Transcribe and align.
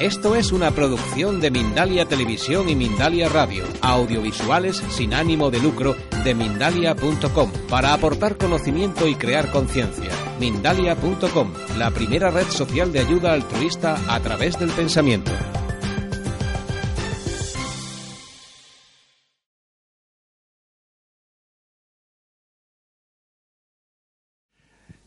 Esto 0.00 0.36
es 0.36 0.52
una 0.52 0.72
producción 0.72 1.40
de 1.40 1.50
Mindalia 1.50 2.04
Televisión 2.04 2.68
y 2.68 2.76
Mindalia 2.76 3.30
Radio, 3.30 3.64
audiovisuales 3.80 4.76
sin 4.90 5.14
ánimo 5.14 5.50
de 5.50 5.58
lucro 5.58 5.96
de 6.22 6.34
mindalia.com, 6.34 7.50
para 7.70 7.94
aportar 7.94 8.36
conocimiento 8.36 9.08
y 9.08 9.14
crear 9.14 9.50
conciencia. 9.50 10.10
Mindalia.com, 10.38 11.50
la 11.78 11.90
primera 11.92 12.30
red 12.30 12.46
social 12.48 12.92
de 12.92 13.00
ayuda 13.00 13.32
altruista 13.32 13.96
a 14.14 14.20
través 14.20 14.58
del 14.58 14.68
pensamiento. 14.68 15.32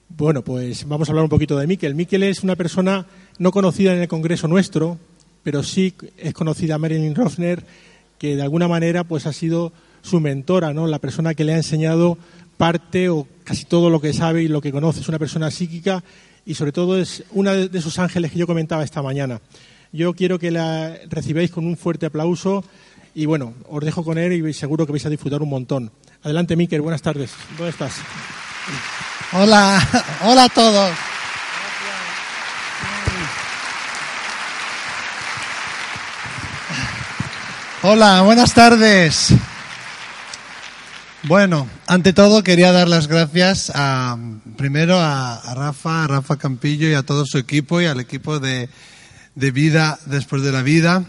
Bueno, 0.07 0.43
pues 0.43 0.85
vamos 0.87 1.07
a 1.07 1.11
hablar 1.11 1.23
un 1.23 1.29
poquito 1.29 1.57
de 1.59 1.67
Miquel. 1.67 1.93
Miquel 1.95 2.23
es 2.23 2.43
una 2.43 2.55
persona 2.55 3.05
no 3.39 3.51
conocida 3.51 3.93
en 3.93 4.01
el 4.01 4.07
Congreso 4.07 4.47
nuestro, 4.47 4.97
pero 5.43 5.63
sí 5.63 5.95
es 6.17 6.33
conocida 6.33 6.77
Marilyn 6.77 7.15
Rofner, 7.15 7.65
que 8.19 8.35
de 8.35 8.41
alguna 8.41 8.67
manera 8.67 9.05
pues 9.05 9.25
ha 9.25 9.33
sido 9.33 9.71
su 10.01 10.19
mentora, 10.19 10.73
¿no? 10.73 10.87
La 10.87 10.99
persona 10.99 11.33
que 11.33 11.45
le 11.45 11.53
ha 11.53 11.57
enseñado 11.57 12.17
parte 12.57 13.09
o 13.09 13.25
casi 13.45 13.65
todo 13.65 13.89
lo 13.89 14.01
que 14.01 14.13
sabe 14.13 14.43
y 14.43 14.49
lo 14.49 14.61
que 14.61 14.71
conoce. 14.71 14.99
Es 14.99 15.07
una 15.07 15.17
persona 15.17 15.49
psíquica 15.49 16.03
y 16.45 16.55
sobre 16.55 16.73
todo 16.73 16.99
es 16.99 17.23
una 17.31 17.53
de 17.53 17.79
esos 17.79 17.97
ángeles 17.97 18.31
que 18.31 18.39
yo 18.39 18.47
comentaba 18.47 18.83
esta 18.83 19.01
mañana. 19.01 19.39
Yo 19.91 20.13
quiero 20.13 20.37
que 20.37 20.51
la 20.51 20.95
recibáis 21.09 21.49
con 21.49 21.65
un 21.65 21.77
fuerte 21.77 22.05
aplauso 22.05 22.63
y 23.15 23.25
bueno, 23.25 23.53
os 23.69 23.83
dejo 23.83 24.03
con 24.03 24.17
él 24.17 24.33
y 24.33 24.53
seguro 24.53 24.85
que 24.85 24.91
vais 24.91 25.05
a 25.05 25.09
disfrutar 25.09 25.41
un 25.41 25.49
montón. 25.49 25.91
Adelante, 26.21 26.55
Miquel, 26.55 26.81
buenas 26.81 27.01
tardes. 27.01 27.31
¿Dónde 27.57 27.71
estás? 27.71 27.93
Hola, 29.33 29.81
hola 30.25 30.43
a 30.43 30.49
todos. 30.49 30.91
Hola, 37.81 38.23
buenas 38.23 38.53
tardes. 38.53 39.29
Bueno, 41.23 41.65
ante 41.87 42.11
todo 42.11 42.43
quería 42.43 42.73
dar 42.73 42.89
las 42.89 43.07
gracias 43.07 43.71
a, 43.73 44.17
primero 44.57 44.97
a, 44.99 45.53
Rafa, 45.55 46.03
a 46.03 46.07
Rafa 46.07 46.35
Campillo 46.35 46.89
y 46.89 46.93
a 46.93 47.03
todo 47.03 47.25
su 47.25 47.37
equipo 47.37 47.79
y 47.79 47.85
al 47.85 48.01
equipo 48.01 48.41
de, 48.41 48.67
de 49.35 49.51
Vida 49.51 49.97
después 50.07 50.41
de 50.41 50.51
la 50.51 50.61
Vida 50.61 51.05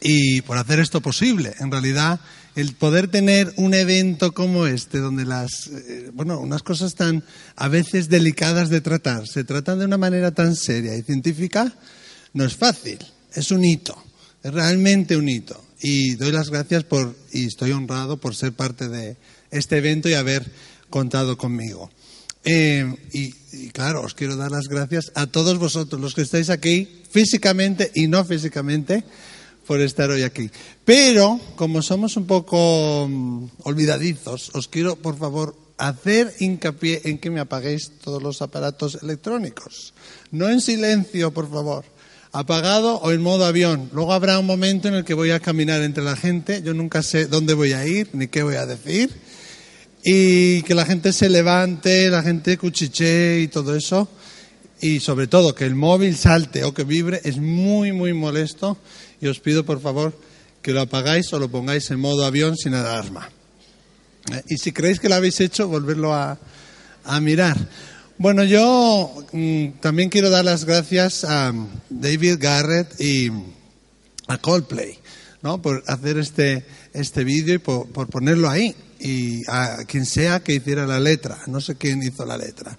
y 0.00 0.42
por 0.42 0.56
hacer 0.56 0.78
esto 0.78 1.00
posible. 1.00 1.52
En 1.58 1.72
realidad, 1.72 2.20
el 2.54 2.76
poder 2.76 3.08
tener 3.08 3.52
un 3.56 3.74
evento 3.74 4.34
como 4.34 4.66
este, 4.66 4.98
donde 4.98 5.24
las, 5.24 5.66
eh, 5.66 6.12
bueno, 6.14 6.38
unas 6.38 6.62
cosas 6.62 6.94
tan 6.94 7.24
a 7.56 7.66
veces 7.66 8.08
delicadas 8.08 8.68
de 8.68 8.82
tratar, 8.82 9.26
se 9.26 9.42
tratan 9.42 9.80
de 9.80 9.86
una 9.86 9.98
manera 9.98 10.30
tan 10.30 10.54
seria 10.54 10.94
y 10.94 11.02
científica, 11.02 11.72
no 12.34 12.44
es 12.44 12.54
fácil, 12.54 13.00
es 13.34 13.50
un 13.50 13.64
hito, 13.64 14.00
es 14.44 14.54
realmente 14.54 15.16
un 15.16 15.28
hito 15.28 15.60
y 15.82 16.14
doy 16.14 16.30
las 16.30 16.48
gracias 16.48 16.84
por, 16.84 17.16
y 17.32 17.46
estoy 17.46 17.72
honrado 17.72 18.16
por 18.16 18.36
ser 18.36 18.52
parte 18.52 18.88
de 18.88 19.16
este 19.50 19.78
evento 19.78 20.08
y 20.08 20.14
haber 20.14 20.48
contado 20.88 21.36
conmigo. 21.36 21.90
Eh, 22.44 22.94
y, 23.12 23.68
claro, 23.70 24.02
os 24.02 24.14
quiero 24.14 24.36
dar 24.36 24.52
las 24.52 24.68
gracias 24.68 25.10
a 25.16 25.26
todos 25.26 25.58
vosotros, 25.58 26.00
los 26.00 26.14
que 26.14 26.22
estáis 26.22 26.50
aquí 26.50 27.02
físicamente 27.10 27.90
y 27.94 28.06
no 28.06 28.24
físicamente, 28.24 29.04
por 29.66 29.80
estar 29.80 30.10
hoy 30.10 30.22
aquí. 30.22 30.50
Pero, 30.84 31.40
como 31.56 31.82
somos 31.82 32.16
un 32.16 32.26
poco 32.26 33.08
mm, 33.08 33.46
olvidadizos, 33.64 34.50
os 34.54 34.68
quiero, 34.68 34.96
por 34.96 35.18
favor, 35.18 35.56
hacer 35.78 36.32
hincapié 36.38 37.02
en 37.04 37.18
que 37.18 37.30
me 37.30 37.40
apaguéis 37.40 37.90
todos 38.02 38.22
los 38.22 38.40
aparatos 38.40 38.98
electrónicos. 39.02 39.94
No 40.30 40.48
en 40.48 40.60
silencio, 40.60 41.32
por 41.32 41.50
favor 41.50 41.91
apagado 42.32 42.96
o 42.96 43.12
en 43.12 43.22
modo 43.22 43.44
avión. 43.44 43.90
Luego 43.92 44.12
habrá 44.12 44.38
un 44.38 44.46
momento 44.46 44.88
en 44.88 44.94
el 44.94 45.04
que 45.04 45.14
voy 45.14 45.30
a 45.30 45.40
caminar 45.40 45.82
entre 45.82 46.02
la 46.02 46.16
gente, 46.16 46.62
yo 46.62 46.74
nunca 46.74 47.02
sé 47.02 47.26
dónde 47.26 47.54
voy 47.54 47.72
a 47.74 47.86
ir 47.86 48.08
ni 48.14 48.28
qué 48.28 48.42
voy 48.42 48.56
a 48.56 48.66
decir, 48.66 49.10
y 50.02 50.62
que 50.62 50.74
la 50.74 50.86
gente 50.86 51.12
se 51.12 51.28
levante, 51.28 52.10
la 52.10 52.22
gente 52.22 52.56
cuchiche 52.56 53.40
y 53.40 53.48
todo 53.48 53.76
eso, 53.76 54.08
y 54.80 55.00
sobre 55.00 55.26
todo 55.26 55.54
que 55.54 55.66
el 55.66 55.74
móvil 55.74 56.16
salte 56.16 56.64
o 56.64 56.74
que 56.74 56.84
vibre 56.84 57.20
es 57.24 57.36
muy, 57.36 57.92
muy 57.92 58.14
molesto, 58.14 58.78
y 59.20 59.28
os 59.28 59.38
pido 59.38 59.64
por 59.64 59.80
favor 59.80 60.18
que 60.62 60.72
lo 60.72 60.80
apagáis 60.80 61.32
o 61.32 61.38
lo 61.38 61.50
pongáis 61.50 61.90
en 61.90 62.00
modo 62.00 62.24
avión 62.24 62.56
sin 62.56 62.74
alarma. 62.74 63.28
Eh, 64.32 64.42
y 64.48 64.56
si 64.56 64.72
creéis 64.72 65.00
que 65.00 65.08
lo 65.08 65.16
habéis 65.16 65.40
hecho, 65.40 65.68
volverlo 65.68 66.14
a, 66.14 66.38
a 67.04 67.20
mirar. 67.20 67.58
Bueno, 68.22 68.44
yo 68.44 69.12
mm, 69.32 69.80
también 69.80 70.08
quiero 70.08 70.30
dar 70.30 70.44
las 70.44 70.64
gracias 70.64 71.24
a 71.24 71.52
David 71.90 72.36
Garrett 72.38 73.00
y 73.00 73.32
a 74.28 74.38
Coldplay, 74.38 74.96
¿no? 75.42 75.60
Por 75.60 75.82
hacer 75.88 76.18
este, 76.18 76.64
este 76.92 77.24
vídeo 77.24 77.56
y 77.56 77.58
por, 77.58 77.88
ponerlo 78.06 78.48
ahí. 78.48 78.76
Y 79.00 79.42
a 79.48 79.78
quien 79.88 80.06
sea 80.06 80.38
que 80.38 80.54
hiciera 80.54 80.86
la 80.86 81.00
letra. 81.00 81.36
No 81.48 81.60
sé 81.60 81.74
quién 81.74 82.00
hizo 82.04 82.24
la 82.24 82.36
letra. 82.36 82.78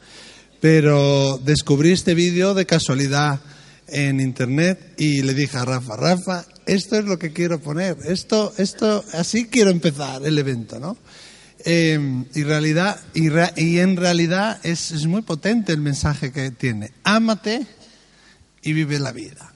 Pero 0.61 1.41
descubrí 1.43 1.91
este 1.91 2.13
vídeo 2.13 2.53
de 2.53 2.65
casualidad 2.65 3.41
en 3.89 4.21
internet 4.21 4.93
y 4.97 5.23
le 5.23 5.33
dije 5.33 5.57
a 5.57 5.65
Rafa, 5.65 5.97
Rafa, 5.97 6.45
esto 6.65 6.97
es 6.97 7.03
lo 7.03 7.19
que 7.19 7.33
quiero 7.33 7.59
poner. 7.59 7.97
Esto, 8.05 8.53
esto, 8.57 9.03
así 9.11 9.47
quiero 9.47 9.71
empezar 9.71 10.25
el 10.25 10.39
evento, 10.39 10.79
¿no? 10.79 10.95
Eh, 11.65 12.25
y, 12.33 12.43
realidad, 12.43 12.99
y, 13.13 13.77
en 13.79 13.95
realidad 13.95 14.59
es, 14.63 15.05
muy 15.05 15.21
potente 15.21 15.71
el 15.71 15.79
mensaje 15.79 16.31
que 16.31 16.51
tiene. 16.51 16.91
Ámate 17.03 17.65
y 18.61 18.73
vive 18.73 18.99
la 18.99 19.11
vida. 19.11 19.53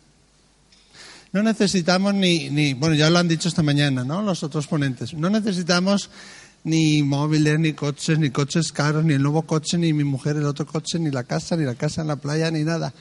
No 1.34 1.44
necesitamos 1.44 2.14
ni, 2.14 2.50
ni, 2.50 2.74
bueno, 2.74 2.96
ya 2.96 3.10
lo 3.10 3.20
han 3.20 3.28
dicho 3.28 3.50
esta 3.50 3.62
mañana, 3.62 4.06
¿no? 4.06 4.22
Los 4.22 4.42
otros 4.44 4.68
ponentes. 4.68 5.14
No 5.14 5.30
necesitamos 5.30 6.10
ni 6.64 7.04
móviles, 7.04 7.60
ni 7.60 7.74
coches, 7.74 8.18
ni 8.20 8.30
coches 8.30 8.72
caros, 8.72 9.04
ni 9.04 9.14
el 9.14 9.22
nuevo 9.22 9.42
coche, 9.42 9.78
ni 9.78 9.92
mi 9.92 10.04
mujer 10.06 10.38
el 10.38 10.46
otro 10.46 10.66
coche, 10.66 11.00
ni 11.00 11.12
la 11.12 11.24
casa, 11.24 11.58
ni 11.58 11.66
la 11.66 11.76
casa 11.76 12.02
en 12.02 12.08
la 12.08 12.16
playa, 12.16 12.50
ni 12.52 12.64
nada. 12.64 12.94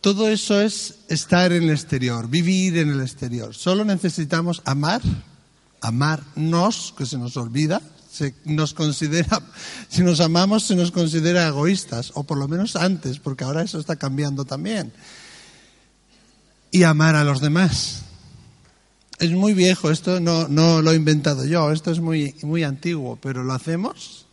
Todo 0.00 0.28
eso 0.28 0.60
es 0.60 1.00
estar 1.08 1.52
en 1.52 1.64
el 1.64 1.70
exterior, 1.70 2.28
vivir 2.28 2.78
en 2.78 2.90
el 2.90 3.00
exterior. 3.00 3.54
Solo 3.54 3.84
necesitamos 3.84 4.62
amar 4.64 5.02
amarnos, 5.80 6.94
que 6.96 7.06
se 7.06 7.18
nos 7.18 7.36
olvida, 7.36 7.80
se 8.10 8.34
nos 8.44 8.74
considera, 8.74 9.42
si 9.88 10.02
nos 10.02 10.20
amamos 10.20 10.64
se 10.64 10.74
nos 10.74 10.90
considera 10.90 11.46
egoístas, 11.46 12.12
o 12.14 12.24
por 12.24 12.38
lo 12.38 12.48
menos 12.48 12.76
antes, 12.76 13.18
porque 13.18 13.44
ahora 13.44 13.62
eso 13.62 13.78
está 13.78 13.96
cambiando 13.96 14.44
también. 14.44 14.92
Y 16.70 16.82
amar 16.82 17.14
a 17.14 17.24
los 17.24 17.40
demás. 17.40 18.02
Es 19.18 19.32
muy 19.32 19.54
viejo, 19.54 19.90
esto 19.90 20.20
no, 20.20 20.46
no 20.48 20.80
lo 20.80 20.92
he 20.92 20.96
inventado 20.96 21.44
yo, 21.44 21.72
esto 21.72 21.90
es 21.90 22.00
muy, 22.00 22.34
muy 22.42 22.62
antiguo, 22.62 23.18
pero 23.20 23.42
¿lo 23.42 23.52
hacemos? 23.52 24.26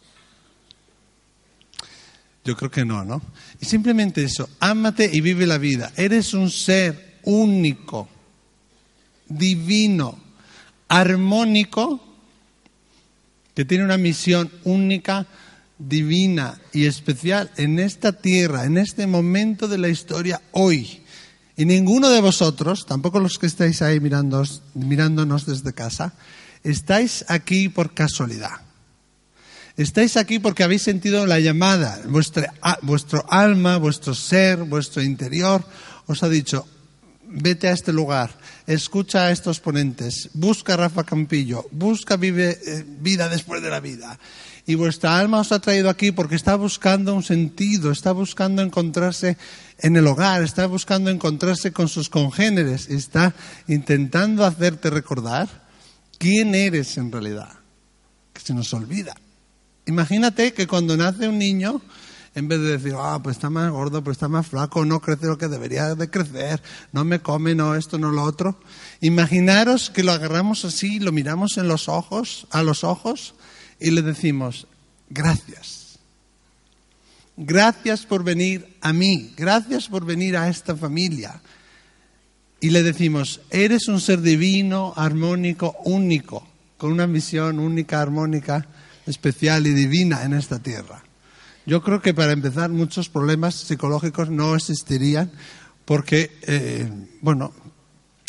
Yo 2.44 2.56
creo 2.56 2.70
que 2.70 2.86
no, 2.86 3.04
¿no? 3.04 3.22
Y 3.60 3.66
simplemente 3.66 4.24
eso, 4.24 4.48
ámate 4.60 5.10
y 5.12 5.22
vive 5.22 5.48
la 5.48 5.58
vida. 5.58 5.92
Eres 5.96 6.36
un 6.36 6.52
ser 6.52 7.18
único, 7.24 8.08
divino, 9.28 10.20
armónico 10.88 12.02
que 13.54 13.66
tiene 13.66 13.86
una 13.86 13.98
misión 13.98 14.52
única, 14.64 15.26
divina 15.78 16.60
y 16.74 16.86
especial 16.86 17.52
en 17.58 17.80
esta 17.80 18.14
tierra, 18.14 18.66
en 18.66 18.78
este 18.78 19.08
momento 19.08 19.68
de 19.68 19.78
la 19.78 19.90
historia 19.90 20.42
hoy. 20.52 21.02
Y 21.58 21.66
ninguno 21.66 22.10
de 22.10 22.22
vosotros, 22.22 22.86
tampoco 22.86 23.20
los 23.20 23.40
que 23.40 23.48
estáis 23.48 23.82
ahí 23.82 24.00
mirándonos, 24.00 24.62
mirándonos 24.74 25.46
desde 25.46 25.74
casa, 25.74 26.14
estáis 26.64 27.24
aquí 27.30 27.70
por 27.70 27.94
casualidad. 27.94 28.62
Estáis 29.78 30.18
aquí 30.18 30.40
porque 30.40 30.64
habéis 30.64 30.82
sentido 30.82 31.26
la 31.26 31.40
llamada. 31.40 32.02
vuestro 32.82 33.26
alma, 33.30 33.78
vuestro 33.78 34.14
ser, 34.14 34.64
vuestro 34.64 35.02
interior 35.02 35.66
os 36.08 36.24
ha 36.24 36.30
dicho, 36.30 36.68
vete 37.28 37.68
a 37.68 37.72
este 37.72 37.92
lugar, 37.92 38.38
escucha 38.68 39.28
a 39.28 39.32
estos 39.32 39.60
ponentes, 39.60 40.30
busca 40.34 40.74
a 40.74 40.78
Rafa 40.78 41.04
Campillo, 41.04 41.68
busca 41.72 42.18
vive, 42.18 42.60
eh, 42.66 42.86
vida 42.88 43.30
después 43.30 43.62
de 43.62 43.70
la 43.70 43.80
vida. 43.80 44.18
Y 44.68 44.76
vuestra 44.76 45.20
alma 45.20 45.42
os 45.42 45.52
ha 45.52 45.60
traído 45.60 45.90
aquí 45.90 46.12
porque 46.12 46.36
está 46.36 46.56
buscando 46.56 47.14
un 47.14 47.22
sentido, 47.22 47.92
está 47.92 48.12
buscando 48.12 48.64
encontrarse 48.64 49.38
en 49.78 49.96
el 49.96 50.08
hogar, 50.08 50.42
está 50.42 50.66
buscando 50.66 51.12
encontrarse 51.12 51.72
con 51.72 51.88
sus 51.88 52.10
congéneres, 52.10 52.90
está 52.90 53.36
intentando 53.68 54.44
hacerte 54.44 54.90
recordar 54.90 55.48
quién 56.18 56.56
eres 56.56 56.98
en 56.98 57.12
realidad, 57.12 57.50
que 58.34 58.42
se 58.42 58.56
nos 58.56 58.74
olvida. 58.74 59.14
Imagínate 59.86 60.54
que 60.54 60.66
cuando 60.66 60.98
nace 60.98 61.28
un 61.28 61.38
niño, 61.38 61.82
en 62.36 62.50
vez 62.50 62.60
de 62.60 62.78
decir, 62.78 62.94
ah, 62.98 63.20
pues 63.24 63.38
está 63.38 63.50
más 63.50 63.72
gordo, 63.72 64.04
pues 64.04 64.16
está 64.16 64.28
más 64.28 64.46
flaco, 64.46 64.84
no 64.84 65.00
crece 65.00 65.26
lo 65.26 65.38
que 65.38 65.48
debería 65.48 65.96
de 65.96 66.10
crecer, 66.10 66.62
no 66.92 67.06
me 67.06 67.22
come, 67.22 67.56
no 67.56 67.76
esto, 67.76 67.98
no 67.98 68.12
lo 68.12 68.24
otro. 68.24 68.60
Imaginaros 69.00 69.90
que 69.90 70.04
lo 70.04 70.12
agarramos 70.12 70.66
así, 70.66 71.00
lo 71.00 71.14
miramos 71.14 71.58
en 71.58 71.70
los 71.70 71.88
ojos, 71.88 72.46
a 72.52 72.62
los 72.62 72.84
ojos, 72.84 73.36
y 73.80 73.92
le 73.92 74.02
decimos, 74.02 74.68
gracias. 75.10 75.98
Gracias 77.38 78.06
por 78.06 78.26
venir 78.26 78.78
a 78.82 78.92
mí, 78.92 79.34
gracias 79.38 79.88
por 79.88 80.06
venir 80.06 80.36
a 80.36 80.50
esta 80.50 80.76
familia. 80.76 81.42
y 82.62 82.72
le 82.72 82.82
decimos, 82.82 83.42
eres 83.52 83.88
un 83.88 84.02
ser 84.02 84.22
divino, 84.22 84.94
armónico, 84.96 85.76
único, 85.86 86.48
con 86.78 86.92
una 86.92 87.06
misión 87.06 87.60
única, 87.60 88.02
armónica, 88.02 88.68
especial 89.06 89.68
y 89.68 89.74
divina 89.74 90.24
en 90.24 90.34
esta 90.34 90.58
tierra. 90.60 91.05
Yo 91.66 91.82
creo 91.82 92.02
que 92.02 92.14
para 92.14 92.32
empezar 92.32 92.70
muchos 92.70 93.10
problemas 93.10 93.56
psicológicos 93.56 94.30
no 94.30 94.56
existirían 94.56 95.32
porque, 95.86 96.38
eh, 96.44 96.90
bueno, 97.22 97.54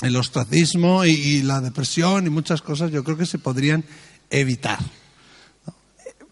el 0.03 0.17
ostracismo 0.17 1.05
y, 1.05 1.43
la 1.43 1.61
depresión 1.61 2.27
y 2.27 2.31
muchas 2.31 2.63
cosas 2.63 2.91
yo 2.91 3.05
creo 3.05 3.17
que 3.17 3.27
se 3.27 3.39
podrían 3.39 3.85
evitar. 4.31 4.79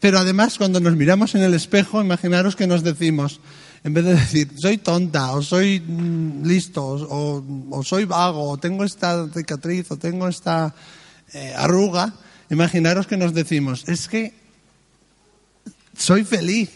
Pero 0.01 0.19
además 0.19 0.59
cuando 0.59 0.81
nos 0.81 0.97
miramos 0.97 1.35
en 1.35 1.43
el 1.43 1.55
espejo, 1.55 2.03
imaginaros 2.03 2.57
que 2.57 2.67
nos 2.67 2.83
decimos, 2.83 3.41
en 3.85 3.95
vez 3.95 4.05
de 4.05 4.15
decir, 4.15 4.51
soy 4.57 4.79
tonta, 4.79 5.33
o 5.33 5.43
soy 5.43 5.81
mm, 5.81 6.47
listo, 6.47 6.85
o, 6.85 7.83
soy 7.83 8.05
vago, 8.05 8.51
o 8.51 8.59
tengo 8.59 8.85
esta 8.85 9.29
cicatriz, 9.29 9.91
o 9.91 9.97
tengo 9.97 10.29
esta 10.29 10.75
eh, 11.33 11.55
arruga, 11.57 12.15
imaginaros 12.51 13.07
que 13.07 13.17
nos 13.17 13.33
decimos, 13.33 13.85
es 13.89 14.09
que 14.09 14.35
soy 15.97 16.25
feliz, 16.25 16.71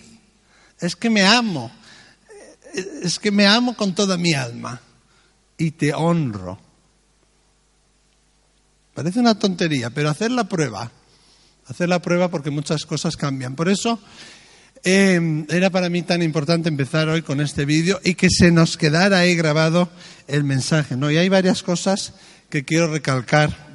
es 0.81 0.97
que 0.97 1.11
me 1.11 1.23
amo, 1.23 1.71
es 3.03 3.19
que 3.19 3.31
me 3.31 3.47
amo 3.47 3.77
con 3.77 3.95
toda 3.95 4.17
mi 4.17 4.35
alma 4.35 4.81
y 5.57 5.73
te 5.73 5.95
honro. 5.95 6.59
Parece 8.95 9.21
una 9.21 9.39
tontería, 9.39 9.91
pero 9.91 10.11
hacer 10.11 10.31
la 10.31 10.49
prueba, 10.49 10.91
hacer 11.67 11.89
la 11.89 12.01
prueba 12.01 12.29
porque 12.29 12.51
muchas 12.51 12.85
cosas 12.85 13.17
cambian. 13.17 13.55
Por 13.55 13.69
eso 13.69 14.01
Em, 14.85 15.45
era 15.49 15.71
para 15.71 15.89
mí 15.89 16.03
tan 16.03 16.23
importante 16.23 16.69
empezar 16.69 17.09
hoy 17.09 17.23
con 17.23 17.41
este 17.41 17.65
vídeo 17.65 18.01
y 18.05 18.15
que 18.15 18.31
se 18.31 18.51
nos 18.51 18.77
quedara 18.77 19.19
ahí 19.19 19.35
grabado 19.35 19.89
el 20.27 20.45
mensaje. 20.45 20.97
¿no? 20.97 21.11
Y 21.11 21.17
hay 21.17 21.29
varias 21.29 21.63
cosas 21.63 22.15
que 22.49 22.65
quiero 22.65 22.89
recalcar. 22.89 23.68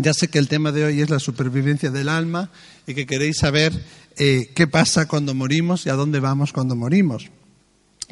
Ya 0.00 0.14
sé 0.14 0.28
que 0.28 0.38
el 0.38 0.46
tema 0.46 0.70
de 0.70 0.84
hoy 0.84 1.00
es 1.00 1.10
la 1.10 1.18
supervivencia 1.18 1.90
del 1.90 2.08
alma 2.08 2.50
y 2.86 2.94
que 2.94 3.04
queréis 3.04 3.38
saber 3.38 3.72
eh, 4.16 4.50
qué 4.54 4.68
pasa 4.68 5.08
cuando 5.08 5.34
morimos 5.34 5.86
y 5.86 5.90
a 5.90 5.94
dónde 5.94 6.20
vamos 6.20 6.52
cuando 6.52 6.76
morimos. 6.76 7.30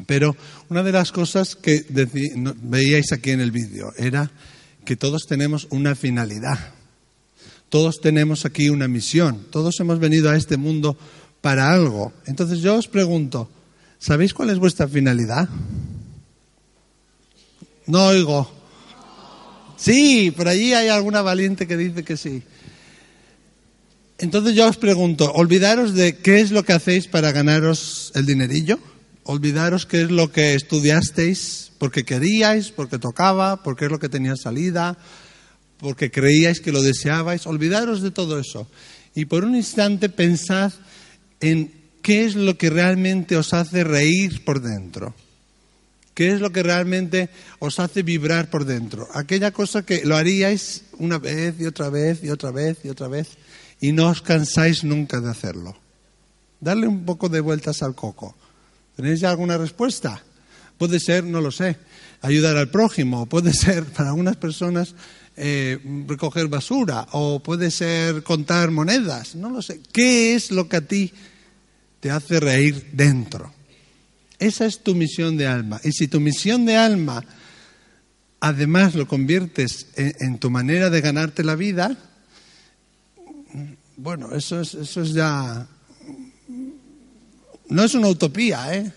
Pero 0.05 0.35
una 0.69 0.83
de 0.83 0.91
las 0.91 1.13
cosas 1.13 1.55
que 1.55 1.85
veíais 2.61 3.13
aquí 3.13 3.31
en 3.31 3.39
el 3.39 3.51
vídeo 3.51 3.93
era 3.97 4.29
que 4.83 4.97
todos 4.97 5.27
tenemos 5.27 5.67
una 5.71 5.95
finalidad. 5.95 6.73
Todos 7.69 8.01
tenemos 8.01 8.45
aquí 8.45 8.69
una 8.69 8.87
misión. 8.87 9.45
Todos 9.49 9.79
hemos 9.79 9.99
venido 9.99 10.29
a 10.29 10.35
este 10.35 10.57
mundo 10.57 10.97
para 11.41 11.71
algo. 11.71 12.11
Entonces 12.25 12.59
yo 12.59 12.75
os 12.75 12.87
pregunto, 12.87 13.49
¿sabéis 13.97 14.33
cuál 14.33 14.49
es 14.49 14.59
vuestra 14.59 14.87
finalidad? 14.87 15.47
No 17.85 18.07
oigo. 18.07 18.56
Sí, 19.77 20.31
por 20.35 20.47
allí 20.47 20.73
hay 20.73 20.89
alguna 20.89 21.21
valiente 21.21 21.67
que 21.67 21.77
dice 21.77 22.03
que 22.03 22.17
sí. 22.17 22.41
Entonces 24.17 24.55
yo 24.55 24.67
os 24.67 24.77
pregunto, 24.77 25.31
olvidaros 25.33 25.93
de 25.93 26.17
qué 26.17 26.39
es 26.39 26.49
lo 26.49 26.63
que 26.63 26.73
hacéis 26.73 27.07
para 27.07 27.31
ganaros 27.31 28.11
el 28.15 28.25
dinerillo, 28.25 28.79
olvidaros 29.23 29.85
qué 29.85 30.01
es 30.01 30.11
lo 30.11 30.31
que 30.31 30.55
estudiasteis 30.55 31.71
porque 31.77 32.03
queríais, 32.03 32.71
porque 32.71 32.97
tocaba, 32.97 33.61
porque 33.61 33.85
es 33.85 33.91
lo 33.91 33.99
que 33.99 34.09
tenía 34.09 34.35
salida, 34.35 34.97
porque 35.77 36.09
creíais 36.09 36.59
que 36.59 36.71
lo 36.71 36.81
deseabais, 36.81 37.45
olvidaros 37.45 38.01
de 38.01 38.09
todo 38.09 38.39
eso. 38.39 38.67
Y 39.13 39.25
por 39.25 39.45
un 39.45 39.55
instante 39.55 40.09
pensad 40.09 40.73
en 41.39 41.71
qué 42.01 42.25
es 42.25 42.35
lo 42.35 42.57
que 42.57 42.71
realmente 42.71 43.37
os 43.37 43.53
hace 43.53 43.83
reír 43.83 44.43
por 44.43 44.61
dentro. 44.61 45.13
¿Qué 46.17 46.31
es 46.31 46.41
lo 46.41 46.51
que 46.51 46.63
realmente 46.63 47.29
os 47.59 47.79
hace 47.79 48.01
vibrar 48.01 48.49
por 48.49 48.65
dentro? 48.65 49.07
Aquella 49.13 49.51
cosa 49.51 49.85
que 49.85 50.03
lo 50.03 50.15
haríais 50.15 50.85
una 50.97 51.19
vez 51.19 51.53
y 51.59 51.67
otra 51.67 51.91
vez 51.91 52.23
y 52.23 52.31
otra 52.31 52.49
vez 52.49 52.79
y 52.83 52.89
otra 52.89 53.07
vez 53.07 53.37
y 53.79 53.91
no 53.91 54.09
os 54.09 54.23
cansáis 54.23 54.83
nunca 54.83 55.21
de 55.21 55.29
hacerlo. 55.29 55.77
Darle 56.59 56.87
un 56.87 57.05
poco 57.05 57.29
de 57.29 57.39
vueltas 57.39 57.83
al 57.83 57.93
coco. 57.93 58.35
¿Tenéis 58.95 59.19
ya 59.19 59.29
alguna 59.29 59.59
respuesta? 59.59 60.23
Puede 60.79 60.99
ser, 60.99 61.23
no 61.23 61.39
lo 61.39 61.51
sé, 61.51 61.77
ayudar 62.23 62.57
al 62.57 62.71
prójimo, 62.71 63.27
puede 63.27 63.53
ser 63.53 63.85
para 63.85 64.09
algunas 64.09 64.37
personas 64.37 64.95
eh, 65.35 65.77
recoger 66.07 66.47
basura 66.47 67.05
o 67.11 67.43
puede 67.43 67.69
ser 67.69 68.23
contar 68.23 68.71
monedas, 68.71 69.35
no 69.35 69.51
lo 69.51 69.61
sé. 69.61 69.81
¿Qué 69.93 70.33
es 70.33 70.49
lo 70.49 70.67
que 70.67 70.77
a 70.77 70.81
ti 70.81 71.13
te 71.99 72.09
hace 72.09 72.39
reír 72.39 72.89
dentro? 72.91 73.56
Esa 74.39 74.65
es 74.65 74.83
tu 74.83 74.93
misión 74.95 75.37
de 75.37 75.47
alma. 75.47 75.79
Y 75.83 75.91
si 75.91 76.07
tu 76.07 76.19
misión 76.19 76.65
de 76.65 76.75
alma 76.75 77.23
además 78.39 78.95
lo 78.95 79.07
conviertes 79.07 79.87
en, 79.95 80.37
tu 80.37 80.49
manera 80.49 80.89
de 80.89 81.01
ganarte 81.01 81.43
la 81.43 81.55
vida, 81.55 81.97
bueno, 83.95 84.33
eso 84.35 84.61
es, 84.61 84.73
eso 84.75 85.01
es 85.01 85.13
ya... 85.13 85.67
No 87.69 87.83
es 87.83 87.95
una 87.95 88.07
utopía, 88.07 88.73
¿eh? 88.73 88.91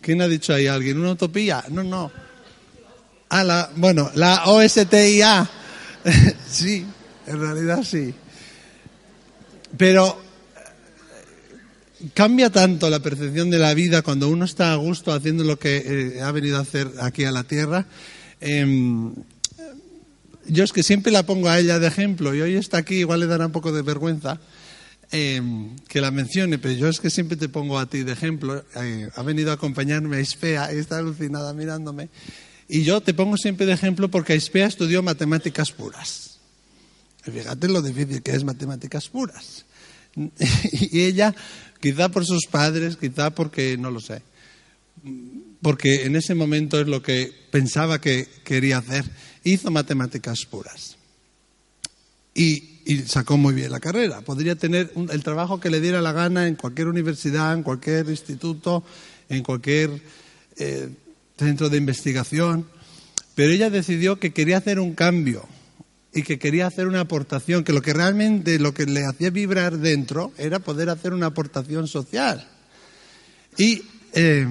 ¿Quién 0.00 0.22
ha 0.22 0.28
dicho 0.28 0.54
ahí 0.54 0.68
alguien? 0.68 1.00
¿Una 1.00 1.12
utopía? 1.12 1.64
No, 1.68 1.82
no. 1.82 2.12
Ah, 3.28 3.42
la, 3.42 3.70
bueno, 3.74 4.08
la 4.14 4.44
OSTIA. 4.44 5.50
sí, 6.48 6.86
en 7.26 7.40
realidad 7.40 7.82
sí. 7.82 8.14
Pero 9.76 10.22
cambia 12.14 12.50
tanto 12.50 12.90
la 12.90 13.00
percepción 13.00 13.50
de 13.50 13.58
la 13.58 13.74
vida 13.74 14.02
cuando 14.02 14.28
uno 14.28 14.44
está 14.44 14.72
a 14.72 14.76
gusto 14.76 15.12
haciendo 15.12 15.44
lo 15.44 15.58
que 15.58 15.82
eh, 16.16 16.22
ha 16.22 16.30
venido 16.32 16.58
a 16.58 16.60
hacer 16.60 16.90
aquí 17.00 17.24
a 17.24 17.32
la 17.32 17.44
Tierra. 17.44 17.86
Em, 18.40 19.14
yo 20.48 20.64
es 20.64 20.72
que 20.72 20.82
siempre 20.82 21.10
la 21.10 21.24
pongo 21.24 21.48
a 21.48 21.58
ella 21.58 21.78
de 21.78 21.86
ejemplo 21.86 22.34
y 22.34 22.40
hoy 22.40 22.54
está 22.54 22.78
aquí, 22.78 22.96
igual 22.96 23.20
le 23.20 23.26
dará 23.26 23.46
un 23.46 23.52
poco 23.52 23.72
de 23.72 23.82
vergüenza 23.82 24.38
em, 25.10 25.76
que 25.88 26.00
la 26.00 26.10
mencione, 26.10 26.58
pero 26.58 26.74
yo 26.74 26.88
es 26.88 27.00
que 27.00 27.10
siempre 27.10 27.36
te 27.36 27.48
pongo 27.48 27.78
a 27.78 27.86
ti 27.86 28.02
de 28.02 28.12
ejemplo. 28.12 28.64
Eh, 28.76 29.08
ha 29.14 29.22
venido 29.22 29.50
a 29.50 29.54
acompañarme 29.54 30.18
a 30.18 30.20
Isfea 30.20 30.72
y 30.74 30.78
está 30.78 30.98
alucinada 30.98 31.52
mirándome. 31.52 32.08
Y 32.68 32.82
yo 32.82 33.00
te 33.00 33.14
pongo 33.14 33.36
siempre 33.36 33.66
de 33.66 33.72
ejemplo 33.72 34.10
porque 34.10 34.32
Aispea 34.32 34.66
estudió 34.66 35.02
matemáticas 35.02 35.70
puras. 35.70 36.38
fíjate 37.22 37.68
lo 37.68 37.80
difícil 37.80 38.22
que 38.22 38.32
es 38.32 38.44
matemáticas 38.44 39.08
puras. 39.08 39.64
Y 40.72 41.02
ella, 41.02 41.34
quizá 41.86 42.08
por 42.08 42.26
sus 42.26 42.46
padres, 42.46 42.96
quizá 42.96 43.30
porque, 43.30 43.76
no 43.78 43.92
lo 43.92 44.00
sé, 44.00 44.20
porque 45.62 46.04
en 46.04 46.16
ese 46.16 46.34
momento 46.34 46.80
es 46.80 46.88
lo 46.88 47.00
que 47.00 47.32
pensaba 47.52 48.00
que 48.00 48.26
quería 48.42 48.78
hacer, 48.78 49.04
hizo 49.44 49.70
matemáticas 49.70 50.44
puras. 50.46 50.96
Y, 52.34 52.72
sacó 53.06 53.36
muy 53.36 53.54
bien 53.54 53.70
la 53.70 53.80
carrera. 53.80 54.20
Podría 54.20 54.56
tener 54.56 54.92
el 54.96 55.22
trabajo 55.22 55.60
que 55.60 55.70
le 55.70 55.80
diera 55.80 56.00
la 56.02 56.12
gana 56.12 56.48
en 56.48 56.56
cualquier 56.56 56.88
universidad, 56.88 57.54
en 57.54 57.62
cualquier 57.62 58.08
instituto, 58.08 58.84
en 59.28 59.44
cualquier 59.44 59.90
eh, 60.56 60.88
centro 61.38 61.68
de 61.68 61.78
investigación, 61.78 62.66
pero 63.36 63.52
ella 63.52 63.70
decidió 63.70 64.18
que 64.18 64.32
quería 64.32 64.58
hacer 64.58 64.80
un 64.80 64.94
cambio 64.94 65.46
y 66.16 66.22
que 66.22 66.38
quería 66.38 66.66
hacer 66.66 66.86
una 66.86 67.00
aportación, 67.00 67.62
que 67.62 67.74
lo 67.74 67.82
que 67.82 67.92
realmente 67.92 68.58
lo 68.58 68.72
que 68.72 68.86
le 68.86 69.04
hacía 69.04 69.28
vibrar 69.28 69.76
dentro 69.76 70.32
era 70.38 70.60
poder 70.60 70.88
hacer 70.88 71.12
una 71.12 71.26
aportación 71.26 71.86
social. 71.88 72.48
Y 73.58 73.82
eh, 74.14 74.46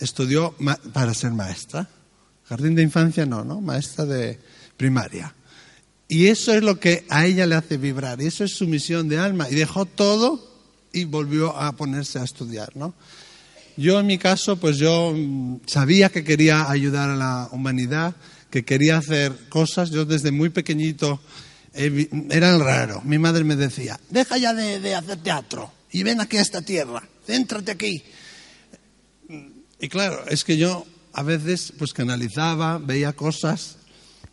estudió 0.00 0.56
para 0.92 1.14
ser 1.14 1.30
maestra. 1.30 1.88
Jardín 2.46 2.74
de 2.74 2.82
infancia 2.82 3.24
no, 3.26 3.44
¿no? 3.44 3.60
Maestra 3.60 4.04
de 4.06 4.40
primaria. 4.76 5.32
Y 6.08 6.26
eso 6.26 6.52
es 6.52 6.64
lo 6.64 6.80
que 6.80 7.06
a 7.08 7.26
ella 7.26 7.46
le 7.46 7.54
hace 7.54 7.76
vibrar, 7.76 8.20
y 8.20 8.26
eso 8.26 8.42
es 8.42 8.50
su 8.50 8.66
misión 8.66 9.08
de 9.08 9.18
alma. 9.18 9.48
Y 9.48 9.54
dejó 9.54 9.86
todo 9.86 10.52
y 10.92 11.04
volvió 11.04 11.56
a 11.56 11.76
ponerse 11.76 12.18
a 12.18 12.24
estudiar, 12.24 12.76
¿no? 12.76 12.92
Yo 13.76 14.00
en 14.00 14.06
mi 14.06 14.18
caso, 14.18 14.56
pues 14.56 14.78
yo 14.78 15.12
mm, 15.14 15.60
sabía 15.66 16.08
que 16.08 16.24
quería 16.24 16.68
ayudar 16.68 17.10
a 17.10 17.16
la 17.16 17.48
humanidad, 17.52 18.16
que 18.54 18.64
quería 18.64 18.98
hacer 18.98 19.32
cosas. 19.48 19.90
Yo 19.90 20.04
desde 20.04 20.30
muy 20.30 20.48
pequeñito 20.48 21.20
era 21.72 22.56
raro. 22.56 23.02
Mi 23.02 23.18
madre 23.18 23.42
me 23.42 23.56
decía, 23.56 23.98
deja 24.10 24.38
ya 24.38 24.54
de, 24.54 24.94
hacer 24.94 25.20
teatro 25.24 25.72
y 25.90 26.04
ven 26.04 26.20
aquí 26.20 26.36
a 26.36 26.42
esta 26.42 26.62
tierra, 26.62 27.02
céntrate 27.26 27.72
aquí. 27.72 28.04
Y 29.80 29.88
claro, 29.88 30.24
es 30.28 30.44
que 30.44 30.56
yo 30.56 30.86
a 31.14 31.24
veces 31.24 31.72
pues 31.76 31.92
canalizaba, 31.92 32.78
veía 32.78 33.12
cosas, 33.12 33.78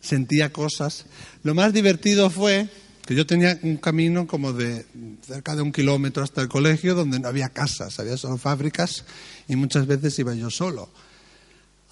sentía 0.00 0.52
cosas. 0.52 1.06
Lo 1.42 1.56
más 1.56 1.72
divertido 1.72 2.30
fue 2.30 2.68
que 3.04 3.16
yo 3.16 3.26
tenía 3.26 3.58
un 3.64 3.76
camino 3.76 4.28
como 4.28 4.52
de 4.52 4.86
cerca 5.26 5.56
de 5.56 5.62
un 5.62 5.72
kilómetro 5.72 6.22
hasta 6.22 6.42
el 6.42 6.48
colegio 6.48 6.94
donde 6.94 7.18
no 7.18 7.26
había 7.26 7.48
casas, 7.48 7.98
había 7.98 8.16
solo 8.16 8.38
fábricas 8.38 9.04
y 9.48 9.56
muchas 9.56 9.88
veces 9.88 10.16
iba 10.20 10.32
yo 10.32 10.48
solo, 10.48 10.90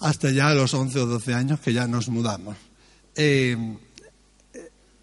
hasta 0.01 0.31
ya 0.31 0.53
los 0.53 0.73
11 0.73 0.99
o 0.99 1.05
12 1.05 1.33
años 1.33 1.59
que 1.59 1.73
ya 1.73 1.87
nos 1.87 2.09
mudamos. 2.09 2.57
Eh, 3.15 3.55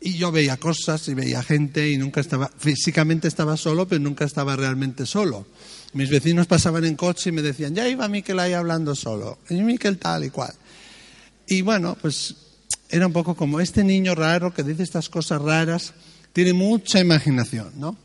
y 0.00 0.14
yo 0.14 0.30
veía 0.30 0.56
cosas 0.56 1.08
y 1.08 1.14
veía 1.14 1.42
gente 1.42 1.90
y 1.90 1.96
nunca 1.96 2.20
estaba, 2.20 2.50
físicamente 2.56 3.26
estaba 3.26 3.56
solo, 3.56 3.88
pero 3.88 4.00
nunca 4.00 4.24
estaba 4.24 4.54
realmente 4.54 5.06
solo. 5.06 5.46
Mis 5.92 6.10
vecinos 6.10 6.46
pasaban 6.46 6.84
en 6.84 6.94
coche 6.94 7.30
y 7.30 7.32
me 7.32 7.42
decían, 7.42 7.74
ya 7.74 7.88
iba 7.88 8.06
Miquel 8.08 8.38
ahí 8.38 8.52
hablando 8.52 8.94
solo, 8.94 9.38
y 9.48 9.54
Miquel 9.54 9.98
tal 9.98 10.24
y 10.24 10.30
cual. 10.30 10.54
Y 11.46 11.62
bueno, 11.62 11.96
pues 12.00 12.36
era 12.90 13.06
un 13.06 13.12
poco 13.12 13.34
como 13.34 13.60
este 13.60 13.82
niño 13.82 14.14
raro 14.14 14.52
que 14.52 14.62
dice 14.62 14.82
estas 14.82 15.08
cosas 15.08 15.42
raras, 15.42 15.94
tiene 16.32 16.52
mucha 16.52 17.00
imaginación, 17.00 17.72
¿no? 17.76 17.96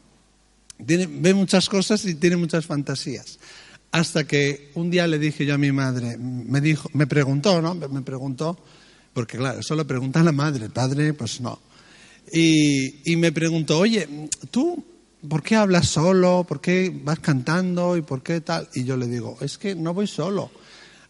Tiene, 0.85 1.07
ve 1.07 1.33
muchas 1.33 1.69
cosas 1.69 2.03
y 2.05 2.15
tiene 2.15 2.37
muchas 2.37 2.65
fantasías. 2.65 3.37
Hasta 3.93 4.25
que 4.25 4.71
un 4.73 4.89
día 4.89 5.05
le 5.05 5.19
dije 5.19 5.45
yo 5.45 5.53
a 5.53 5.59
mi 5.59 5.71
madre, 5.71 6.17
me 6.17 6.61
dijo, 6.61 6.89
me 6.93 7.05
preguntó, 7.05 7.61
¿no? 7.61 7.75
Me 7.75 8.01
preguntó, 8.01 8.57
porque 9.13 9.37
claro, 9.37 9.59
eso 9.59 9.75
lo 9.75 9.85
pregunta 9.85 10.23
la 10.23 10.31
madre, 10.31 10.65
el 10.65 10.71
padre, 10.71 11.13
pues 11.13 11.39
no. 11.41 11.59
Y, 12.31 13.11
y 13.11 13.15
me 13.17 13.31
preguntó, 13.31 13.77
oye, 13.77 14.09
¿tú 14.49 14.83
por 15.29 15.43
qué 15.43 15.57
hablas 15.57 15.89
solo? 15.89 16.43
¿Por 16.43 16.59
qué 16.59 16.91
vas 17.03 17.19
cantando? 17.19 17.95
¿Y 17.95 18.01
por 18.01 18.23
qué 18.23 18.41
tal? 18.41 18.67
Y 18.73 18.83
yo 18.83 18.97
le 18.97 19.05
digo, 19.05 19.37
es 19.41 19.59
que 19.59 19.75
no 19.75 19.93
voy 19.93 20.07
solo. 20.07 20.49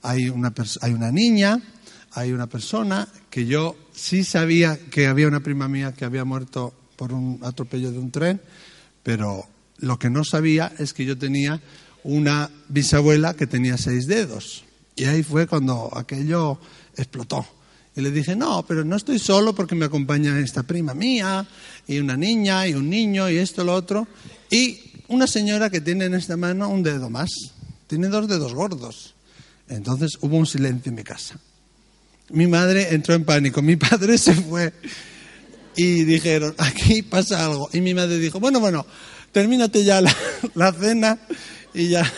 Hay 0.01 0.27
una, 0.27 0.53
hay 0.81 0.91
una 0.91 1.09
niña, 1.09 1.61
hay 2.11 2.33
una 2.33 2.47
persona 2.47 3.07
que 3.29 3.45
yo 3.45 3.77
sí 3.93 4.25
sabía 4.25 4.77
que 4.77 5.07
había 5.07 5.29
una 5.29 5.39
prima 5.39 5.69
mía 5.69 5.93
que 5.93 6.03
había 6.03 6.25
muerto 6.25 6.73
por 6.97 7.13
un 7.13 7.39
atropello 7.43 7.93
de 7.93 7.99
un 7.99 8.11
tren, 8.11 8.41
pero 9.03 9.45
lo 9.77 9.97
que 9.97 10.09
no 10.09 10.25
sabía 10.25 10.73
es 10.79 10.93
que 10.93 11.05
yo 11.05 11.17
tenía 11.17 11.61
una 12.03 12.49
bisabuela 12.69 13.33
que 13.33 13.47
tenía 13.47 13.77
seis 13.77 14.07
dedos. 14.07 14.63
Y 14.95 15.05
ahí 15.05 15.23
fue 15.23 15.47
cuando 15.47 15.89
aquello 15.95 16.59
explotó. 16.95 17.45
Y 17.95 18.01
le 18.01 18.11
dije, 18.11 18.35
no, 18.35 18.65
pero 18.67 18.83
no 18.83 18.95
estoy 18.95 19.19
solo 19.19 19.53
porque 19.53 19.75
me 19.75 19.85
acompaña 19.85 20.39
esta 20.39 20.63
prima 20.63 20.93
mía, 20.93 21.45
y 21.87 21.99
una 21.99 22.17
niña, 22.17 22.67
y 22.67 22.73
un 22.73 22.89
niño, 22.89 23.29
y 23.29 23.37
esto, 23.37 23.63
lo 23.63 23.73
otro. 23.73 24.07
Y 24.49 24.79
una 25.07 25.27
señora 25.27 25.69
que 25.69 25.81
tiene 25.81 26.05
en 26.05 26.15
esta 26.15 26.35
mano 26.37 26.69
un 26.69 26.81
dedo 26.81 27.09
más. 27.09 27.29
Tiene 27.87 28.07
dos 28.07 28.27
dedos 28.27 28.53
gordos. 28.53 29.13
Entonces 29.69 30.11
hubo 30.21 30.37
un 30.37 30.47
silencio 30.47 30.89
en 30.89 30.95
mi 30.95 31.03
casa. 31.03 31.39
Mi 32.29 32.47
madre 32.47 32.93
entró 32.93 33.13
en 33.13 33.25
pánico, 33.25 33.61
mi 33.61 33.75
padre 33.75 34.17
se 34.17 34.33
fue. 34.33 34.73
Y 35.75 36.03
dijeron, 36.03 36.55
aquí 36.57 37.03
pasa 37.03 37.45
algo. 37.45 37.69
Y 37.73 37.81
mi 37.81 37.93
madre 37.93 38.17
dijo, 38.17 38.39
bueno, 38.39 38.59
bueno, 38.59 38.85
termínate 39.31 39.83
ya 39.83 40.01
la, 40.01 40.15
la 40.55 40.71
cena 40.73 41.19
y 41.73 41.89
ya, 41.89 42.11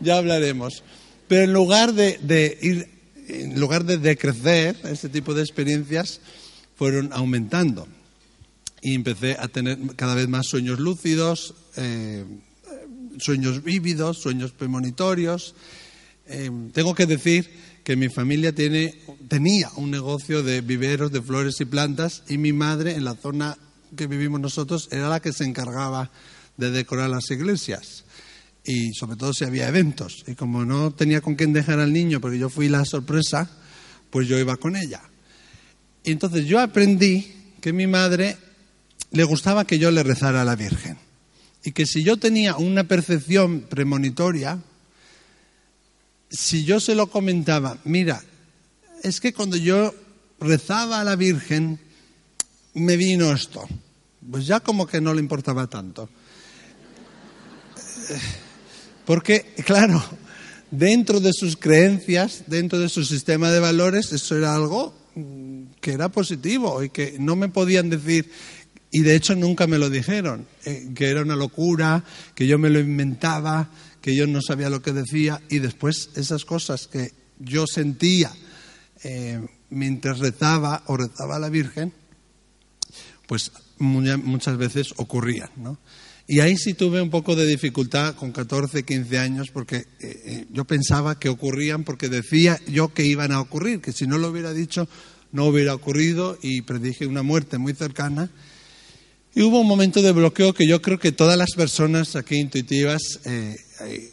ya 0.00 0.18
hablaremos. 0.18 0.82
Pero 1.28 1.42
en 1.44 1.52
lugar 1.52 1.92
de, 1.92 2.58
ir, 2.62 2.88
en 3.28 3.58
lugar 3.58 3.84
de 3.84 3.98
decrecer, 3.98 4.76
ese 4.84 5.08
tipo 5.08 5.34
de 5.34 5.42
experiencias 5.42 6.20
fueron 6.76 7.12
aumentando. 7.12 7.88
Y 8.82 8.94
empecé 8.94 9.36
a 9.38 9.48
tener 9.48 9.78
cada 9.96 10.14
vez 10.14 10.28
más 10.28 10.46
sueños 10.46 10.78
lúcidos, 10.78 11.54
eh, 11.76 12.24
sueños 13.18 13.64
vívidos, 13.64 14.18
sueños 14.18 14.52
premonitorios. 14.52 15.54
Eh, 16.28 16.50
tengo 16.72 16.94
que 16.94 17.06
decir 17.06 17.50
que 17.82 17.96
mi 17.96 18.08
familia 18.08 18.54
tiene, 18.54 19.00
tenía 19.28 19.70
un 19.76 19.90
negocio 19.90 20.42
de 20.42 20.60
viveros 20.60 21.12
de 21.12 21.22
flores 21.22 21.60
y 21.60 21.64
plantas 21.64 22.24
y 22.28 22.36
mi 22.36 22.52
madre 22.52 22.94
en 22.94 23.04
la 23.04 23.14
zona 23.14 23.56
que 23.96 24.06
vivimos 24.06 24.40
nosotros 24.40 24.88
era 24.90 25.08
la 25.08 25.20
que 25.20 25.32
se 25.32 25.44
encargaba 25.44 26.10
de 26.56 26.70
decorar 26.70 27.10
las 27.10 27.30
iglesias 27.30 28.04
y 28.64 28.92
sobre 28.94 29.16
todo 29.16 29.32
si 29.32 29.44
había 29.44 29.68
eventos. 29.68 30.24
Y 30.26 30.34
como 30.34 30.64
no 30.64 30.90
tenía 30.90 31.20
con 31.20 31.36
quién 31.36 31.52
dejar 31.52 31.78
al 31.78 31.92
niño, 31.92 32.20
porque 32.20 32.38
yo 32.38 32.48
fui 32.48 32.68
la 32.68 32.84
sorpresa, 32.84 33.48
pues 34.10 34.26
yo 34.28 34.38
iba 34.38 34.56
con 34.56 34.76
ella. 34.76 35.02
Y 36.02 36.10
entonces 36.10 36.46
yo 36.46 36.60
aprendí 36.60 37.32
que 37.60 37.72
mi 37.72 37.86
madre 37.86 38.36
le 39.12 39.24
gustaba 39.24 39.66
que 39.66 39.78
yo 39.78 39.90
le 39.90 40.02
rezara 40.02 40.42
a 40.42 40.44
la 40.44 40.56
Virgen. 40.56 40.98
Y 41.64 41.72
que 41.72 41.86
si 41.86 42.02
yo 42.02 42.16
tenía 42.16 42.56
una 42.56 42.84
percepción 42.84 43.62
premonitoria, 43.62 44.58
si 46.30 46.64
yo 46.64 46.80
se 46.80 46.94
lo 46.94 47.08
comentaba, 47.08 47.78
mira, 47.84 48.22
es 49.02 49.20
que 49.20 49.32
cuando 49.32 49.56
yo 49.56 49.94
rezaba 50.40 51.00
a 51.00 51.04
la 51.04 51.16
Virgen, 51.16 51.80
me 52.74 52.96
vino 52.96 53.32
esto. 53.32 53.66
Pues 54.30 54.46
ya 54.46 54.60
como 54.60 54.86
que 54.86 55.00
no 55.00 55.14
le 55.14 55.20
importaba 55.20 55.66
tanto. 55.66 56.08
Porque, 59.04 59.54
claro, 59.64 60.02
dentro 60.70 61.20
de 61.20 61.32
sus 61.32 61.56
creencias, 61.56 62.44
dentro 62.46 62.78
de 62.78 62.88
su 62.88 63.04
sistema 63.04 63.50
de 63.50 63.60
valores, 63.60 64.12
eso 64.12 64.36
era 64.36 64.54
algo 64.54 64.94
mm, 65.14 65.62
que 65.80 65.92
era 65.92 66.08
positivo 66.08 66.82
y 66.82 66.90
que 66.90 67.16
no 67.18 67.36
me 67.36 67.48
podían 67.48 67.88
decir, 67.88 68.30
y 68.90 69.02
de 69.02 69.14
hecho 69.14 69.34
nunca 69.34 69.66
me 69.66 69.78
lo 69.78 69.90
dijeron, 69.90 70.46
eh, 70.64 70.90
que 70.94 71.08
era 71.08 71.22
una 71.22 71.36
locura, 71.36 72.04
que 72.34 72.46
yo 72.46 72.58
me 72.58 72.70
lo 72.70 72.80
inventaba, 72.80 73.70
que 74.00 74.14
yo 74.14 74.26
no 74.26 74.40
sabía 74.42 74.70
lo 74.70 74.82
que 74.82 74.92
decía, 74.92 75.40
y 75.48 75.58
después 75.58 76.10
esas 76.16 76.44
cosas 76.44 76.86
que 76.86 77.12
yo 77.38 77.66
sentía 77.66 78.32
eh, 79.04 79.40
mientras 79.70 80.18
rezaba 80.18 80.82
o 80.86 80.96
rezaba 80.96 81.36
a 81.36 81.40
la 81.40 81.48
Virgen, 81.48 81.92
pues 83.26 83.52
muchas 83.78 84.56
veces 84.56 84.94
ocurrían, 84.96 85.50
¿no? 85.56 85.78
Y 86.28 86.40
ahí 86.40 86.56
sí 86.56 86.74
tuve 86.74 87.00
un 87.00 87.10
poco 87.10 87.36
de 87.36 87.46
dificultad 87.46 88.16
con 88.16 88.32
14, 88.32 88.82
15 88.82 89.18
años 89.18 89.50
porque 89.52 89.76
eh, 89.76 89.86
eh, 90.00 90.46
yo 90.50 90.64
pensaba 90.64 91.20
que 91.20 91.28
ocurrían 91.28 91.84
porque 91.84 92.08
decía 92.08 92.58
yo 92.66 92.92
que 92.92 93.04
iban 93.04 93.30
a 93.30 93.40
ocurrir, 93.40 93.80
que 93.80 93.92
si 93.92 94.08
no 94.08 94.18
lo 94.18 94.28
hubiera 94.28 94.52
dicho 94.52 94.88
no 95.30 95.46
hubiera 95.46 95.74
ocurrido 95.74 96.38
y 96.42 96.62
predije 96.62 97.06
una 97.06 97.22
muerte 97.22 97.58
muy 97.58 97.74
cercana. 97.74 98.30
Y 99.34 99.42
hubo 99.42 99.60
un 99.60 99.68
momento 99.68 100.00
de 100.00 100.12
bloqueo 100.12 100.54
que 100.54 100.66
yo 100.66 100.80
creo 100.80 100.98
que 100.98 101.12
todas 101.12 101.36
las 101.36 101.50
personas 101.54 102.16
aquí 102.16 102.36
intuitivas 102.36 103.20
eh, 103.26 103.56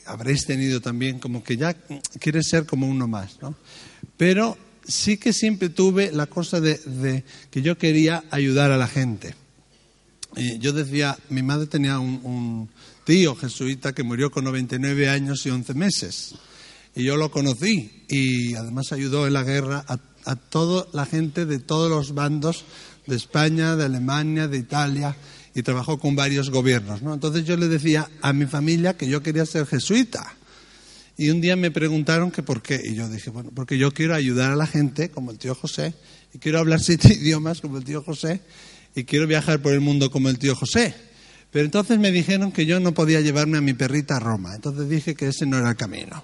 habréis 0.05 0.45
tenido 0.45 0.81
también, 0.81 1.19
como 1.19 1.43
que 1.43 1.55
ya 1.55 1.73
quieres 2.19 2.47
ser 2.49 2.65
como 2.65 2.87
uno 2.87 3.07
más, 3.07 3.41
¿no? 3.41 3.55
Pero 4.17 4.57
sí 4.85 5.17
que 5.17 5.31
siempre 5.31 5.69
tuve 5.69 6.11
la 6.11 6.25
cosa 6.25 6.59
de 6.59 7.23
que 7.49 7.61
yo 7.61 7.77
quería 7.77 8.23
ayudar 8.29 8.71
a 8.71 8.77
la 8.77 8.87
gente 8.87 9.33
yo 10.35 10.73
decía, 10.73 11.17
mi 11.29 11.43
madre 11.43 11.67
tenía 11.67 11.99
un, 11.99 12.69
tío 13.05 13.35
jesuita 13.35 13.93
que 13.93 14.03
murió 14.03 14.31
con 14.31 14.45
99 14.45 15.09
años 15.09 15.45
y 15.45 15.49
11 15.49 15.73
meses. 15.73 16.35
Y 16.95 17.03
yo 17.03 17.17
lo 17.17 17.31
conocí 17.31 18.05
y 18.07 18.55
además 18.55 18.91
ayudó 18.91 19.27
en 19.27 19.33
la 19.33 19.43
guerra 19.43 19.85
a, 19.87 20.35
toda 20.35 20.87
la 20.93 21.05
gente 21.05 21.45
de 21.45 21.59
todos 21.59 21.89
los 21.89 22.13
bandos 22.13 22.63
de 23.07 23.17
España, 23.17 23.75
de 23.75 23.83
Alemania, 23.83 24.47
de 24.47 24.57
Italia 24.57 25.17
y 25.53 25.63
trabajó 25.63 25.99
con 25.99 26.15
varios 26.15 26.49
gobiernos. 26.49 27.01
Entonces 27.01 27.45
yo 27.45 27.57
le 27.57 27.67
decía 27.67 28.09
a 28.21 28.31
mi 28.31 28.45
familia 28.45 28.95
que 28.95 29.07
yo 29.07 29.21
quería 29.21 29.45
ser 29.45 29.65
jesuita. 29.65 30.35
Y 31.17 31.29
un 31.29 31.41
día 31.41 31.55
me 31.55 31.71
preguntaron 31.71 32.31
que 32.31 32.41
por 32.41 32.61
qué. 32.61 32.81
Y 32.83 32.95
yo 32.95 33.09
dije, 33.09 33.29
bueno, 33.29 33.51
porque 33.53 33.77
yo 33.77 33.91
quiero 33.91 34.15
ayudar 34.15 34.51
a 34.51 34.55
la 34.55 34.65
gente 34.65 35.09
como 35.09 35.31
el 35.31 35.37
tío 35.37 35.53
José 35.55 35.93
y 36.33 36.39
quiero 36.39 36.59
hablar 36.59 36.79
siete 36.81 37.13
idiomas 37.13 37.59
como 37.59 37.77
el 37.77 37.83
tío 37.83 38.01
José 38.01 38.39
y 38.95 39.03
quiero 39.05 39.27
viajar 39.27 39.61
por 39.61 39.73
el 39.73 39.81
mundo 39.81 40.11
como 40.11 40.29
el 40.29 40.39
tío 40.39 40.55
José. 40.55 40.93
Pero 41.51 41.65
entonces 41.65 41.99
me 41.99 42.11
dijeron 42.11 42.51
que 42.51 42.65
yo 42.65 42.79
no 42.79 42.93
podía 42.93 43.21
llevarme 43.21 43.59
a 43.59 43.61
mi 43.61 43.73
perrita 43.73 44.17
a 44.17 44.19
Roma. 44.19 44.55
Entonces 44.55 44.89
dije 44.89 45.13
que 45.13 45.27
ese 45.27 45.45
no 45.45 45.57
era 45.57 45.69
el 45.69 45.75
camino. 45.75 46.23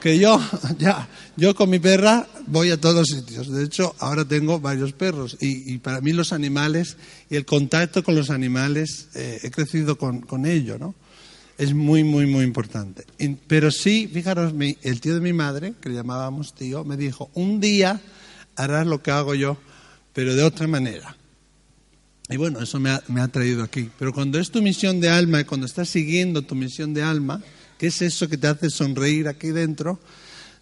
Que 0.00 0.18
yo, 0.18 0.38
ya, 0.78 1.08
yo 1.36 1.54
con 1.54 1.70
mi 1.70 1.78
perra 1.78 2.26
voy 2.46 2.70
a 2.70 2.80
todos 2.80 3.08
sitios. 3.08 3.50
De 3.50 3.64
hecho, 3.64 3.94
ahora 3.98 4.26
tengo 4.26 4.60
varios 4.60 4.92
perros. 4.92 5.38
Y, 5.40 5.78
para 5.78 6.02
mí 6.02 6.12
los 6.12 6.34
animales 6.34 6.98
y 7.30 7.36
el 7.36 7.46
contacto 7.46 8.04
con 8.04 8.14
los 8.14 8.28
animales, 8.28 9.08
eh, 9.14 9.40
he 9.42 9.50
crecido 9.50 9.96
con, 9.96 10.20
con 10.20 10.44
ello, 10.44 10.78
¿no? 10.78 10.94
Es 11.56 11.72
muy, 11.72 12.04
muy, 12.04 12.26
muy 12.26 12.44
importante. 12.44 13.06
pero 13.46 13.70
sí, 13.70 14.10
fijaros, 14.12 14.52
el 14.82 15.00
tío 15.00 15.14
de 15.14 15.20
mi 15.20 15.32
madre, 15.32 15.72
que 15.80 15.88
le 15.88 15.94
llamábamos 15.94 16.54
tío, 16.54 16.84
me 16.84 16.98
dijo, 16.98 17.30
un 17.32 17.60
día 17.60 18.02
harás 18.56 18.86
lo 18.86 19.02
que 19.02 19.10
hago 19.10 19.34
yo, 19.34 19.56
pero 20.12 20.34
de 20.34 20.42
otra 20.42 20.66
manera. 20.66 21.16
Y 22.28 22.36
bueno, 22.36 22.60
eso 22.60 22.80
me 22.80 22.90
ha, 22.90 23.28
traído 23.28 23.62
aquí. 23.62 23.90
Pero 23.98 24.12
cuando 24.12 24.38
es 24.38 24.50
tu 24.50 24.60
misión 24.60 25.00
de 25.00 25.08
alma 25.08 25.40
y 25.40 25.44
cuando 25.44 25.66
estás 25.66 25.88
siguiendo 25.88 26.42
tu 26.42 26.54
misión 26.56 26.92
de 26.92 27.02
alma, 27.02 27.42
que 27.78 27.86
es 27.86 28.02
eso 28.02 28.28
que 28.28 28.36
te 28.36 28.48
hace 28.48 28.68
sonreír 28.68 29.28
aquí 29.28 29.48
dentro, 29.48 30.00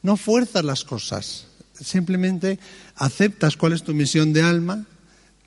no 0.02 0.16
fuerzas 0.16 0.64
las 0.64 0.84
cosas. 0.84 1.46
Simplemente 1.72 2.58
aceptas 2.96 3.56
cuál 3.56 3.72
es 3.72 3.82
tu 3.82 3.94
misión 3.94 4.32
de 4.32 4.42
alma, 4.42 4.84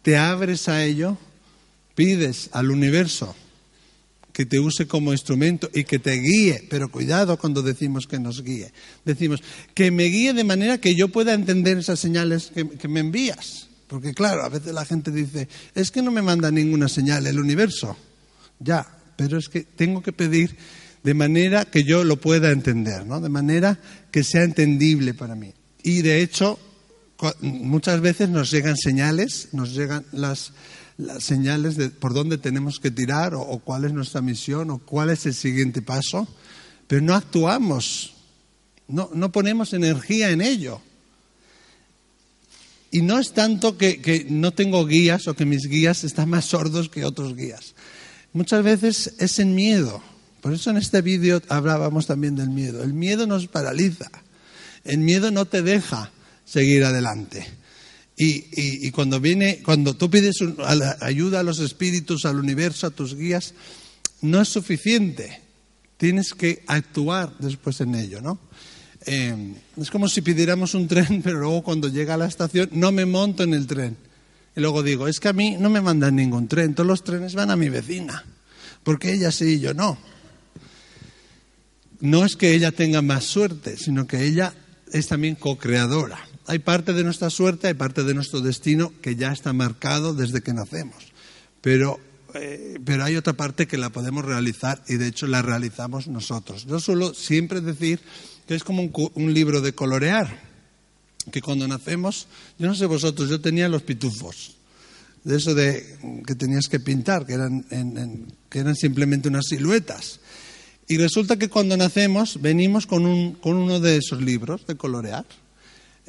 te 0.01 0.17
abres 0.17 0.67
a 0.69 0.83
ello, 0.83 1.17
pides 1.93 2.49
al 2.51 2.71
universo 2.71 3.35
que 4.33 4.45
te 4.45 4.59
use 4.59 4.87
como 4.87 5.13
instrumento 5.13 5.69
y 5.73 5.83
que 5.83 5.97
te 5.97 6.13
guíe, 6.13 6.63
pero 6.69 6.91
cuidado 6.91 7.37
cuando 7.37 7.63
decimos 7.63 8.05
que 8.05 8.19
nos 8.19 8.43
guíe. 8.43 8.71
Decimos 9.03 9.41
que 9.73 9.89
me 9.89 10.05
guíe 10.05 10.33
de 10.33 10.43
manera 10.43 10.79
que 10.79 10.95
yo 10.95 11.09
pueda 11.09 11.33
entender 11.33 11.77
esas 11.77 11.99
señales 11.99 12.51
que 12.53 12.87
me 12.87 12.99
envías. 12.99 13.66
Porque 13.87 14.13
claro, 14.13 14.43
a 14.43 14.49
veces 14.49 14.73
la 14.73 14.85
gente 14.85 15.11
dice, 15.11 15.47
es 15.73 15.91
que 15.91 16.01
no 16.01 16.11
me 16.11 16.21
manda 16.21 16.51
ninguna 16.51 16.89
señal 16.89 17.25
el 17.25 17.39
universo. 17.39 17.95
Ya, 18.59 18.85
pero 19.15 19.37
es 19.37 19.47
que 19.47 19.61
tengo 19.61 20.01
que 20.01 20.11
pedir 20.11 20.57
de 21.03 21.13
manera 21.13 21.63
que 21.65 21.83
yo 21.83 22.03
lo 22.03 22.19
pueda 22.19 22.51
entender, 22.51 23.05
¿no? 23.05 23.21
De 23.21 23.29
manera 23.29 23.79
que 24.11 24.23
sea 24.23 24.43
entendible 24.43 25.13
para 25.13 25.35
mí. 25.35 25.53
Y 25.83 26.01
de 26.01 26.21
hecho, 26.21 26.59
muchas 27.39 28.01
veces 28.01 28.27
nos 28.27 28.51
llegan 28.51 28.75
señales, 28.75 29.49
nos 29.53 29.73
llegan 29.73 30.05
las, 30.11 30.51
señales 31.19 31.77
de 31.77 31.89
por 31.89 32.13
dónde 32.13 32.37
tenemos 32.37 32.79
que 32.79 32.91
tirar 32.91 33.35
o, 33.35 33.59
cuál 33.63 33.85
es 33.85 33.93
nuestra 33.93 34.19
misión 34.19 34.71
o 34.71 34.79
cuál 34.79 35.11
es 35.11 35.25
el 35.25 35.33
siguiente 35.33 35.81
paso, 35.81 36.27
pero 36.87 37.01
no 37.01 37.13
actuamos, 37.13 38.15
no 38.87 39.31
ponemos 39.31 39.73
energía 39.73 40.31
en 40.31 40.41
ello. 40.41 40.81
Y 42.91 43.01
no 43.01 43.19
es 43.19 43.33
tanto 43.33 43.77
que, 43.77 44.01
que 44.01 44.25
no 44.29 44.51
tengo 44.51 44.85
guías 44.85 45.27
o 45.27 45.35
que 45.35 45.45
mis 45.45 45.67
guías 45.67 46.03
están 46.03 46.29
más 46.29 46.45
sordos 46.45 46.89
que 46.89 47.05
otros 47.05 47.35
guías. 47.35 47.75
Muchas 48.33 48.63
veces 48.63 49.13
es 49.19 49.39
en 49.39 49.55
miedo. 49.55 50.01
Por 50.41 50.53
eso 50.53 50.69
en 50.69 50.77
este 50.77 51.01
vídeo 51.01 51.41
hablábamos 51.49 52.07
también 52.07 52.35
del 52.35 52.49
miedo. 52.49 52.83
El 52.83 52.93
miedo 52.93 53.27
nos 53.27 53.47
paraliza. 53.47 54.09
El 54.83 54.99
miedo 54.99 55.31
no 55.31 55.45
te 55.45 55.61
deja 55.61 56.11
seguir 56.45 56.85
adelante. 56.85 57.45
Y, 58.19 58.89
cuando 58.91 59.19
viene, 59.19 59.61
cuando 59.63 59.95
tú 59.95 60.09
pides 60.09 60.37
ayuda 61.01 61.41
a 61.41 61.43
los 61.43 61.59
espíritus, 61.59 62.25
al 62.25 62.39
universo, 62.39 62.87
a 62.87 62.91
tus 62.91 63.15
guías, 63.15 63.53
no 64.21 64.41
es 64.41 64.49
suficiente. 64.49 65.41
Tienes 65.97 66.33
que 66.33 66.63
actuar 66.65 67.37
después 67.37 67.79
en 67.81 67.93
ello, 67.93 68.21
¿no? 68.21 68.39
Eh, 69.07 69.55
es 69.77 69.89
como 69.89 70.07
si 70.07 70.21
pidiéramos 70.21 70.73
un 70.73 70.87
tren, 70.87 71.21
pero 71.23 71.39
luego 71.39 71.63
cuando 71.63 71.87
llega 71.87 72.13
a 72.13 72.17
la 72.17 72.27
estación 72.27 72.69
no 72.73 72.91
me 72.91 73.05
monto 73.05 73.43
en 73.43 73.53
el 73.53 73.65
tren. 73.65 73.97
Y 74.55 74.59
luego 74.59 74.83
digo, 74.83 75.07
es 75.07 75.19
que 75.19 75.29
a 75.29 75.33
mí 75.33 75.57
no 75.59 75.69
me 75.69 75.81
mandan 75.81 76.15
ningún 76.15 76.47
tren, 76.47 76.75
todos 76.75 76.87
los 76.87 77.03
trenes 77.03 77.33
van 77.33 77.51
a 77.51 77.55
mi 77.55 77.69
vecina, 77.69 78.25
porque 78.83 79.13
ella 79.13 79.31
sí 79.31 79.55
y 79.55 79.59
yo 79.59 79.73
no. 79.73 79.97
No 81.99 82.25
es 82.25 82.35
que 82.35 82.53
ella 82.53 82.71
tenga 82.71 83.01
más 83.01 83.23
suerte, 83.25 83.77
sino 83.77 84.05
que 84.05 84.23
ella 84.23 84.53
es 84.91 85.07
también 85.07 85.35
co-creadora 85.35 86.27
hay 86.47 86.59
parte 86.59 86.93
de 86.93 87.03
nuestra 87.03 87.29
suerte, 87.29 87.67
hay 87.67 87.73
parte 87.73 88.03
de 88.03 88.13
nuestro 88.13 88.39
destino 88.39 88.93
que 89.01 89.17
ya 89.17 89.31
está 89.33 89.51
marcado 89.51 90.13
desde 90.13 90.41
que 90.41 90.53
nacemos. 90.53 90.95
Pero, 91.61 91.99
eh, 92.33 92.79
pero 92.85 93.03
hay 93.03 93.17
otra 93.17 93.33
parte 93.33 93.67
que 93.67 93.77
la 93.77 93.89
podemos 93.89 94.23
realizar 94.23 94.81
y 94.87 94.95
de 94.95 95.07
hecho 95.07 95.27
la 95.27 95.41
realizamos 95.41 96.07
nosotros. 96.07 96.65
Yo 96.65 96.79
suelo 96.79 97.13
siempre 97.13 97.59
decir 97.59 97.99
que 98.47 98.55
es 98.55 98.63
como 98.63 98.89
un, 99.15 99.33
libro 99.33 99.61
de 99.61 99.73
colorear, 99.73 100.39
que 101.31 101.41
cuando 101.41 101.67
nacemos, 101.67 102.27
yo 102.57 102.67
no 102.67 102.75
sé 102.75 102.85
vosotros, 102.85 103.29
yo 103.29 103.41
tenía 103.41 103.67
los 103.67 103.83
pitufos, 103.83 104.55
de 105.23 105.35
eso 105.35 105.53
de 105.53 105.97
que 106.25 106.35
tenías 106.35 106.67
que 106.67 106.79
pintar, 106.79 107.25
que 107.25 107.33
eran, 107.33 107.65
que 108.49 108.59
eran 108.59 108.75
simplemente 108.75 109.27
unas 109.27 109.45
siluetas. 109.47 110.21
Y 110.87 110.97
resulta 110.97 111.37
que 111.37 111.49
cuando 111.49 111.75
nacemos 111.75 112.41
venimos 112.41 112.87
con, 112.87 113.05
un, 113.05 113.33
con 113.33 113.57
uno 113.57 113.81
de 113.81 113.97
esos 113.97 114.21
libros 114.21 114.65
de 114.65 114.75
colorear 114.75 115.25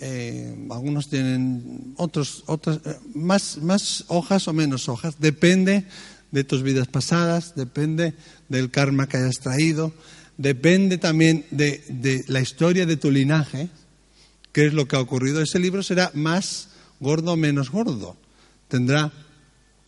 eh, 0.01 0.55
algunos 0.71 1.09
tienen 1.09 1.95
otros, 1.97 2.45
otras, 2.47 2.79
eh, 2.85 2.97
más, 3.15 3.59
más 3.59 4.05
hojas 4.07 4.47
o 4.47 4.53
menos 4.53 4.89
hojas. 4.89 5.17
Depende 5.19 5.85
de 6.31 6.45
tus 6.45 6.63
vidas 6.63 6.87
pasadas, 6.87 7.55
depende 7.57 8.15
del 8.49 8.71
karma 8.71 9.09
que 9.09 9.17
hayas 9.17 9.41
traído, 9.41 9.93
depende 10.39 10.97
también 10.97 11.45
de, 11.51 12.25
la 12.29 12.41
historia 12.41 12.87
de 12.87 12.97
tu 12.97 13.11
linaje, 13.11 13.69
qué 14.53 14.67
es 14.67 14.73
lo 14.73 14.89
que 14.89 14.97
ha 14.97 15.01
ocurrido. 15.01 15.43
Ese 15.43 15.59
libro 15.59 15.83
será 15.83 16.11
más 16.15 16.71
gordo 17.01 17.33
o 17.33 17.37
menos 17.37 17.71
gordo. 17.71 18.17
Tendrá 18.69 19.13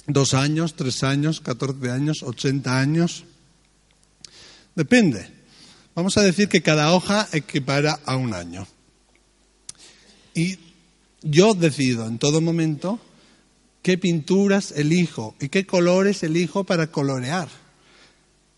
dos 0.06 0.34
años, 0.34 0.74
tres 0.74 1.02
años, 1.02 1.40
catorce 1.40 1.90
años, 1.90 2.22
ochenta 2.22 2.78
años. 2.78 3.24
Depende. 4.74 5.28
Vamos 5.94 6.18
a 6.18 6.22
decir 6.22 6.48
que 6.48 6.62
cada 6.62 6.92
hoja 6.92 7.28
equipara 7.32 7.98
a 8.04 8.16
un 8.16 8.34
año. 8.34 8.66
Y 10.34 10.58
yo 11.22 11.54
decido 11.54 12.06
en 12.06 12.18
todo 12.18 12.40
momento 12.40 13.00
qué 13.82 13.98
pinturas 13.98 14.72
elijo 14.72 15.34
y 15.40 15.48
qué 15.48 15.66
colores 15.66 16.22
elijo 16.22 16.64
para 16.64 16.88
colorear. 16.88 17.48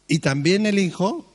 Y 0.09 0.19
también 0.19 0.67
elijo 0.67 1.32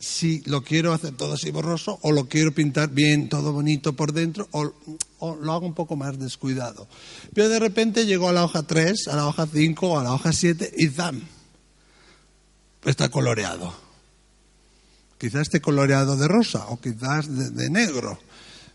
si 0.00 0.40
lo 0.46 0.64
quiero 0.64 0.94
hacer 0.94 1.12
todo 1.12 1.34
así 1.34 1.50
borroso 1.50 1.98
o 2.00 2.10
lo 2.10 2.26
quiero 2.26 2.52
pintar 2.52 2.88
bien, 2.88 3.28
todo 3.28 3.52
bonito 3.52 3.92
por 3.92 4.14
dentro 4.14 4.48
o, 4.50 4.72
lo 5.20 5.52
hago 5.52 5.66
un 5.66 5.74
poco 5.74 5.94
más 5.94 6.18
descuidado. 6.18 6.88
Pero 7.34 7.50
de 7.50 7.58
repente 7.58 8.06
llego 8.06 8.26
a 8.28 8.32
la 8.32 8.42
hoja 8.42 8.62
3, 8.62 9.08
a 9.08 9.16
la 9.16 9.26
hoja 9.26 9.46
5 9.46 9.86
o 9.86 9.98
a 9.98 10.02
la 10.02 10.14
hoja 10.14 10.32
7 10.32 10.72
y 10.78 10.88
¡zam! 10.88 11.20
Está 12.86 13.10
coloreado. 13.10 13.74
Quizás 15.18 15.42
esté 15.42 15.60
coloreado 15.60 16.16
de 16.16 16.26
rosa 16.26 16.66
o 16.68 16.80
quizás 16.80 17.54
de 17.54 17.68
negro. 17.68 18.18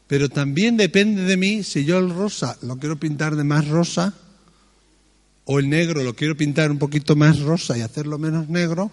Pero 0.05 0.29
también 0.29 0.77
depende 0.77 1.23
de 1.23 1.37
mí 1.37 1.63
si 1.63 1.85
yo 1.85 1.97
el 1.97 2.11
rosa 2.11 2.55
lo 2.61 2.77
quiero 2.77 2.99
pintar 2.99 3.35
de 3.35 3.43
más 3.43 3.67
rosa 3.67 4.13
o 5.45 5.57
el 5.57 5.69
negro 5.69 6.03
lo 6.03 6.15
quiero 6.15 6.37
pintar 6.37 6.69
un 6.69 6.77
poquito 6.77 7.15
más 7.15 7.39
rosa 7.39 7.75
y 7.75 7.81
hacerlo 7.81 8.19
menos 8.19 8.47
negro. 8.47 8.91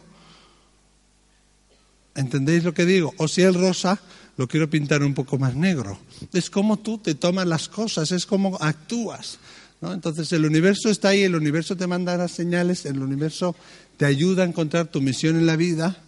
¿Entendéis 2.14 2.64
lo 2.64 2.74
que 2.74 2.84
digo? 2.84 3.14
O 3.16 3.28
si 3.28 3.42
el 3.42 3.54
rosa 3.54 4.00
lo 4.36 4.48
quiero 4.48 4.68
pintar 4.68 5.02
un 5.02 5.14
poco 5.14 5.38
más 5.38 5.54
negro. 5.54 5.98
Es 6.32 6.50
como 6.50 6.78
tú 6.78 6.98
te 6.98 7.14
tomas 7.14 7.46
las 7.46 7.68
cosas, 7.68 8.12
es 8.12 8.26
como 8.26 8.56
actúas. 8.60 9.38
Entonces 9.82 10.32
el 10.32 10.44
universo 10.44 10.90
está 10.90 11.08
ahí, 11.08 11.22
el 11.22 11.34
universo 11.34 11.76
te 11.76 11.86
manda 11.86 12.16
las 12.16 12.30
señales, 12.30 12.86
el 12.86 13.02
universo 13.02 13.56
te 13.96 14.06
ayuda 14.06 14.44
a 14.44 14.46
encontrar 14.46 14.86
tu 14.86 15.00
misión 15.00 15.36
en 15.36 15.46
la 15.46 15.56
vida 15.56 16.02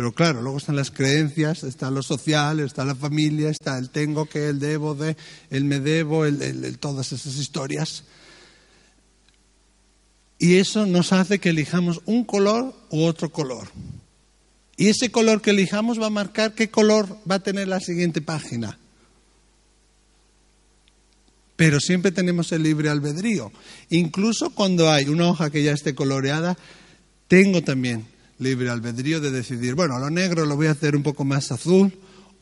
pero 0.00 0.12
claro, 0.12 0.40
luego 0.40 0.58
están 0.58 0.76
las 0.76 0.90
creencias, 0.90 1.64
está 1.64 1.90
lo 1.90 2.02
social, 2.02 2.60
está 2.60 2.84
la 2.84 2.94
familia, 2.94 3.50
está 3.50 3.76
el 3.76 3.90
tengo 3.90 4.26
que, 4.26 4.48
el 4.48 4.58
debo 4.60 4.94
de, 4.94 5.16
el 5.50 5.64
me 5.64 5.80
debo, 5.80 6.24
el, 6.24 6.78
todas 6.78 7.12
esas 7.12 7.36
historias. 7.36 8.04
Y 10.38 10.56
eso 10.56 10.86
nos 10.86 11.12
hace 11.12 11.38
que 11.38 11.50
elijamos 11.50 12.00
un 12.06 12.24
color 12.24 12.74
u 12.88 13.02
otro 13.02 13.30
color. 13.30 13.68
Y 14.80 14.88
ese 14.88 15.10
color 15.10 15.42
que 15.42 15.50
elijamos 15.50 16.00
va 16.00 16.06
a 16.06 16.10
marcar 16.10 16.54
qué 16.54 16.70
color 16.70 17.18
va 17.30 17.34
a 17.34 17.42
tener 17.42 17.68
la 17.68 17.80
siguiente 17.80 18.22
página. 18.22 18.78
Pero 21.54 21.80
siempre 21.80 22.12
tenemos 22.12 22.50
el 22.52 22.62
libre 22.62 22.88
albedrío. 22.88 23.52
Incluso 23.90 24.54
cuando 24.54 24.90
hay 24.90 25.04
una 25.04 25.28
hoja 25.28 25.50
que 25.50 25.62
ya 25.62 25.72
esté 25.72 25.94
coloreada, 25.94 26.56
tengo 27.28 27.60
también 27.60 28.06
libre 28.38 28.70
albedrío 28.70 29.20
de 29.20 29.30
decidir, 29.30 29.74
bueno, 29.74 29.98
lo 29.98 30.08
negro 30.08 30.46
lo 30.46 30.56
voy 30.56 30.68
a 30.68 30.70
hacer 30.70 30.96
un 30.96 31.02
poco 31.02 31.26
más 31.26 31.52
azul 31.52 31.92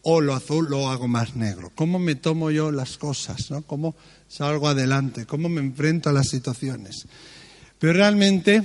o 0.03 0.21
lo 0.21 0.33
azul 0.33 0.69
lo 0.71 0.91
hago 0.91 1.09
más 1.09 1.35
negro. 1.35 1.73
¿Cómo 1.75 1.99
me 1.99 2.15
tomo 2.15 2.53
yo 2.53 2.71
las 2.71 2.99
cosas? 2.99 3.51
¿no? 3.51 3.63
¿Cómo 3.63 3.97
salgo 4.29 4.69
adelante? 4.69 5.27
¿Cómo 5.27 5.49
me 5.49 5.61
enfrento 5.61 6.09
a 6.09 6.13
las 6.13 6.29
situaciones? 6.29 7.09
Pero 7.81 7.95
realmente 7.95 8.63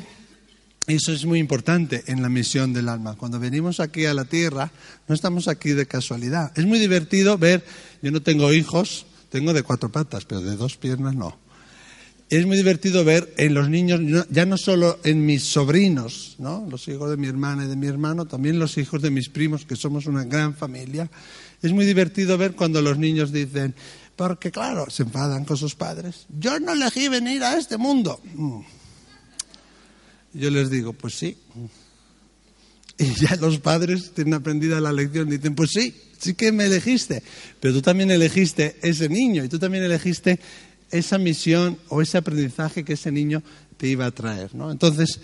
eso 0.88 1.14
es 1.14 1.26
muy 1.26 1.40
importante 1.40 2.04
en 2.08 2.22
la 2.22 2.30
misión 2.30 2.74
del 2.74 2.90
alma. 2.90 3.16
Cuando 3.16 3.40
venimos 3.40 3.80
aquí 3.80 4.06
a 4.06 4.14
la 4.14 4.26
tierra, 4.26 4.72
no 5.08 5.16
estamos 5.16 5.48
aquí 5.48 5.72
de 5.72 5.86
casualidad. 5.86 6.52
Es 6.58 6.66
muy 6.66 6.80
divertido 6.80 7.38
ver, 7.38 7.64
yo 8.02 8.12
no 8.12 8.22
tengo 8.22 8.52
hijos, 8.54 9.06
tengo 9.30 9.54
de 9.54 9.64
cuatro 9.64 9.92
patas, 9.92 10.26
pero 10.26 10.42
de 10.42 10.56
dos 10.56 10.78
piernas 10.78 11.16
no 11.16 11.44
es 12.40 12.48
muy 12.48 12.58
divertido 12.58 13.04
ver 13.04 13.32
en 13.38 13.54
los 13.54 13.70
niños, 13.70 14.26
ya 14.30 14.46
no 14.46 14.58
solo 14.58 15.00
en 15.04 15.26
mis 15.26 15.44
sobrinos, 15.44 16.36
¿no? 16.40 16.66
los 16.70 16.88
hijos 16.88 17.12
de 17.12 17.18
mi 17.18 17.28
hermana 17.28 17.66
y 17.66 17.68
de 17.68 17.76
mi 17.76 17.86
hermano, 17.86 18.26
también 18.26 18.58
los 18.58 18.78
hijos 18.80 19.02
de 19.04 19.12
mis 19.12 19.30
primos, 19.30 19.66
que 19.66 19.76
somos 19.76 20.08
una 20.08 20.24
gran 20.24 20.56
familia. 20.56 21.10
Es 21.62 21.72
muy 21.72 21.86
divertido 21.86 22.38
ver 22.38 22.56
cuando 22.56 22.82
los 22.82 22.98
niños 22.98 23.32
dicen, 23.32 23.76
porque 24.16 24.52
claro, 24.52 24.90
se 24.90 25.04
enfadan 25.04 25.46
con 25.46 25.58
sus 25.58 25.76
padres. 25.76 26.26
Yo 26.40 26.60
no 26.60 26.74
elegí 26.74 27.08
venir 27.08 27.44
a 27.44 27.58
este 27.58 27.78
mundo. 27.78 28.20
Mm. 28.34 28.62
Yo 30.34 30.50
les 30.50 30.70
digo, 30.70 30.94
pues 30.94 31.16
sí. 31.16 31.38
Y 32.98 33.14
ya 33.16 33.36
los 33.38 33.60
padres 33.60 34.12
tienen 34.14 34.36
aprendida 34.36 34.80
la 34.80 34.92
lección, 34.92 35.30
dicen, 35.30 35.56
pues 35.56 35.72
sí, 35.72 35.96
sí 36.20 36.36
que 36.36 36.52
me 36.52 36.66
elegiste, 36.66 37.24
pero 37.60 37.74
tú 37.74 37.82
también 37.82 38.12
elegiste 38.12 38.78
ese 38.82 39.10
niño 39.10 39.44
y 39.44 39.50
tú 39.50 39.60
también 39.60 39.84
elegiste 39.84 40.40
esa 40.92 41.18
misión 41.18 41.78
o 41.90 42.02
ese 42.02 42.18
aprendizaje 42.18 42.84
que 42.84 42.94
ese 42.94 43.12
niño 43.12 43.42
te 43.78 43.88
iba 43.88 44.06
a 44.06 44.12
traer. 44.12 44.54
¿no? 44.54 44.72
Entonces, 44.72 45.20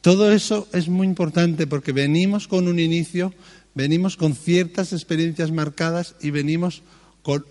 todo 0.00 0.32
eso 0.32 0.68
es 0.72 0.88
muy 0.88 1.06
importante 1.06 1.66
porque 1.66 1.92
venimos 1.92 2.46
con 2.46 2.68
un 2.68 2.78
inicio, 2.78 3.34
venimos 3.74 4.16
con 4.16 4.34
ciertas 4.34 4.92
experiencias 4.92 5.50
marcadas 5.50 6.14
y 6.20 6.30
venimos 6.30 6.82
con 7.22 7.44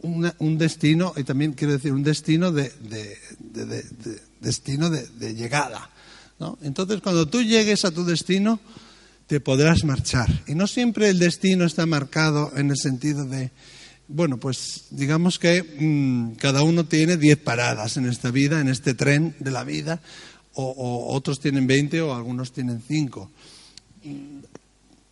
un 0.00 0.58
destino, 0.58 1.12
y 1.16 1.24
también 1.24 1.52
quiero 1.52 1.72
decir, 1.72 1.92
un 1.92 2.02
destino 2.02 2.52
de, 2.52 2.72
destino 4.40 4.90
de, 4.90 5.34
llegada. 5.34 5.90
¿no? 6.38 6.58
Entonces, 6.62 7.00
cuando 7.00 7.26
tú 7.26 7.42
llegues 7.42 7.84
a 7.84 7.90
tu 7.90 8.04
destino, 8.04 8.60
te 9.26 9.40
podrás 9.40 9.84
marchar. 9.84 10.28
Y 10.46 10.54
no 10.54 10.66
siempre 10.66 11.08
el 11.08 11.18
destino 11.18 11.64
está 11.64 11.84
marcado 11.86 12.52
en 12.56 12.70
el 12.70 12.76
sentido 12.76 13.24
de 13.24 13.50
bueno, 14.08 14.38
pues 14.38 14.86
digamos 14.90 15.38
que 15.38 15.62
mm, 15.62 16.36
cada 16.36 16.62
uno 16.62 16.86
tiene 16.86 17.18
10 17.18 17.38
paradas 17.38 17.98
en 17.98 18.06
esta 18.06 18.30
vida, 18.30 18.58
en 18.60 18.68
este 18.68 18.94
tren 18.94 19.36
de 19.38 19.50
la 19.50 19.64
vida, 19.64 20.00
o, 20.54 21.14
otros 21.14 21.38
tienen 21.40 21.66
20 21.66 22.00
o 22.00 22.14
algunos 22.14 22.52
tienen 22.52 22.82
5. 22.86 23.30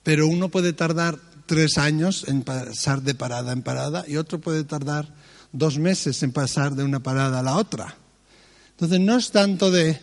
Pero 0.03 0.27
uno 0.27 0.49
puede 0.49 0.73
tardar 0.73 1.19
tres 1.47 1.79
años 1.79 2.25
en 2.29 2.43
pasar 2.43 3.03
de 3.03 3.15
parada 3.15 3.53
en 3.53 3.63
parada 3.63 4.05
y 4.07 4.17
otro 4.17 4.41
puede 4.41 4.65
tardar 4.65 5.09
dos 5.53 5.79
meses 5.79 6.23
en 6.23 6.33
pasar 6.33 6.75
de 6.75 6.85
una 6.85 7.01
parada 7.01 7.41
a 7.41 7.43
la 7.43 7.57
otra. 7.57 7.97
Entonces 8.71 9.01
no 9.01 9.17
es 9.17 9.31
tanto 9.31 9.71
de 9.71 9.99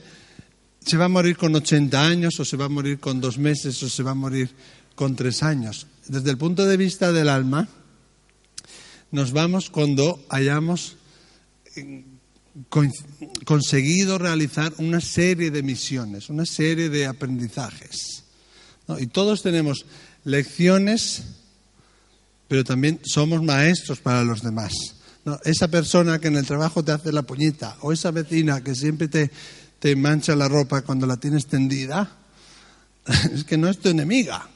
se 0.86 0.98
va 0.98 1.06
a 1.06 1.10
morir 1.10 1.38
con 1.38 1.56
80 1.56 2.06
años 2.06 2.40
o 2.40 2.46
se 2.46 2.58
va 2.58 2.66
a 2.66 2.70
morir 2.70 3.00
con 3.00 3.22
dos 3.22 3.38
meses 3.38 3.82
o 3.84 3.90
se 3.90 4.04
va 4.04 4.12
a 4.12 4.16
morir 4.16 4.50
con 4.96 5.16
tres 5.16 5.44
años. 5.44 5.88
Desde 6.08 6.32
el 6.32 6.38
punto 6.38 6.66
de 6.66 6.78
vista 6.78 7.12
del 7.12 7.30
alma, 7.30 7.68
nos 9.12 9.32
vamos 9.32 9.70
cuando 9.70 10.26
hayamos 10.30 10.98
conseguido 13.46 14.18
realizar 14.18 14.74
una 14.78 15.00
serie 15.00 15.52
de 15.52 15.64
misiones, 15.64 16.30
una 16.30 16.46
serie 16.46 16.90
de 16.90 17.06
aprendizajes. 17.06 18.24
Y 19.00 19.08
todos 19.08 19.42
tenemos 19.42 19.86
lecciones, 20.24 21.24
pero 22.48 22.64
también 22.64 23.00
somos 23.04 23.44
maestros 23.44 24.00
para 24.00 24.24
los 24.24 24.42
demás. 24.42 24.74
Esa 25.46 25.70
persona 25.70 26.20
que 26.20 26.28
en 26.28 26.36
el 26.36 26.46
trabajo 26.46 26.84
te 26.84 26.92
hace 26.92 27.12
la 27.12 27.24
puñita, 27.24 27.78
o 27.82 27.92
esa 27.94 28.12
vecina 28.12 28.64
que 28.64 28.76
siempre 28.76 29.08
te, 29.08 29.32
te 29.80 29.96
mancha 29.96 30.36
la 30.36 30.48
ropa 30.48 30.82
cuando 30.82 31.08
la 31.08 31.18
tienes 31.18 31.48
tendida, 31.48 32.12
es 33.34 33.44
que 33.44 33.58
no 33.58 33.70
es 33.70 33.80
tu 33.80 33.90
enemiga. 33.90 34.50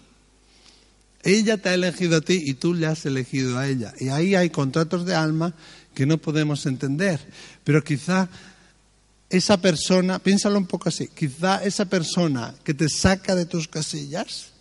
Ella 1.23 1.57
te 1.57 1.69
ha 1.69 1.73
elegido 1.73 2.17
a 2.17 2.21
ti 2.21 2.41
y 2.45 2.53
tú 2.53 2.73
le 2.73 2.85
has 2.85 3.05
elegido 3.05 3.57
a 3.57 3.67
ella. 3.67 3.93
Y 3.99 4.09
ahí 4.09 4.35
hay 4.35 4.49
contratos 4.49 5.05
de 5.05 5.15
alma 5.15 5.53
que 5.93 6.05
no 6.05 6.17
podemos 6.17 6.65
entender. 6.65 7.19
Pero 7.63 7.83
quizá 7.83 8.29
esa 9.29 9.59
persona, 9.59 10.19
piénsalo 10.19 10.57
un 10.57 10.67
poco 10.67 10.89
así, 10.89 11.09
quizá 11.09 11.63
esa 11.63 11.85
persona 11.85 12.53
que 12.63 12.73
te 12.73 12.87
saca 12.87 13.35
de 13.35 13.45
tus 13.45 13.67
casillas 13.67 14.51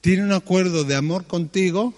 tiene 0.00 0.24
un 0.24 0.32
acuerdo 0.32 0.84
de 0.84 0.94
amor 0.94 1.26
contigo 1.26 1.94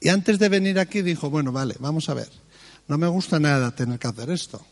y 0.00 0.08
antes 0.08 0.38
de 0.38 0.48
venir 0.48 0.78
aquí 0.78 1.02
dijo, 1.02 1.30
bueno, 1.30 1.52
vale, 1.52 1.76
vamos 1.78 2.08
a 2.08 2.14
ver, 2.14 2.28
no 2.88 2.98
me 2.98 3.06
gusta 3.06 3.38
nada 3.38 3.74
tener 3.74 3.98
que 3.98 4.08
hacer 4.08 4.30
esto, 4.30 4.64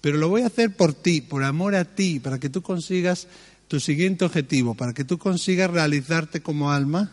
pero 0.00 0.16
lo 0.16 0.28
voy 0.28 0.42
a 0.42 0.46
hacer 0.46 0.76
por 0.76 0.94
ti, 0.94 1.20
por 1.20 1.42
amor 1.42 1.74
a 1.74 1.84
ti, 1.84 2.20
para 2.20 2.38
que 2.38 2.48
tú 2.48 2.62
consigas 2.62 3.26
tu 3.68 3.80
siguiente 3.80 4.24
objetivo, 4.24 4.74
para 4.74 4.92
que 4.92 5.04
tú 5.04 5.18
consigas 5.18 5.70
realizarte 5.70 6.42
como 6.42 6.70
alma, 6.70 7.10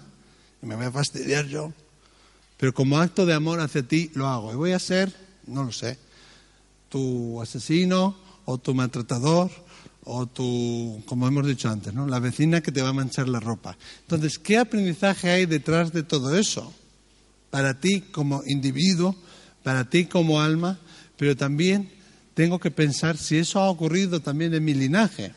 y 0.61 0.65
me 0.65 0.75
voy 0.75 0.85
a 0.85 0.91
fastidiar 0.91 1.47
yo, 1.47 1.73
pero 2.57 2.73
como 2.73 2.99
acto 2.99 3.25
de 3.25 3.33
amor 3.33 3.59
hacia 3.59 3.83
ti 3.83 4.11
lo 4.13 4.27
hago, 4.27 4.51
y 4.51 4.55
voy 4.55 4.71
a 4.73 4.79
ser, 4.79 5.13
no 5.47 5.63
lo 5.63 5.71
sé, 5.71 5.97
tu 6.89 7.41
asesino 7.41 8.15
o 8.45 8.57
tu 8.57 8.73
maltratador 8.73 9.49
o 10.03 10.25
tu, 10.25 11.01
como 11.05 11.27
hemos 11.27 11.45
dicho 11.45 11.69
antes, 11.69 11.93
¿no? 11.93 12.07
la 12.07 12.19
vecina 12.19 12.61
que 12.61 12.71
te 12.71 12.81
va 12.81 12.89
a 12.89 12.93
manchar 12.93 13.29
la 13.29 13.39
ropa. 13.39 13.77
Entonces, 14.01 14.39
¿qué 14.39 14.57
aprendizaje 14.57 15.29
hay 15.29 15.45
detrás 15.45 15.93
de 15.93 16.03
todo 16.03 16.35
eso? 16.35 16.73
Para 17.49 17.79
ti 17.79 18.01
como 18.01 18.43
individuo, 18.45 19.15
para 19.63 19.89
ti 19.89 20.05
como 20.05 20.41
alma, 20.41 20.79
pero 21.17 21.35
también 21.35 21.91
tengo 22.33 22.59
que 22.59 22.71
pensar 22.71 23.17
si 23.17 23.37
eso 23.37 23.59
ha 23.59 23.69
ocurrido 23.69 24.21
también 24.21 24.53
en 24.53 24.63
mi 24.63 24.73
linaje. 24.73 25.33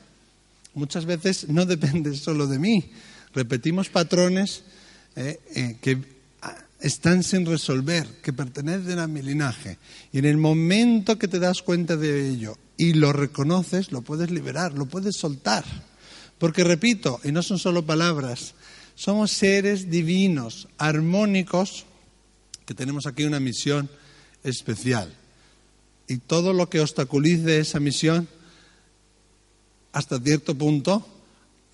Muchas 0.75 1.05
veces 1.05 1.49
no 1.49 1.67
depende 1.67 2.17
solo 2.17 2.47
de 2.47 2.59
mí. 2.59 2.91
Repetimos 3.35 3.89
patrones 3.89 4.63
eh, 5.17 5.41
eh, 5.55 5.77
que 5.81 5.99
están 6.81 7.23
sin 7.23 7.47
resolver, 7.47 8.07
que 8.23 8.33
pertenecen 8.33 8.99
a 8.99 9.07
mi 9.07 9.23
linaje. 9.23 9.79
Y 10.13 10.19
en 10.19 10.25
el 10.25 10.37
momento 10.37 11.19
que 11.19 11.29
te 11.29 11.39
das 11.39 11.63
cuenta 11.63 11.97
de 11.97 12.29
ello 12.29 12.57
y 12.77 12.95
lo 12.95 13.13
reconoces, 13.13 13.93
lo 13.93 14.03
puedes 14.03 14.31
liberar, 14.31 14.73
lo 14.75 14.87
puedes 14.87 15.17
soltar. 15.17 15.65
Porque 16.39 16.65
repito, 16.65 17.21
y 17.25 17.33
no 17.33 17.43
son 17.43 17.59
solo 17.59 17.85
palabras, 17.85 18.55
somos 18.95 19.31
seres 19.33 19.91
divinos, 19.91 20.69
armónicos, 20.79 21.85
que 22.67 22.75
tenemos 22.75 23.07
aquí 23.07 23.25
una 23.25 23.41
misión 23.41 23.89
especial. 24.43 25.15
Y 26.09 26.19
todo 26.19 26.53
lo 26.53 26.69
que 26.69 26.81
obstaculice 26.81 27.59
esa 27.59 27.81
misión, 27.81 28.29
hasta 29.93 30.19
cierto 30.19 30.57
punto, 30.57 31.07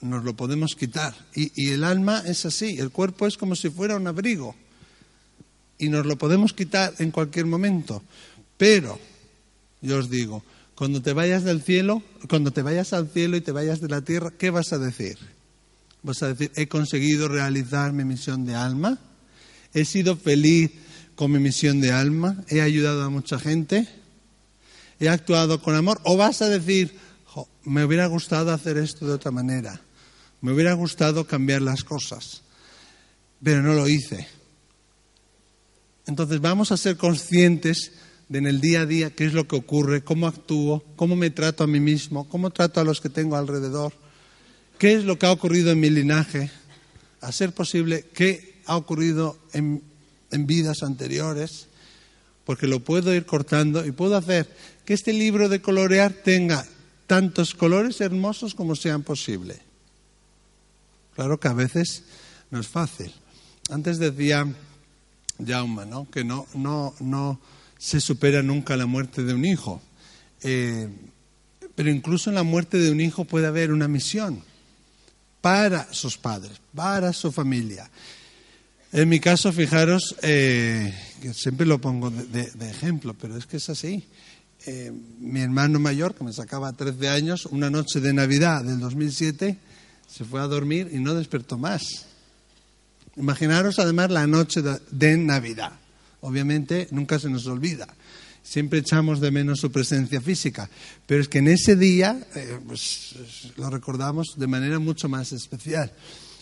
nos 0.00 0.24
lo 0.24 0.36
podemos 0.36 0.74
quitar. 0.74 1.14
Y, 1.34 1.50
y 1.54 1.70
el 1.70 1.84
alma 1.84 2.22
es 2.26 2.44
así, 2.44 2.78
el 2.78 2.90
cuerpo 2.90 3.26
es 3.26 3.36
como 3.36 3.56
si 3.56 3.70
fuera 3.70 3.96
un 3.96 4.06
abrigo 4.06 4.54
y 5.78 5.88
nos 5.88 6.04
lo 6.04 6.18
podemos 6.18 6.52
quitar 6.52 6.92
en 6.98 7.10
cualquier 7.10 7.46
momento. 7.46 8.02
Pero, 8.56 8.98
yo 9.80 9.98
os 9.98 10.10
digo, 10.10 10.42
cuando 10.78 11.02
te 11.02 11.12
vayas 11.12 11.42
del 11.42 11.60
cielo, 11.60 12.04
cuando 12.28 12.52
te 12.52 12.62
vayas 12.62 12.92
al 12.92 13.08
cielo 13.08 13.36
y 13.36 13.40
te 13.40 13.50
vayas 13.50 13.80
de 13.80 13.88
la 13.88 14.02
tierra, 14.02 14.32
¿qué 14.38 14.50
vas 14.50 14.72
a 14.72 14.78
decir? 14.78 15.18
Vas 16.04 16.22
a 16.22 16.28
decir, 16.28 16.52
he 16.54 16.68
conseguido 16.68 17.26
realizar 17.26 17.92
mi 17.92 18.04
misión 18.04 18.44
de 18.44 18.54
alma, 18.54 18.96
he 19.74 19.84
sido 19.84 20.16
feliz 20.16 20.70
con 21.16 21.32
mi 21.32 21.40
misión 21.40 21.80
de 21.80 21.90
alma, 21.90 22.44
he 22.46 22.60
ayudado 22.60 23.02
a 23.02 23.10
mucha 23.10 23.40
gente, 23.40 23.88
he 25.00 25.08
actuado 25.08 25.60
con 25.60 25.74
amor, 25.74 26.00
o 26.04 26.16
vas 26.16 26.42
a 26.42 26.48
decir, 26.48 26.96
me 27.64 27.84
hubiera 27.84 28.06
gustado 28.06 28.52
hacer 28.52 28.78
esto 28.78 29.04
de 29.04 29.14
otra 29.14 29.32
manera, 29.32 29.80
me 30.42 30.52
hubiera 30.52 30.74
gustado 30.74 31.26
cambiar 31.26 31.60
las 31.60 31.82
cosas, 31.82 32.42
pero 33.42 33.62
no 33.62 33.74
lo 33.74 33.88
hice 33.88 34.28
entonces 36.08 36.40
vamos 36.40 36.72
a 36.72 36.78
ser 36.78 36.96
conscientes 36.96 37.92
de 38.28 38.38
en 38.38 38.46
el 38.46 38.60
día 38.60 38.82
a 38.82 38.86
día 38.86 39.10
qué 39.10 39.24
es 39.24 39.32
lo 39.32 39.48
que 39.48 39.56
ocurre, 39.56 40.02
cómo 40.02 40.26
actúo, 40.26 40.84
cómo 40.96 41.16
me 41.16 41.30
trato 41.30 41.64
a 41.64 41.66
mí 41.66 41.80
mismo, 41.80 42.28
cómo 42.28 42.50
trato 42.50 42.80
a 42.80 42.84
los 42.84 43.00
que 43.00 43.08
tengo 43.08 43.36
alrededor, 43.36 43.92
qué 44.78 44.94
es 44.94 45.04
lo 45.04 45.18
que 45.18 45.26
ha 45.26 45.32
ocurrido 45.32 45.70
en 45.70 45.80
mi 45.80 45.90
linaje, 45.90 46.50
a 47.20 47.32
ser 47.32 47.52
posible 47.52 48.06
qué 48.14 48.60
ha 48.66 48.76
ocurrido 48.76 49.38
en, 49.52 49.82
en 50.30 50.46
vidas 50.46 50.82
anteriores, 50.82 51.66
porque 52.44 52.66
lo 52.66 52.80
puedo 52.80 53.14
ir 53.14 53.26
cortando 53.26 53.84
y 53.84 53.92
puedo 53.92 54.16
hacer 54.16 54.48
que 54.84 54.94
este 54.94 55.12
libro 55.12 55.48
de 55.48 55.60
colorear 55.60 56.12
tenga 56.12 56.66
tantos 57.06 57.54
colores 57.54 58.00
hermosos 58.00 58.54
como 58.54 58.76
sean 58.76 59.02
posible. 59.02 59.58
Claro 61.14 61.40
que 61.40 61.48
a 61.48 61.54
veces 61.54 62.04
no 62.50 62.60
es 62.60 62.68
fácil. 62.68 63.12
Antes 63.70 63.98
decía 63.98 64.46
Jauma, 65.44 65.84
¿no? 65.84 66.08
que 66.10 66.24
no, 66.24 66.46
no, 66.54 66.94
no 67.00 67.40
se 67.78 68.00
supera 68.00 68.42
nunca 68.42 68.76
la 68.76 68.86
muerte 68.86 69.22
de 69.22 69.32
un 69.32 69.44
hijo. 69.44 69.80
Eh, 70.42 70.88
pero 71.74 71.90
incluso 71.90 72.30
en 72.30 72.34
la 72.34 72.42
muerte 72.42 72.78
de 72.78 72.90
un 72.90 73.00
hijo 73.00 73.24
puede 73.24 73.46
haber 73.46 73.72
una 73.72 73.86
misión 73.86 74.42
para 75.40 75.92
sus 75.92 76.18
padres, 76.18 76.60
para 76.74 77.12
su 77.12 77.30
familia. 77.30 77.88
En 78.92 79.08
mi 79.08 79.20
caso, 79.20 79.52
fijaros, 79.52 80.16
eh, 80.22 80.92
que 81.22 81.32
siempre 81.34 81.66
lo 81.66 81.80
pongo 81.80 82.10
de, 82.10 82.50
ejemplo, 82.68 83.14
pero 83.14 83.36
es 83.36 83.46
que 83.46 83.58
es 83.58 83.68
así. 83.68 84.04
Eh, 84.66 84.92
mi 85.20 85.40
hermano 85.40 85.78
mayor, 85.78 86.14
que 86.14 86.24
me 86.24 86.32
sacaba 86.32 86.72
13 86.72 87.08
años, 87.08 87.46
una 87.46 87.70
noche 87.70 88.00
de 88.00 88.12
Navidad 88.12 88.64
del 88.64 88.80
2007, 88.80 89.56
se 90.08 90.24
fue 90.24 90.40
a 90.40 90.48
dormir 90.48 90.90
y 90.92 90.98
no 90.98 91.14
despertó 91.14 91.58
más. 91.58 92.06
Imaginaros 93.16 93.78
además 93.78 94.10
la 94.10 94.26
noche 94.26 94.62
de 94.62 95.16
Navidad. 95.16 95.72
Obviamente 96.20 96.88
nunca 96.90 97.18
se 97.18 97.30
nos 97.30 97.46
olvida. 97.46 97.86
Siempre 98.42 98.78
echamos 98.78 99.20
de 99.20 99.30
menos 99.30 99.60
su 99.60 99.70
presencia 99.70 100.20
física, 100.20 100.70
pero 101.06 101.20
es 101.20 101.28
que 101.28 101.38
en 101.38 101.48
ese 101.48 101.76
día 101.76 102.18
eh, 102.34 102.58
pues, 102.66 103.14
lo 103.56 103.68
recordamos 103.68 104.34
de 104.36 104.46
manera 104.46 104.78
mucho 104.78 105.08
más 105.08 105.32
especial. 105.32 105.92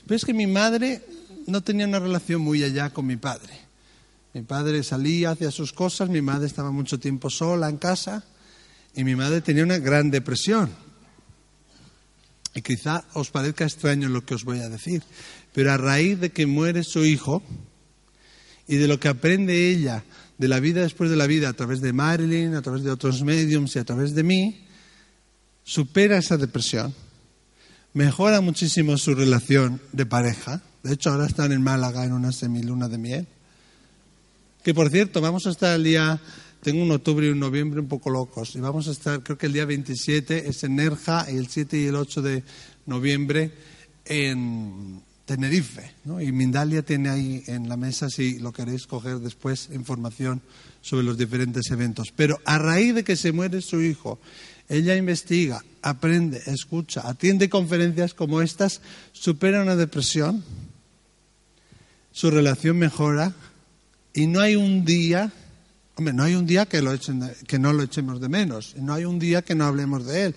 Pero 0.07 0.17
es 0.17 0.25
que 0.25 0.35
mi 0.35 0.47
madre 0.47 1.03
no 1.47 1.63
tenía 1.63 1.87
una 1.87 1.99
relación 1.99 2.43
muy 2.43 2.63
allá 2.63 2.91
con 2.91 3.07
mi 3.07 3.17
padre. 3.17 3.55
Mi 4.35 4.43
padre 4.43 4.83
salía 4.83 5.31
hacia 5.31 5.51
sus 5.51 5.73
cosas, 5.73 6.09
mi 6.09 6.21
madre 6.21 6.47
estaba 6.47 6.71
mucho 6.71 7.01
tiempo 7.01 7.31
sola 7.31 7.69
en 7.69 7.79
casa 7.79 8.23
y 8.95 9.03
mi 9.03 9.17
madre 9.17 9.41
tenía 9.41 9.65
una 9.65 9.79
gran 9.79 10.11
depresión. 10.11 10.71
Y 12.55 12.63
quizá 12.63 13.05
os 13.15 13.31
parezca 13.31 13.65
extraño 13.65 14.09
lo 14.09 14.25
que 14.25 14.35
os 14.35 14.45
voy 14.45 14.61
a 14.61 14.69
decir, 14.69 15.03
pero 15.53 15.73
a 15.73 15.77
raíz 15.77 16.21
de 16.21 16.31
que 16.31 16.47
muere 16.47 16.85
su 16.85 17.05
hijo 17.05 17.43
y 18.69 18.77
de 18.77 18.89
lo 18.89 18.99
que 18.99 19.09
aprende 19.09 19.71
ella 19.71 20.05
de 20.39 20.49
la 20.49 20.61
vida 20.61 20.83
después 20.83 21.11
de 21.11 21.17
la 21.17 21.27
vida 21.27 21.49
a 21.49 21.53
través 21.53 21.81
de 21.81 21.93
Marilyn, 21.93 22.55
a 22.55 22.63
través 22.63 22.83
de 22.83 22.91
otros 22.91 23.23
mediums 23.23 23.77
y 23.77 23.79
a 23.79 23.85
través 23.85 24.15
de 24.15 24.23
mí, 24.23 24.67
supera 25.65 26.19
esa 26.19 26.37
depresión, 26.37 26.95
mejora 27.95 28.41
muchísimo 28.41 28.99
su 28.99 29.15
relación 29.15 29.81
de 29.93 30.07
pareja. 30.07 30.63
De 30.83 30.95
hecho, 30.95 31.11
ahora 31.11 31.27
están 31.27 31.53
en 31.53 31.63
Málaga 31.63 32.05
en 32.05 32.13
una 32.13 32.33
semiluna 32.33 32.89
de 32.89 32.99
miel. 32.99 33.27
Que 34.63 34.75
por 34.75 34.91
cierto, 34.91 35.21
vamos 35.21 35.47
a 35.47 35.51
estar 35.51 35.75
el 35.75 35.85
día, 35.85 36.21
tengo 36.63 36.83
un 36.83 36.91
octubre 36.91 37.27
y 37.27 37.31
un 37.31 37.39
noviembre 37.39 37.81
un 37.81 37.89
poco 37.89 38.11
locos, 38.11 38.55
y 38.57 38.61
vamos 38.61 38.89
a 38.89 38.91
estar, 38.91 39.23
creo 39.23 39.39
que 39.39 39.47
el 39.47 39.53
día 39.53 39.65
27 39.65 40.49
es 40.49 40.65
en 40.65 40.77
Nerja 40.77 41.27
y 41.31 41.37
el 41.37 41.49
7 41.49 41.79
y 41.79 41.85
el 41.87 41.95
8 41.95 42.23
de 42.23 42.43
noviembre 42.85 43.53
en 44.05 45.03
Tenerife. 45.27 45.91
¿no? 46.05 46.21
Y 46.21 46.33
Mindalia 46.33 46.83
tiene 46.83 47.11
ahí 47.11 47.43
en 47.49 47.69
la 47.69 47.77
mesa, 47.77 48.09
si 48.09 48.39
lo 48.39 48.53
queréis 48.53 48.87
coger 48.87 49.19
después, 49.19 49.69
información 49.73 50.41
sobre 50.81 51.05
los 51.05 51.19
diferentes 51.19 51.71
eventos. 51.71 52.13
Pero 52.15 52.41
a 52.45 52.59
raíz 52.59 52.95
de 52.95 53.05
que 53.05 53.17
se 53.17 53.33
muere 53.33 53.61
su 53.61 53.83
hijo, 53.83 54.19
ella 54.69 54.97
investiga, 54.97 55.63
aprende, 55.83 56.41
escucha, 56.47 57.09
atiende 57.09 57.51
conferencias 57.51 58.15
como 58.15 58.41
estas, 58.41 58.81
supera 59.13 59.63
una 59.63 59.77
depresión, 59.77 60.43
su 62.13 62.31
relación 62.31 62.79
mejora 62.79 63.35
y 64.15 64.27
no 64.29 64.41
hay 64.41 64.57
un 64.57 64.85
día, 64.85 65.33
hombre, 65.97 66.15
no 66.15 66.23
hay 66.23 66.35
un 66.35 66.47
día 66.47 66.67
que, 66.67 66.83
lo 66.83 66.93
echen, 66.93 67.31
que 67.47 67.59
no 67.59 67.73
lo 67.73 67.83
echemos 67.83 68.21
de 68.21 68.29
menos, 68.29 68.75
no 68.77 68.95
hay 68.95 69.05
un 69.05 69.19
día 69.19 69.43
que 69.43 69.55
no 69.55 69.65
hablemos 69.65 70.07
de 70.07 70.27
él, 70.27 70.35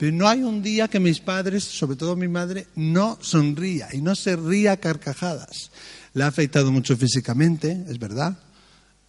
pero 0.00 0.12
no 0.12 0.26
hay 0.26 0.42
un 0.42 0.62
día 0.62 0.88
que 0.88 0.98
mis 0.98 1.20
padres, 1.20 1.62
sobre 1.62 1.94
todo 1.94 2.16
mi 2.16 2.26
madre, 2.26 2.66
no 2.74 3.18
sonría 3.20 3.90
y 3.92 4.00
no 4.00 4.14
se 4.14 4.34
ría 4.34 4.72
a 4.72 4.76
carcajadas. 4.78 5.70
Le 6.14 6.24
ha 6.24 6.26
afectado 6.26 6.72
mucho 6.72 6.96
físicamente, 6.96 7.84
es 7.86 7.98
verdad, 7.98 8.38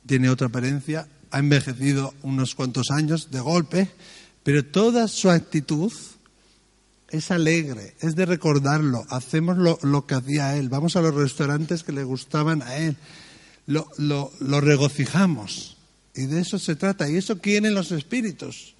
tiene 0.05 0.29
otra 0.29 0.47
apariencia, 0.47 1.07
ha 1.31 1.39
envejecido 1.39 2.13
unos 2.23 2.55
cuantos 2.55 2.91
años 2.91 3.31
de 3.31 3.39
golpe, 3.39 3.89
pero 4.43 4.65
toda 4.65 5.07
su 5.07 5.29
actitud 5.29 5.93
es 7.09 7.31
alegre, 7.31 7.95
es 8.01 8.17
de 8.17 8.25
recordarlo. 8.25 9.05
Hacemos 9.11 9.57
lo, 9.57 10.05
que 10.05 10.15
hacía 10.15 10.57
él, 10.57 10.67
vamos 10.67 10.97
a 10.97 11.01
los 11.01 11.15
restaurantes 11.15 11.83
que 11.83 11.93
le 11.93 12.03
gustaban 12.03 12.63
a 12.63 12.75
él, 12.75 12.97
lo, 13.65 13.87
lo, 13.97 14.33
lo 14.41 14.59
regocijamos. 14.59 15.77
Y 16.13 16.25
de 16.25 16.41
eso 16.41 16.59
se 16.59 16.75
trata, 16.75 17.09
y 17.09 17.15
eso 17.15 17.39
quieren 17.39 17.75
los 17.75 17.93
espíritus. 17.93 18.75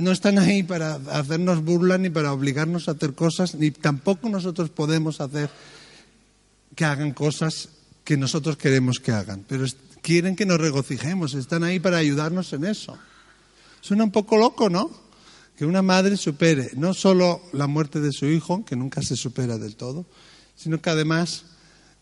No 0.00 0.12
están 0.12 0.38
ahí 0.38 0.62
para 0.62 0.94
hacernos 1.12 1.62
burla 1.62 1.98
ni 1.98 2.08
para 2.08 2.32
obligarnos 2.32 2.88
a 2.88 2.92
hacer 2.92 3.12
cosas, 3.12 3.54
ni 3.54 3.70
tampoco 3.70 4.30
nosotros 4.30 4.70
podemos 4.70 5.20
hacer 5.20 5.50
que 6.74 6.84
hagan 6.86 7.12
cosas 7.12 7.68
que 8.02 8.16
nosotros 8.16 8.56
queremos 8.56 8.98
que 8.98 9.12
hagan, 9.12 9.44
pero 9.46 9.66
quieren 10.00 10.36
que 10.36 10.46
nos 10.46 10.58
regocijemos, 10.58 11.34
están 11.34 11.64
ahí 11.64 11.78
para 11.80 11.98
ayudarnos 11.98 12.50
en 12.54 12.64
eso. 12.64 12.96
Suena 13.82 14.04
un 14.04 14.10
poco 14.10 14.38
loco, 14.38 14.70
¿no? 14.70 14.90
Que 15.56 15.66
una 15.66 15.82
madre 15.82 16.16
supere 16.16 16.70
no 16.76 16.94
solo 16.94 17.42
la 17.52 17.66
muerte 17.66 18.00
de 18.00 18.12
su 18.12 18.24
hijo, 18.24 18.64
que 18.64 18.76
nunca 18.76 19.02
se 19.02 19.16
supera 19.16 19.58
del 19.58 19.76
todo, 19.76 20.06
sino 20.56 20.80
que 20.80 20.88
además 20.88 21.44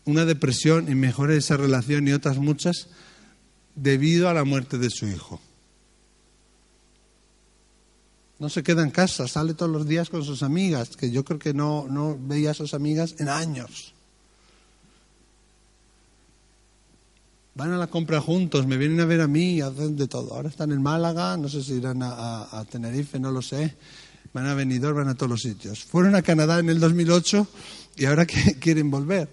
una 0.05 0.23
depresión 0.23 0.89
y 0.89 0.95
mejore 0.95 1.35
esa 1.35 1.57
relación 1.57 2.07
y 2.07 2.13
otras 2.13 2.37
muchas 2.37 2.87
debido 3.75 4.29
a 4.29 4.33
la 4.33 4.45
muerte 4.45 4.77
de 4.77 4.89
su 4.89 5.05
hijo. 5.05 5.41
No 8.39 8.49
se 8.49 8.63
queda 8.63 8.83
en 8.83 8.91
casa, 8.91 9.27
sale 9.27 9.53
todos 9.53 9.71
los 9.71 9.87
días 9.87 10.09
con 10.09 10.23
sus 10.23 10.43
amigas, 10.43 10.95
que 10.95 11.11
yo 11.11 11.25
creo 11.25 11.39
que 11.39 11.53
no, 11.53 11.87
no 11.89 12.17
veía 12.19 12.51
a 12.51 12.53
sus 12.53 12.73
amigas 12.73 13.15
en 13.19 13.29
años. 13.29 13.93
van 17.59 17.73
a 17.73 17.77
la 17.77 17.87
compra 17.87 18.21
juntos, 18.21 18.65
me 18.65 18.77
vienen 18.77 19.01
a 19.01 19.05
ver 19.05 19.19
a 19.19 19.27
mí, 19.27 19.59
hacen 19.59 19.97
de 19.97 20.07
todo. 20.07 20.33
Ahora 20.33 20.47
están 20.47 20.71
en 20.71 20.81
Málaga, 20.81 21.35
no 21.35 21.49
sé 21.49 21.61
si 21.61 21.73
irán 21.73 21.99
a, 22.01 22.65
Tenerife, 22.71 23.19
no 23.19 23.31
lo 23.31 23.41
sé. 23.41 23.75
Van 24.31 24.45
a 24.45 24.53
Benidorm, 24.53 24.95
van 24.95 25.09
a 25.09 25.15
todos 25.15 25.29
los 25.29 25.41
sitios. 25.41 25.83
Fueron 25.83 26.15
a 26.15 26.21
Canadá 26.21 26.59
en 26.59 26.69
el 26.69 26.79
2008 26.79 27.47
y 27.97 28.05
ahora 28.05 28.25
quieren 28.61 28.89
volver. 28.89 29.27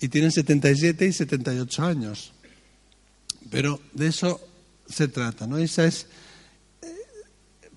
Y 0.00 0.08
tienen 0.08 0.32
77 0.32 1.06
y 1.06 1.12
78 1.12 1.84
años. 1.84 2.32
Pero 3.50 3.78
de 3.92 4.06
eso 4.06 4.40
se 4.88 5.08
trata, 5.08 5.46
¿no? 5.46 5.58
Esa 5.58 5.84
es 5.84 6.06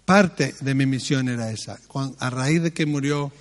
parte 0.05 0.55
de 0.61 0.75
mi 0.75 0.85
misión 0.85 1.27
era 1.29 1.51
esa. 1.51 1.79
a 2.19 2.29
raíz 2.29 2.61
de 2.61 2.73
que 2.73 2.85
murió 2.85 3.31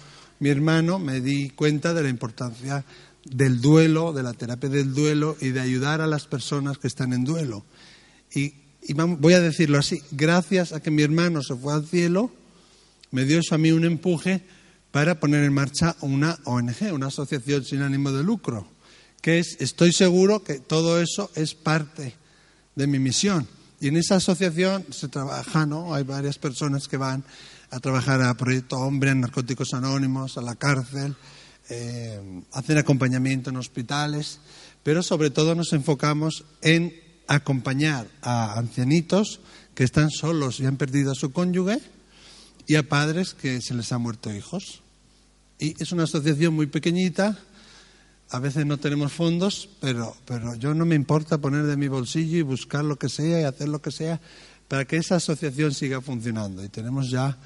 mi 0.40 0.48
hermano 0.48 0.98
me 0.98 1.20
di 1.20 1.50
cuenta 1.50 1.94
de 1.94 2.02
la 2.02 2.08
importancia 2.08 2.84
del 3.24 3.60
duelo, 3.60 4.12
de 4.12 4.22
la 4.22 4.34
terapia 4.34 4.68
del 4.68 4.92
duelo 4.92 5.36
y 5.40 5.50
de 5.50 5.60
ayudar 5.60 6.00
a 6.00 6.06
las 6.06 6.26
personas 6.26 6.78
que 6.78 6.88
están 6.88 7.12
en 7.12 7.24
duelo. 7.24 7.64
Y, 8.34 8.54
voy 9.18 9.32
a 9.32 9.40
decirlo 9.40 9.78
así, 9.78 10.02
gracias 10.10 10.72
a 10.72 10.80
que 10.80 10.90
mi 10.90 11.02
hermano 11.02 11.42
se 11.42 11.54
fue 11.54 11.72
al 11.72 11.86
cielo, 11.86 12.30
me 13.10 13.24
dio 13.24 13.38
eso 13.38 13.54
a 13.54 13.58
mí 13.58 13.72
un 13.72 13.84
empuje 13.84 14.42
para 14.90 15.18
poner 15.20 15.44
en 15.44 15.52
marcha 15.52 15.96
una 16.00 16.38
ONG, 16.44 16.92
una 16.92 17.06
asociación 17.06 17.64
sin 17.64 17.82
ánimo 17.82 18.12
de 18.12 18.22
lucro, 18.22 18.68
que 19.22 19.38
es, 19.38 19.56
estoy 19.60 19.92
seguro 19.92 20.44
que 20.44 20.58
todo 20.58 21.00
eso 21.00 21.30
es 21.34 21.54
parte 21.54 22.14
de 22.74 22.86
mi 22.86 22.98
misión. 22.98 23.48
Y 23.80 23.88
en 23.88 23.96
esa 23.96 24.16
asociación 24.16 24.86
se 24.90 25.08
trabaja, 25.08 25.66
¿no? 25.66 25.94
Hay 25.94 26.04
varias 26.04 26.38
personas 26.38 26.88
que 26.88 26.96
van 26.96 27.24
a 27.70 27.80
trabajar 27.80 28.22
a 28.22 28.34
Proyecto 28.34 28.76
Hombre, 28.76 29.10
a 29.10 29.14
Narcóticos 29.14 29.74
Anónimos, 29.74 30.38
a 30.38 30.42
la 30.42 30.54
cárcel, 30.54 31.16
eh, 31.70 32.42
hacen 32.52 32.78
acompañamiento 32.78 33.50
en 33.50 33.56
hospitales, 33.56 34.38
pero 34.82 35.02
sobre 35.02 35.30
todo 35.30 35.54
nos 35.54 35.72
enfocamos 35.72 36.44
en 36.62 36.94
acompañar 37.26 38.06
a 38.22 38.58
ancianitos 38.58 39.40
que 39.74 39.84
están 39.84 40.10
solos 40.10 40.60
y 40.60 40.66
han 40.66 40.76
perdido 40.76 41.12
a 41.12 41.14
su 41.14 41.32
cónyuge 41.32 41.80
y 42.66 42.76
a 42.76 42.88
padres 42.88 43.34
que 43.34 43.60
se 43.60 43.74
les 43.74 43.92
han 43.92 44.02
muerto 44.02 44.32
hijos. 44.32 44.82
Y 45.58 45.80
es 45.82 45.92
una 45.92 46.04
asociación 46.04 46.54
muy 46.54 46.66
pequeñita, 46.66 47.38
a 48.34 48.40
veces 48.40 48.66
no 48.66 48.78
tenemos 48.78 49.12
fondos, 49.12 49.68
pero, 49.80 50.16
pero 50.24 50.56
yo 50.56 50.74
no 50.74 50.84
me 50.84 50.96
importa 50.96 51.38
poner 51.38 51.66
de 51.66 51.76
mi 51.76 51.86
bolsillo 51.86 52.36
y 52.36 52.42
buscar 52.42 52.84
lo 52.84 52.96
que 52.96 53.08
sea 53.08 53.40
y 53.40 53.44
hacer 53.44 53.68
lo 53.68 53.80
que 53.80 53.92
sea 53.92 54.20
para 54.66 54.84
que 54.86 54.96
esa 54.96 55.16
asociación 55.16 55.72
siga 55.72 56.00
funcionando. 56.00 56.64
Y 56.64 56.68
tenemos 56.68 57.08
ya, 57.10 57.38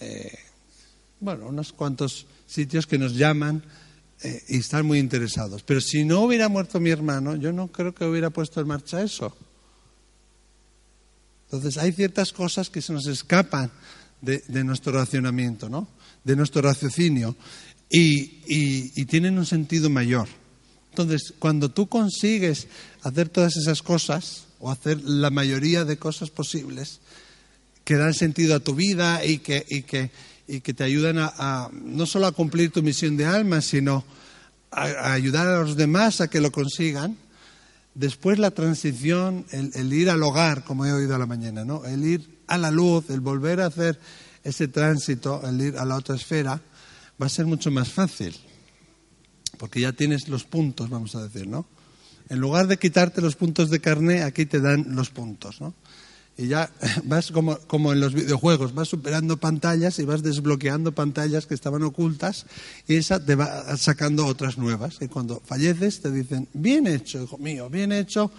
eh, 0.00 0.38
bueno, 1.18 1.46
unos 1.46 1.72
cuantos 1.72 2.26
sitios 2.46 2.86
que 2.86 2.98
nos 2.98 3.14
llaman 3.14 3.62
eh, 4.22 4.44
y 4.48 4.58
están 4.58 4.84
muy 4.84 4.98
interesados. 4.98 5.62
Pero 5.62 5.80
si 5.80 6.04
no 6.04 6.20
hubiera 6.20 6.50
muerto 6.50 6.78
mi 6.78 6.90
hermano, 6.90 7.36
yo 7.36 7.50
no 7.50 7.68
creo 7.68 7.94
que 7.94 8.04
hubiera 8.04 8.28
puesto 8.28 8.60
en 8.60 8.68
marcha 8.68 9.00
eso. 9.00 9.34
Entonces 11.46 11.78
hay 11.78 11.92
ciertas 11.92 12.32
cosas 12.32 12.68
que 12.68 12.82
se 12.82 12.92
nos 12.92 13.06
escapan 13.06 13.70
de, 14.20 14.42
nuestro 14.62 14.92
racionamiento, 14.92 15.70
¿no? 15.70 15.88
de 16.22 16.36
nuestro 16.36 16.60
raciocinio, 16.60 17.34
y, 17.90 19.04
tienen 19.06 19.38
un 19.38 19.46
sentido 19.46 19.90
mayor. 19.90 20.28
Entonces, 20.90 21.34
cuando 21.38 21.70
tú 21.70 21.88
consigues 21.88 22.68
hacer 23.02 23.28
todas 23.28 23.56
esas 23.56 23.82
cosas, 23.82 24.44
o 24.60 24.70
hacer 24.70 25.02
la 25.02 25.30
mayoría 25.30 25.84
de 25.84 25.98
cosas 25.98 26.30
posibles, 26.30 27.00
que 27.84 27.96
dan 27.96 28.14
sentido 28.14 28.54
a 28.54 28.60
tu 28.60 28.74
vida 28.74 29.24
y 29.24 29.38
que, 29.38 30.10
te 30.46 30.84
ayudan 30.84 31.16
a, 31.18 31.70
no 31.72 32.06
solo 32.06 32.26
a 32.26 32.32
cumplir 32.32 32.70
tu 32.70 32.82
misión 32.82 33.16
de 33.16 33.26
alma, 33.26 33.60
sino 33.60 34.04
a, 34.70 35.12
ayudar 35.12 35.46
a 35.48 35.60
los 35.60 35.76
demás 35.76 36.20
a 36.20 36.28
que 36.28 36.40
lo 36.40 36.50
consigan. 36.50 37.16
Después 37.94 38.38
la 38.38 38.50
transición, 38.50 39.44
el, 39.50 39.92
ir 39.92 40.10
al 40.10 40.22
hogar, 40.22 40.64
como 40.64 40.86
he 40.86 40.92
oído 40.92 41.14
a 41.14 41.18
la 41.18 41.26
mañana, 41.26 41.64
¿no? 41.64 41.84
el 41.84 42.04
ir 42.04 42.38
a 42.46 42.58
la 42.58 42.70
luz, 42.70 43.10
el 43.10 43.20
volver 43.20 43.60
a 43.60 43.66
hacer 43.66 44.00
ese 44.42 44.68
tránsito, 44.68 45.42
el 45.46 45.60
ir 45.60 45.78
a 45.78 45.84
la 45.84 45.96
otra 45.96 46.16
esfera, 46.16 46.60
va 47.20 47.26
a 47.26 47.30
ser 47.30 47.46
mucho 47.46 47.70
más 47.70 47.90
fácil, 47.90 48.34
porque 49.58 49.80
ya 49.80 49.92
tienes 49.92 50.28
los 50.28 50.44
puntos, 50.44 50.90
vamos 50.90 51.14
a 51.14 51.22
decir, 51.22 51.46
¿no? 51.46 51.66
En 52.28 52.38
lugar 52.38 52.66
de 52.66 52.78
quitarte 52.78 53.20
los 53.20 53.36
puntos 53.36 53.70
de 53.70 53.80
carne, 53.80 54.22
aquí 54.22 54.46
te 54.46 54.60
dan 54.60 54.94
los 54.94 55.10
puntos, 55.10 55.60
¿no? 55.60 55.74
y 56.36 56.48
ya 56.48 56.70
vas 57.04 57.30
como, 57.30 57.58
como, 57.66 57.92
en 57.92 58.00
los 58.00 58.14
videojuegos, 58.14 58.74
vas 58.74 58.88
superando 58.88 59.36
pantallas 59.38 59.98
y 59.98 60.04
vas 60.04 60.22
desbloqueando 60.22 60.92
pantallas 60.92 61.46
que 61.46 61.54
estaban 61.54 61.82
ocultas 61.82 62.46
y 62.88 62.96
esa 62.96 63.24
te 63.24 63.34
va 63.34 63.76
sacando 63.76 64.26
otras 64.26 64.58
nuevas. 64.58 64.98
Y 65.00 65.08
cuando 65.08 65.40
falleces 65.44 66.00
te 66.00 66.10
dicen, 66.10 66.48
bien 66.52 66.86
hecho, 66.86 67.22
hijo 67.22 67.38
mío, 67.38 67.70
bien 67.70 67.92
hecho, 67.92 68.30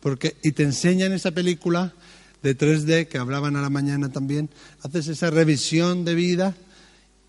porque, 0.00 0.36
y 0.42 0.52
te 0.52 0.62
enseñan 0.62 1.12
esa 1.12 1.32
película 1.32 1.92
de 2.42 2.56
3D 2.56 3.08
que 3.08 3.18
hablaban 3.18 3.56
a 3.56 3.62
la 3.62 3.70
mañana 3.70 4.10
también, 4.10 4.48
haces 4.82 5.08
esa 5.08 5.30
revisión 5.30 6.04
de 6.04 6.14
vida 6.14 6.54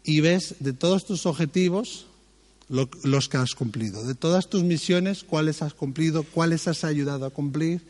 y 0.04 0.22
ves 0.22 0.56
de 0.60 0.74
todos 0.74 1.06
tus 1.06 1.26
objetivos 1.26 2.08
los 2.70 3.28
que 3.28 3.38
has 3.38 3.52
cumplido, 3.52 4.06
de 4.06 4.16
todas 4.16 4.50
tus 4.50 4.64
misiones, 4.64 5.24
cuáles 5.24 5.62
has 5.62 5.74
cumplido, 5.74 6.24
cuáles 6.24 6.68
has 6.68 6.86
ayudado 6.86 7.26
a 7.26 7.30
cumplir 7.30 7.82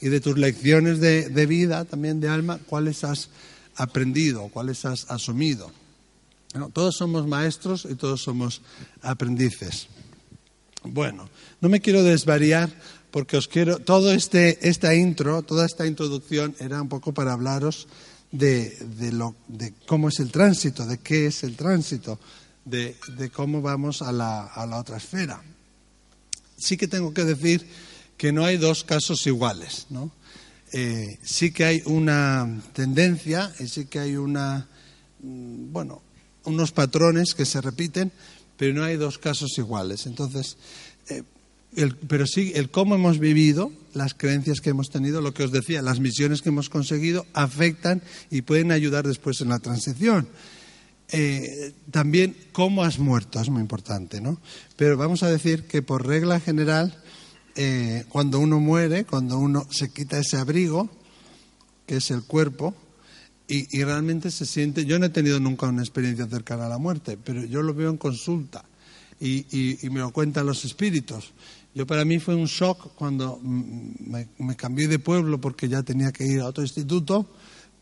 y 0.00 0.08
de 0.08 0.20
tus 0.20 0.36
lecciones 0.36 1.00
de, 1.00 1.46
vida, 1.46 1.86
también 1.86 2.20
de 2.20 2.28
alma, 2.28 2.58
cuáles 2.66 3.02
has 3.02 3.30
aprendido, 3.76 4.48
cuáles 4.48 4.84
has 4.84 5.10
asumido. 5.10 5.72
todos 6.74 6.96
somos 6.96 7.26
maestros 7.26 7.86
y 7.90 7.94
todos 7.94 8.22
somos 8.22 8.60
aprendices. 9.00 9.88
Bueno, 10.84 11.30
no 11.62 11.68
me 11.68 11.80
quiero 11.80 12.02
desvariar 12.02 12.70
porque 13.10 13.38
os 13.38 13.48
quiero, 13.48 13.78
todo 13.78 14.12
este, 14.12 14.68
esta 14.68 14.94
intro, 14.94 15.42
toda 15.42 15.64
esta 15.64 15.86
introducción 15.86 16.54
era 16.60 16.82
un 16.82 16.90
poco 16.90 17.14
para 17.14 17.32
hablaros 17.32 17.88
de, 18.32 18.76
lo, 19.12 19.34
de 19.48 19.72
cómo 19.86 20.08
es 20.08 20.20
el 20.20 20.30
tránsito, 20.30 20.86
de 20.86 20.98
qué 20.98 21.26
es 21.26 21.42
el 21.42 21.56
tránsito, 21.56 22.18
de, 22.64 22.96
de 23.16 23.30
cómo 23.30 23.62
vamos 23.62 24.02
a 24.02 24.12
la, 24.12 24.46
a 24.46 24.66
la 24.66 24.78
otra 24.78 24.96
esfera. 24.96 25.42
Sí 26.56 26.76
que 26.76 26.88
tengo 26.88 27.12
que 27.12 27.24
decir 27.24 27.66
que 28.16 28.32
no 28.32 28.44
hay 28.44 28.56
dos 28.56 28.84
casos 28.84 29.26
iguales, 29.26 29.86
¿no? 29.90 30.10
Eh, 30.72 31.18
sí 31.22 31.52
que 31.52 31.64
hay 31.64 31.82
una 31.86 32.60
tendencia 32.72 33.52
y 33.60 33.68
sí 33.68 33.86
que 33.86 34.00
hay 34.00 34.16
una, 34.16 34.68
mm, 35.22 35.72
bueno, 35.72 36.02
unos 36.44 36.72
patrones 36.72 37.34
que 37.34 37.44
se 37.44 37.60
repiten, 37.60 38.10
pero 38.56 38.74
no 38.74 38.84
hay 38.84 38.96
dos 38.96 39.18
casos 39.18 39.56
iguales. 39.58 40.06
Entonces, 40.06 40.56
eh, 41.08 41.22
pero 42.08 42.26
sí, 42.26 42.52
el 42.54 42.70
cómo 42.70 42.94
hemos 42.94 43.18
vivido, 43.18 43.72
las 43.94 44.14
creencias 44.14 44.60
que 44.60 44.70
hemos 44.70 44.90
tenido, 44.90 45.20
lo 45.20 45.34
que 45.34 45.44
os 45.44 45.52
decía, 45.52 45.82
las 45.82 46.00
misiones 46.00 46.42
que 46.42 46.48
hemos 46.48 46.68
conseguido, 46.68 47.26
afectan 47.32 48.02
y 48.30 48.42
pueden 48.42 48.72
ayudar 48.72 49.06
después 49.06 49.40
en 49.40 49.48
la 49.48 49.58
transición. 49.58 50.28
Eh, 51.12 51.72
también 51.90 52.36
cómo 52.52 52.82
has 52.82 52.98
muerto 52.98 53.40
es 53.40 53.48
muy 53.48 53.60
importante, 53.60 54.20
¿no? 54.20 54.40
Pero 54.76 54.96
vamos 54.96 55.22
a 55.22 55.30
decir 55.30 55.64
que 55.64 55.82
por 55.82 56.06
regla 56.06 56.40
general 56.40 57.00
eh, 57.54 58.04
cuando 58.08 58.38
uno 58.38 58.60
muere, 58.60 59.04
cuando 59.04 59.38
uno 59.38 59.66
se 59.70 59.90
quita 59.90 60.18
ese 60.18 60.36
abrigo, 60.36 60.90
que 61.86 61.96
es 61.96 62.10
el 62.10 62.24
cuerpo, 62.24 62.74
y, 63.48 63.84
realmente 63.84 64.32
se 64.32 64.44
siente, 64.44 64.84
yo 64.84 64.98
no 64.98 65.06
he 65.06 65.10
tenido 65.10 65.38
nunca 65.38 65.66
una 65.66 65.82
experiencia 65.82 66.26
cercana 66.26 66.66
a 66.66 66.68
la 66.68 66.78
muerte, 66.78 67.16
pero 67.16 67.44
yo 67.44 67.62
lo 67.62 67.74
veo 67.74 67.90
en 67.90 67.96
consulta 67.96 68.64
y, 69.20 69.78
me 69.90 70.00
lo 70.00 70.10
cuentan 70.10 70.46
los 70.46 70.64
espíritus. 70.64 71.32
Yo 71.76 71.86
para 71.86 72.06
mí 72.06 72.18
fue 72.18 72.34
un 72.34 72.46
shock 72.46 72.94
cuando 72.94 73.38
me, 73.42 74.28
me 74.38 74.56
cambié 74.56 74.88
de 74.88 74.98
pueblo 74.98 75.38
porque 75.38 75.68
ya 75.68 75.82
tenía 75.82 76.10
que 76.10 76.24
ir 76.24 76.40
a 76.40 76.46
otro 76.46 76.62
instituto, 76.62 77.28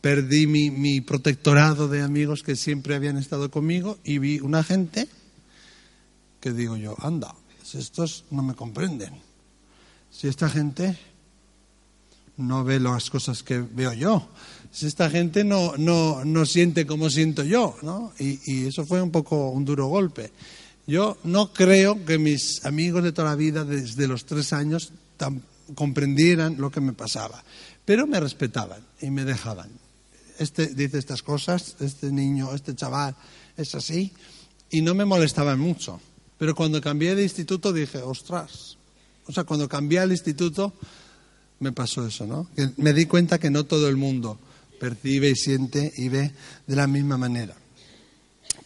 perdí 0.01 0.47
mi, 0.47 0.99
protectorado 0.99 1.87
de 1.87 2.01
amigos 2.01 2.43
que 2.43 2.57
siempre 2.57 2.93
habían 2.93 3.17
estado 3.17 3.49
conmigo 3.49 3.97
y 4.03 4.17
vi 4.17 4.41
una 4.41 4.65
gente 4.65 5.07
que 6.41 6.51
digo 6.51 6.75
yo, 6.75 6.97
anda, 6.99 7.33
estos 7.73 8.25
no 8.31 8.43
me 8.43 8.53
comprenden, 8.53 9.13
si 10.11 10.27
esta 10.27 10.49
gente 10.49 10.99
no 12.35 12.65
ve 12.65 12.81
las 12.81 13.09
cosas 13.09 13.43
que 13.43 13.59
veo 13.59 13.93
yo, 13.93 14.27
si 14.71 14.87
esta 14.87 15.09
gente 15.09 15.45
no, 15.45 15.77
no, 15.77 16.25
no 16.25 16.45
siente 16.45 16.85
como 16.85 17.09
siento 17.09 17.43
yo, 17.43 17.77
¿no? 17.81 18.11
Y, 18.19 18.67
eso 18.67 18.85
fue 18.85 19.01
un 19.01 19.09
poco 19.09 19.51
un 19.51 19.63
duro 19.63 19.87
golpe. 19.87 20.33
Yo 20.87 21.17
no 21.23 21.51
creo 21.51 22.05
que 22.05 22.17
mis 22.17 22.63
amigos 22.65 23.03
de 23.03 23.11
toda 23.11 23.29
la 23.29 23.35
vida, 23.35 23.63
desde 23.63 24.07
los 24.07 24.25
tres 24.25 24.53
años, 24.53 24.91
comprendieran 25.73 26.57
lo 26.57 26.69
que 26.69 26.81
me 26.81 26.93
pasaba, 26.93 27.43
pero 27.85 28.05
me 28.05 28.19
respetaban 28.19 28.85
y 29.01 29.09
me 29.09 29.25
dejaban. 29.25 29.69
Este 30.37 30.67
dice 30.67 30.99
estas 30.99 31.23
cosas, 31.23 31.75
este 31.79 32.11
niño, 32.11 32.53
este 32.53 32.75
chaval 32.75 33.15
es 33.57 33.73
así, 33.73 34.11
y 34.69 34.81
no 34.81 34.93
me 34.93 35.05
molestaban 35.05 35.59
mucho. 35.59 35.99
Pero 36.37 36.53
cuando 36.53 36.81
cambié 36.81 37.15
de 37.15 37.23
instituto 37.23 37.71
dije, 37.71 37.99
ostras, 37.99 38.77
o 39.25 39.31
sea, 39.31 39.43
cuando 39.43 39.67
cambié 39.67 39.99
al 39.99 40.11
instituto 40.11 40.73
me 41.59 41.71
pasó 41.71 42.05
eso, 42.05 42.27
¿no? 42.27 42.49
Me 42.77 42.93
di 42.93 43.05
cuenta 43.05 43.39
que 43.39 43.49
no 43.49 43.63
todo 43.63 43.87
el 43.87 43.95
mundo 43.95 44.37
percibe 44.79 45.29
y 45.29 45.35
siente 45.35 45.91
y 45.95 46.09
ve 46.09 46.31
de 46.67 46.75
la 46.75 46.85
misma 46.85 47.17
manera. 47.17 47.55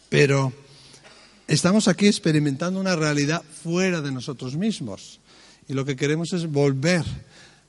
Pero 0.08 0.52
estamos 1.54 1.88
aquí 1.88 2.06
experimentando 2.06 2.78
una 2.78 2.94
realidad 2.94 3.42
fuera 3.42 4.00
de 4.00 4.12
nosotros 4.12 4.56
mismos 4.56 5.18
y 5.68 5.72
lo 5.72 5.84
que 5.84 5.96
queremos 5.96 6.32
es 6.32 6.46
volver, 6.46 7.04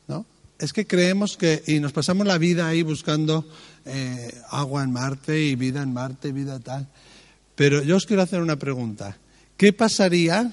¿no? 0.07 0.25
Es 0.59 0.71
que 0.71 0.85
creemos 0.85 1.35
que, 1.35 1.63
y 1.65 1.79
nos 1.79 1.91
pasamos 1.91 2.27
la 2.27 2.37
vida 2.37 2.67
ahí 2.67 2.83
buscando 2.83 3.43
eh, 3.85 4.39
agua 4.51 4.83
en 4.83 4.91
Marte 4.91 5.41
y 5.41 5.55
vida 5.55 5.81
en 5.81 5.91
Marte, 5.91 6.31
vida 6.31 6.59
tal. 6.59 6.87
Pero 7.55 7.81
yo 7.81 7.95
os 7.95 8.05
quiero 8.05 8.21
hacer 8.21 8.41
una 8.41 8.57
pregunta. 8.57 9.17
¿Qué 9.57 9.73
pasaría 9.73 10.51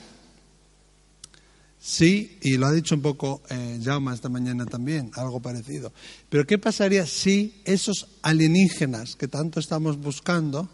si, 1.78 2.38
y 2.40 2.56
lo 2.56 2.66
ha 2.66 2.72
dicho 2.72 2.94
un 2.94 3.02
poco 3.02 3.42
eh, 3.50 3.78
Jaume 3.84 4.14
esta 4.14 4.30
mañana 4.30 4.64
también, 4.64 5.10
algo 5.14 5.40
parecido, 5.40 5.92
pero 6.30 6.46
qué 6.46 6.56
pasaría 6.56 7.04
si 7.06 7.60
esos 7.66 8.08
alienígenas 8.22 9.16
que 9.16 9.28
tanto 9.28 9.60
estamos 9.60 9.98
buscando, 9.98 10.70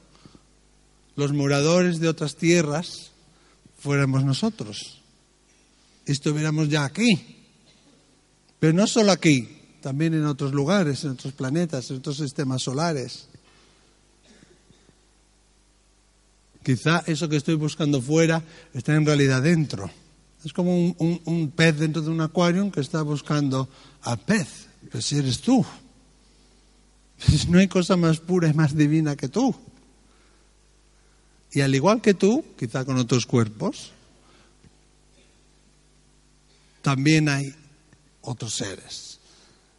los 1.16 1.32
moradores 1.32 2.00
de 2.00 2.08
otras 2.08 2.36
tierras, 2.36 3.10
fuéramos 3.78 4.24
nosotros? 4.24 5.00
Y 6.06 6.12
estuviéramos 6.12 6.68
ya 6.68 6.84
aquí. 6.84 7.36
Pero 8.58 8.72
no 8.72 8.86
solo 8.86 9.12
aquí, 9.12 9.48
también 9.80 10.14
en 10.14 10.24
otros 10.24 10.52
lugares, 10.52 11.04
en 11.04 11.10
otros 11.10 11.32
planetas, 11.32 11.90
en 11.90 11.98
otros 11.98 12.16
sistemas 12.16 12.62
solares. 12.62 13.28
Quizá 16.62 17.04
eso 17.06 17.28
que 17.28 17.36
estoy 17.36 17.56
buscando 17.56 18.00
fuera 18.00 18.42
está 18.72 18.94
en 18.94 19.04
realidad 19.04 19.42
dentro. 19.42 19.90
Es 20.42 20.52
como 20.52 20.74
un, 20.74 20.96
un, 20.98 21.20
un 21.26 21.50
pez 21.50 21.78
dentro 21.78 22.00
de 22.00 22.10
un 22.10 22.20
acuario 22.20 22.70
que 22.72 22.80
está 22.80 23.02
buscando 23.02 23.68
al 24.02 24.18
pez. 24.20 24.68
Pues 24.90 25.04
si 25.04 25.18
eres 25.18 25.40
tú. 25.40 25.64
No 27.48 27.58
hay 27.58 27.68
cosa 27.68 27.96
más 27.96 28.18
pura 28.18 28.48
y 28.48 28.54
más 28.54 28.76
divina 28.76 29.16
que 29.16 29.28
tú. 29.28 29.54
Y 31.54 31.60
al 31.60 31.74
igual 31.74 32.02
que 32.02 32.14
tú, 32.14 32.44
quizá 32.58 32.84
con 32.84 32.98
otros 32.98 33.26
cuerpos, 33.26 33.92
también 36.82 37.28
hay 37.28 37.54
otros 38.22 38.54
seres. 38.54 39.20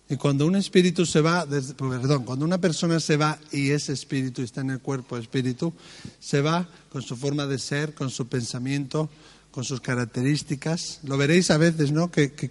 Y 0.08 0.16
cuando 0.16 0.46
un 0.46 0.56
espíritu 0.56 1.06
se 1.06 1.20
va, 1.20 1.46
perdón, 1.46 2.24
cuando 2.24 2.46
una 2.46 2.60
persona 2.60 3.00
se 3.00 3.18
va 3.18 3.38
y 3.52 3.72
ese 3.72 3.92
espíritu 3.92 4.42
está 4.42 4.62
en 4.62 4.70
el 4.70 4.80
cuerpo 4.80 5.18
espíritu, 5.18 5.74
se 6.20 6.42
va 6.42 6.68
con 6.90 7.02
su 7.02 7.18
forma 7.18 7.46
de 7.46 7.60
ser, 7.60 7.94
con 7.94 8.10
su 8.10 8.28
pensamiento, 8.28 9.10
con 9.52 9.66
sus 9.66 9.82
características. 9.82 11.00
Lo 11.04 11.18
veréis 11.18 11.52
a 11.52 11.58
veces, 11.58 11.92
¿no? 11.92 12.10
Que, 12.10 12.34
que, 12.34 12.50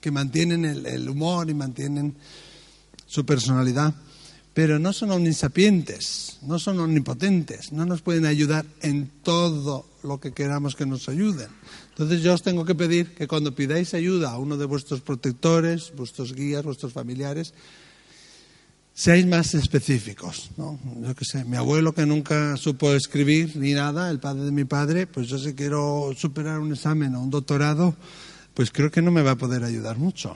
que 0.00 0.10
mantienen 0.10 0.64
el, 0.64 0.86
el, 0.86 1.08
humor 1.08 1.50
y 1.50 1.54
mantienen 1.54 2.14
su 3.06 3.26
personalidad. 3.26 3.94
Pero 4.60 4.78
no 4.78 4.92
son 4.92 5.10
omnisapientes, 5.10 6.36
no 6.42 6.58
son 6.58 6.80
omnipotentes, 6.80 7.72
no 7.72 7.86
nos 7.86 8.02
pueden 8.02 8.26
ayudar 8.26 8.66
en 8.82 9.10
todo 9.22 9.86
lo 10.02 10.20
que 10.20 10.32
queramos 10.32 10.76
que 10.76 10.84
nos 10.84 11.08
ayuden. 11.08 11.48
Entonces 11.88 12.20
yo 12.20 12.34
os 12.34 12.42
tengo 12.42 12.66
que 12.66 12.74
pedir 12.74 13.14
que 13.14 13.26
cuando 13.26 13.54
pidáis 13.54 13.94
ayuda 13.94 14.32
a 14.32 14.38
uno 14.38 14.58
de 14.58 14.66
vuestros 14.66 15.00
protectores, 15.00 15.94
vuestros 15.96 16.34
guías, 16.34 16.62
vuestros 16.62 16.92
familiares, 16.92 17.54
seáis 18.92 19.26
más 19.26 19.54
específicos. 19.54 20.50
¿no? 20.58 20.78
Yo 21.00 21.14
que 21.14 21.24
sé, 21.24 21.42
mi 21.46 21.56
abuelo 21.56 21.94
que 21.94 22.04
nunca 22.04 22.58
supo 22.58 22.92
escribir 22.92 23.56
ni 23.56 23.72
nada, 23.72 24.10
el 24.10 24.20
padre 24.20 24.44
de 24.44 24.52
mi 24.52 24.66
padre, 24.66 25.06
pues 25.06 25.26
yo 25.28 25.38
si 25.38 25.54
quiero 25.54 26.12
superar 26.14 26.58
un 26.58 26.74
examen 26.74 27.14
o 27.14 27.22
un 27.22 27.30
doctorado, 27.30 27.96
pues 28.52 28.70
creo 28.70 28.90
que 28.90 29.00
no 29.00 29.10
me 29.10 29.22
va 29.22 29.30
a 29.30 29.38
poder 29.38 29.64
ayudar 29.64 29.96
mucho. 29.96 30.34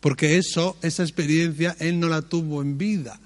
Porque 0.00 0.38
eso, 0.38 0.76
esa 0.82 1.02
experiencia, 1.02 1.76
él 1.80 1.98
no 1.98 2.08
la 2.08 2.22
tuvo 2.22 2.62
en 2.62 2.78
vida. 2.78 3.18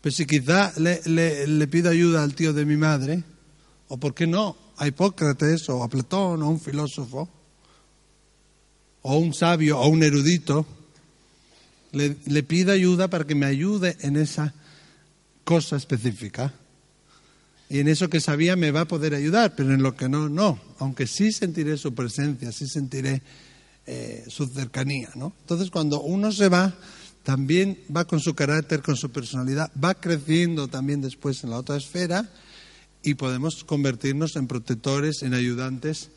Pues 0.00 0.16
si 0.16 0.26
quizá 0.26 0.72
le, 0.76 1.66
pido 1.68 1.90
ayuda 1.90 2.22
al 2.22 2.34
tío 2.34 2.52
de 2.52 2.64
mi 2.64 2.76
madre, 2.76 3.22
o 3.88 3.98
por 3.98 4.14
qué 4.14 4.26
no, 4.26 4.56
a 4.76 4.86
Hipócrates 4.86 5.68
o 5.68 5.82
a 5.82 5.88
Platón 5.88 6.42
o 6.42 6.46
a 6.46 6.48
un 6.48 6.60
filósofo 6.60 7.28
o 9.02 9.18
un 9.18 9.32
sabio 9.32 9.78
o 9.78 9.88
un 9.88 10.02
erudito, 10.02 10.66
le, 11.92 12.16
le 12.26 12.42
pido 12.42 12.72
ayuda 12.72 13.08
para 13.08 13.26
que 13.26 13.34
me 13.34 13.46
ayude 13.46 13.96
en 14.00 14.16
esa 14.16 14.54
cosa 15.44 15.76
específica. 15.76 16.52
Y 17.70 17.80
en 17.80 17.88
eso 17.88 18.08
que 18.08 18.20
sabía 18.20 18.56
me 18.56 18.70
va 18.70 18.82
a 18.82 18.88
poder 18.88 19.14
ayudar, 19.14 19.54
pero 19.54 19.74
en 19.74 19.82
lo 19.82 19.94
que 19.94 20.08
no, 20.08 20.28
no. 20.28 20.58
Aunque 20.78 21.06
sí 21.06 21.32
sentiré 21.32 21.76
su 21.76 21.94
presencia, 21.94 22.50
sí 22.50 22.66
sentiré 22.66 23.22
eh, 23.90 24.24
su 24.28 24.46
cercanía. 24.46 25.08
¿no? 25.14 25.32
Entonces, 25.40 25.70
cuando 25.70 26.02
uno 26.02 26.30
se 26.30 26.50
va, 26.50 26.74
también 27.22 27.78
va 27.94 28.04
con 28.04 28.20
su 28.20 28.34
carácter, 28.34 28.82
con 28.82 28.96
su 28.96 29.10
personalidad, 29.10 29.70
va 29.82 29.94
creciendo 29.94 30.68
también 30.68 31.00
después 31.00 31.42
en 31.42 31.50
la 31.50 31.56
otra 31.56 31.76
esfera 31.76 32.28
y 33.02 33.14
podemos 33.14 33.64
convertirnos 33.64 34.36
en 34.36 34.46
protectores, 34.46 35.22
en 35.22 35.32
ayudantes 35.32 36.10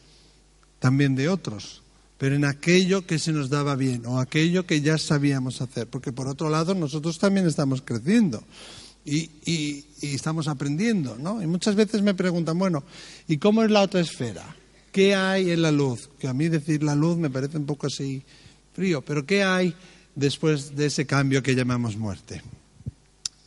también 0.80 1.16
de 1.16 1.30
otros, 1.30 1.82
pero 2.18 2.36
en 2.36 2.44
aquello 2.44 3.06
que 3.06 3.20
se 3.20 3.32
nos 3.32 3.50
daba 3.50 3.76
bien 3.78 4.06
o 4.06 4.20
aquello 4.20 4.66
que 4.66 4.82
ya 4.82 4.98
sabíamos 4.98 5.62
hacer, 5.62 5.88
porque 5.88 6.12
por 6.12 6.28
otro 6.28 6.50
lado 6.50 6.76
nosotros 6.76 7.20
también 7.20 7.48
estamos 7.48 7.82
creciendo 7.82 8.44
y, 9.06 9.30
y, 9.46 9.86
y 10.02 10.16
estamos 10.16 10.50
aprendiendo, 10.50 11.16
¿no? 11.18 11.42
Y 11.42 11.48
muchas 11.48 11.76
veces 11.76 12.02
me 12.02 12.16
preguntan, 12.16 12.60
bueno, 12.60 12.84
¿y 13.30 13.38
cómo 13.38 13.64
es 13.64 13.72
la 13.72 13.82
otra 13.82 14.02
esfera? 14.02 14.58
¿Qué 14.92 15.16
hay 15.16 15.52
en 15.52 15.62
la 15.62 15.72
luz? 15.72 16.10
Que 16.20 16.28
a 16.28 16.34
mí 16.34 16.50
decir 16.50 16.84
la 16.84 16.96
luz 16.96 17.18
me 17.18 17.30
parece 17.30 17.58
un 17.58 17.66
poco 17.66 17.88
así 17.88 18.24
frío, 18.74 19.02
pero 19.02 19.26
¿qué 19.26 19.44
hay 19.44 19.74
después 20.16 20.76
de 20.76 20.88
ese 20.88 21.06
cambio 21.06 21.42
que 21.42 21.56
llamamos 21.56 21.96
muerte? 21.96 22.42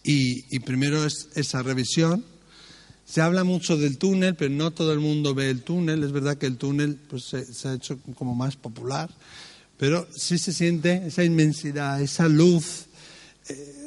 Y, 0.03 0.59
primero 0.61 1.05
es 1.05 1.29
esa 1.35 1.63
revisión 1.63 2.25
se 3.07 3.21
habla 3.21 3.45
mucho 3.45 3.77
del 3.77 3.99
túnel, 3.99 4.35
pero 4.35 4.51
no 4.51 4.71
todo 4.71 4.93
el 4.93 4.99
mundo 4.99 5.35
ve 5.35 5.51
el 5.51 5.63
túnel. 5.63 6.03
Es 6.03 6.13
verdad 6.13 6.39
que 6.39 6.47
el 6.47 6.57
túnel 6.57 6.97
pues, 7.09 7.25
se, 7.25 7.45
se, 7.45 7.69
ha 7.69 7.75
hecho 7.75 7.99
como 8.17 8.35
más 8.35 8.57
popular, 8.57 9.11
pero 9.77 10.09
sí 10.17 10.39
se 10.39 10.55
siente 10.55 11.03
esa 11.07 11.23
inmensidad, 11.23 12.01
esa 12.01 12.29
luz, 12.29 12.87
eh, 13.49 13.84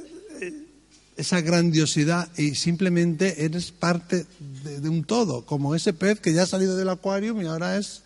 esa 1.18 1.42
grandiosidad 1.42 2.30
y 2.38 2.56
simplemente 2.56 3.44
eres 3.44 3.72
parte 3.72 4.26
de, 4.64 4.88
un 4.88 5.04
todo, 5.04 5.46
como 5.46 5.76
ese 5.76 5.94
pez 5.94 6.20
que 6.20 6.34
ya 6.34 6.44
ha 6.44 6.48
salido 6.48 6.78
del 6.78 6.90
acuario 6.90 7.40
y 7.42 7.46
ahora 7.46 7.78
es 7.78 8.04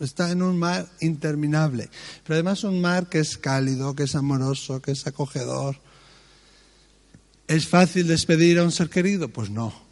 está 0.00 0.30
en 0.30 0.40
un 0.40 0.58
mar 0.58 0.88
interminable. 1.00 1.90
Pero 2.24 2.36
además 2.36 2.64
un 2.64 2.80
mar 2.80 3.10
que 3.10 3.18
es 3.18 3.36
cálido, 3.36 3.94
que 3.94 4.04
es 4.04 4.14
amoroso, 4.14 4.80
que 4.80 4.92
es 4.92 5.06
acogedor. 5.06 5.76
¿Es 7.46 7.68
fácil 7.68 8.06
despedir 8.06 8.58
a 8.58 8.64
un 8.64 8.72
ser 8.72 8.88
querido? 8.88 9.28
Pues 9.28 9.50
no 9.50 9.90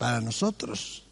para 0.00 0.22
nosotros. 0.22 1.04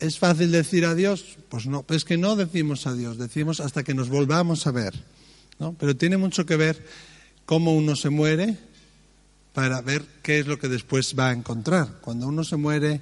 ¿Es 0.00 0.18
fácil 0.18 0.52
decir 0.52 0.84
adiós? 0.84 1.38
Pues 1.48 1.64
no, 1.66 1.82
es 1.88 2.04
que 2.04 2.18
no 2.18 2.36
decimos 2.36 2.86
adiós, 2.86 3.16
decimos 3.16 3.58
hasta 3.58 3.82
que 3.82 3.94
nos 3.94 4.10
volvamos 4.10 4.66
a 4.66 4.70
ver. 4.70 4.92
¿no? 5.58 5.74
Pero 5.80 5.96
tiene 5.96 6.18
mucho 6.18 6.44
que 6.44 6.56
ver 6.56 6.84
cómo 7.46 7.74
uno 7.74 7.96
se 7.96 8.10
muere 8.10 8.58
para 9.52 9.80
ver 9.80 10.04
qué 10.22 10.40
es 10.40 10.46
lo 10.46 10.58
que 10.58 10.68
después 10.68 11.14
va 11.18 11.30
a 11.30 11.32
encontrar. 11.32 11.98
Cuando 12.00 12.26
uno 12.28 12.44
se 12.44 12.56
muere, 12.56 13.00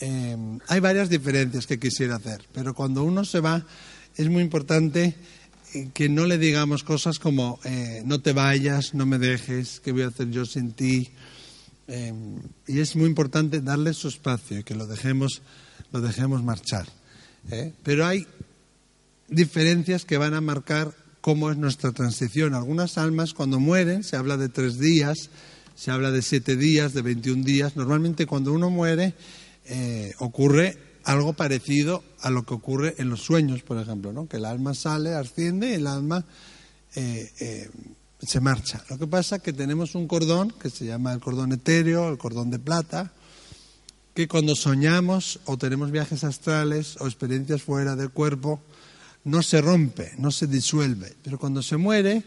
eh, 0.00 0.36
hay 0.68 0.80
varias 0.80 1.08
diferencias 1.08 1.66
que 1.66 1.78
quisiera 1.78 2.16
hacer, 2.16 2.42
pero 2.52 2.74
cuando 2.74 3.04
uno 3.04 3.24
se 3.24 3.40
va 3.40 3.64
es 4.16 4.28
muy 4.28 4.42
importante 4.42 5.14
que 5.92 6.08
no 6.08 6.26
le 6.26 6.38
digamos 6.38 6.84
cosas 6.84 7.18
como 7.18 7.58
eh, 7.64 8.02
no 8.04 8.20
te 8.20 8.32
vayas, 8.32 8.94
no 8.94 9.06
me 9.06 9.18
dejes, 9.18 9.80
¿qué 9.80 9.92
voy 9.92 10.02
a 10.02 10.08
hacer 10.08 10.30
yo 10.30 10.44
sin 10.44 10.72
ti? 10.72 11.10
Eh, 11.88 12.12
y 12.66 12.78
es 12.78 12.94
muy 12.96 13.06
importante 13.06 13.60
darle 13.60 13.92
su 13.92 14.08
espacio 14.08 14.60
y 14.60 14.64
que 14.64 14.74
lo 14.74 14.86
dejemos, 14.86 15.42
lo 15.92 16.00
dejemos 16.00 16.42
marchar. 16.42 16.86
¿eh? 17.50 17.72
pero 17.82 18.06
hay 18.06 18.26
diferencias 19.28 20.04
que 20.04 20.18
van 20.18 20.34
a 20.34 20.40
marcar 20.40 20.94
cómo 21.20 21.50
es 21.50 21.56
nuestra 21.56 21.92
transición. 21.92 22.54
Algunas 22.54 22.98
almas 22.98 23.34
cuando 23.34 23.58
mueren, 23.58 24.04
se 24.04 24.16
habla 24.16 24.36
de 24.36 24.48
tres 24.48 24.78
días, 24.78 25.30
se 25.74 25.90
habla 25.90 26.10
de 26.10 26.22
siete 26.22 26.56
días, 26.56 26.94
de 26.94 27.02
21 27.02 27.44
días. 27.44 27.76
Normalmente 27.76 28.26
cuando 28.26 28.52
uno 28.52 28.70
muere 28.70 29.14
eh, 29.66 30.14
ocurre 30.18 30.78
algo 31.04 31.34
parecido 31.34 32.02
a 32.20 32.30
lo 32.30 32.44
que 32.44 32.54
ocurre 32.54 32.94
en 32.98 33.10
los 33.10 33.22
sueños, 33.22 33.62
por 33.62 33.78
ejemplo, 33.78 34.12
¿no? 34.12 34.26
que 34.26 34.38
el 34.38 34.44
alma 34.44 34.74
sale, 34.74 35.14
asciende 35.14 35.70
y 35.70 35.74
el 35.74 35.86
alma 35.86 36.24
eh, 36.94 37.30
eh, 37.40 37.70
se 38.20 38.40
marcha. 38.40 38.82
Lo 38.88 38.98
que 38.98 39.06
pasa 39.06 39.36
es 39.36 39.42
que 39.42 39.52
tenemos 39.52 39.94
un 39.94 40.08
cordón 40.08 40.50
que 40.50 40.70
se 40.70 40.86
llama 40.86 41.12
el 41.12 41.20
cordón 41.20 41.52
etéreo, 41.52 42.08
el 42.08 42.18
cordón 42.18 42.50
de 42.50 42.58
plata, 42.58 43.12
que 44.14 44.28
cuando 44.28 44.54
soñamos 44.54 45.40
o 45.44 45.58
tenemos 45.58 45.90
viajes 45.90 46.24
astrales 46.24 46.96
o 47.00 47.06
experiencias 47.06 47.62
fuera 47.62 47.96
del 47.96 48.10
cuerpo, 48.10 48.60
no 49.24 49.42
se 49.42 49.60
rompe, 49.60 50.12
no 50.18 50.30
se 50.30 50.46
disuelve. 50.46 51.14
Pero 51.22 51.38
cuando 51.38 51.62
se 51.62 51.76
muere, 51.76 52.22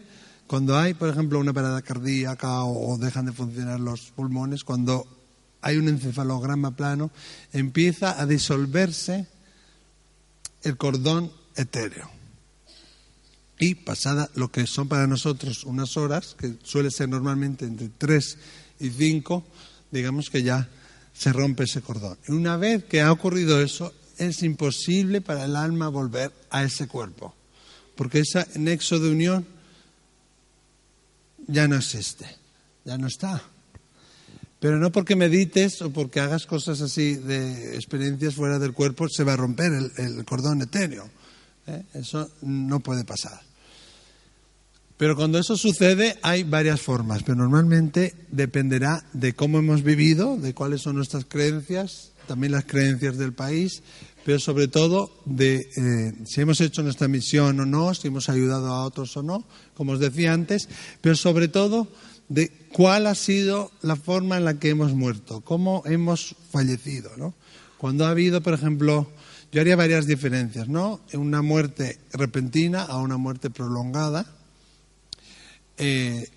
cuando 0.48 0.78
hay, 0.78 0.94
por 0.94 1.10
ejemplo, 1.10 1.38
una 1.38 1.52
parada 1.52 1.82
cardíaca 1.82 2.64
o, 2.64 2.96
dejan 2.96 3.26
de 3.26 3.32
funcionar 3.32 3.78
los 3.78 4.10
pulmones, 4.16 4.64
cuando 4.64 5.06
hay 5.60 5.76
un 5.76 5.88
encefalograma 5.88 6.74
plano, 6.74 7.10
empieza 7.52 8.18
a 8.18 8.24
disolverse 8.24 9.26
el 10.62 10.76
cordón 10.78 11.30
etéreo. 11.54 12.10
Y 13.58 13.74
pasada 13.74 14.30
lo 14.36 14.50
que 14.50 14.66
son 14.66 14.88
para 14.88 15.06
nosotros 15.06 15.64
unas 15.64 15.98
horas, 15.98 16.34
que 16.38 16.54
suele 16.62 16.90
ser 16.90 17.10
normalmente 17.10 17.66
entre 17.66 17.90
3 17.90 18.38
y 18.80 18.88
5, 18.88 19.44
digamos 19.90 20.30
que 20.30 20.42
ya 20.42 20.66
se 21.12 21.30
rompe 21.30 21.64
ese 21.64 21.82
cordón. 21.82 22.16
Y 22.26 22.32
una 22.32 22.56
vez 22.56 22.84
que 22.84 23.02
ha 23.02 23.12
ocurrido 23.12 23.60
eso, 23.60 23.92
es 24.16 24.42
imposible 24.42 25.20
para 25.20 25.44
el 25.44 25.56
alma 25.56 25.88
volver 25.88 26.32
a 26.48 26.62
ese 26.62 26.88
cuerpo, 26.88 27.34
porque 27.96 28.20
ese 28.20 28.46
nexo 28.58 28.98
de 28.98 29.10
unión 29.10 29.57
ya 31.48 31.66
no 31.66 31.76
existe, 31.76 32.26
ya 32.84 32.96
no 32.96 33.08
está. 33.08 33.42
Pero 34.60 34.78
no 34.78 34.90
porque 34.90 35.16
medites 35.16 35.82
o 35.82 35.90
porque 35.90 36.20
hagas 36.20 36.46
cosas 36.46 36.80
así 36.80 37.14
de 37.14 37.76
experiencias 37.76 38.34
fuera 38.34 38.58
del 38.58 38.72
cuerpo 38.72 39.08
se 39.08 39.24
va 39.24 39.34
a 39.34 39.36
romper 39.36 39.72
el, 39.72 40.24
cordón 40.24 40.62
etéreo. 40.62 41.08
¿eh? 41.66 41.82
Eso 41.94 42.30
no 42.42 42.80
puede 42.80 43.04
pasar. 43.04 43.40
Pero 44.96 45.14
cuando 45.14 45.38
eso 45.38 45.56
sucede 45.56 46.18
hay 46.22 46.42
varias 46.42 46.80
formas, 46.80 47.22
pero 47.22 47.36
normalmente 47.36 48.14
dependerá 48.32 49.04
de 49.12 49.32
cómo 49.32 49.60
hemos 49.60 49.84
vivido, 49.84 50.36
de 50.36 50.54
cuáles 50.54 50.82
son 50.82 50.96
nuestras 50.96 51.24
creencias, 51.24 52.10
también 52.26 52.52
las 52.52 52.64
creencias 52.64 53.16
del 53.16 53.32
país, 53.32 53.84
pero 54.28 54.40
sobre 54.40 54.68
todo 54.68 55.10
de 55.24 55.70
eh, 55.74 56.12
si 56.26 56.42
hemos 56.42 56.60
hecho 56.60 56.82
nuestra 56.82 57.08
misión 57.08 57.60
o 57.60 57.64
no, 57.64 57.94
si 57.94 58.08
hemos 58.08 58.28
ayudado 58.28 58.66
a 58.66 58.84
otros 58.84 59.16
o 59.16 59.22
no, 59.22 59.42
como 59.72 59.92
os 59.92 60.00
decía 60.00 60.34
antes, 60.34 60.68
pero 61.00 61.16
sobre 61.16 61.48
todo 61.48 61.88
de 62.28 62.52
cuál 62.70 63.06
ha 63.06 63.14
sido 63.14 63.72
la 63.80 63.96
forma 63.96 64.36
en 64.36 64.44
la 64.44 64.58
que 64.58 64.68
hemos 64.68 64.92
muerto, 64.92 65.40
cómo 65.40 65.82
hemos 65.86 66.36
fallecido, 66.50 67.10
¿no? 67.16 67.32
Cuando 67.78 68.04
ha 68.04 68.10
habido, 68.10 68.42
por 68.42 68.52
ejemplo, 68.52 69.10
yo 69.50 69.62
haría 69.62 69.76
varias 69.76 70.06
diferencias, 70.06 70.68
¿no? 70.68 71.00
Una 71.14 71.40
muerte 71.40 71.98
repentina 72.12 72.82
a 72.82 72.98
una 72.98 73.16
muerte 73.16 73.48
prolongada, 73.48 74.26
eh, 75.78 76.28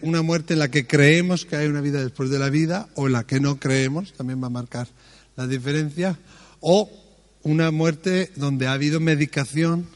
una 0.00 0.22
muerte 0.22 0.54
en 0.54 0.60
la 0.60 0.70
que 0.70 0.86
creemos 0.86 1.44
que 1.44 1.56
hay 1.56 1.66
una 1.66 1.82
vida 1.82 2.02
después 2.02 2.30
de 2.30 2.38
la 2.38 2.48
vida 2.48 2.88
o 2.94 3.06
en 3.06 3.12
la 3.12 3.26
que 3.26 3.38
no 3.38 3.60
creemos, 3.60 4.14
también 4.14 4.42
va 4.42 4.46
a 4.46 4.50
marcar 4.50 4.88
la 5.36 5.46
diferencia, 5.46 6.18
o 6.60 7.01
una 7.42 7.70
muerte 7.70 8.30
donde 8.36 8.66
ha 8.66 8.72
habido 8.72 9.00
medicación 9.00 9.86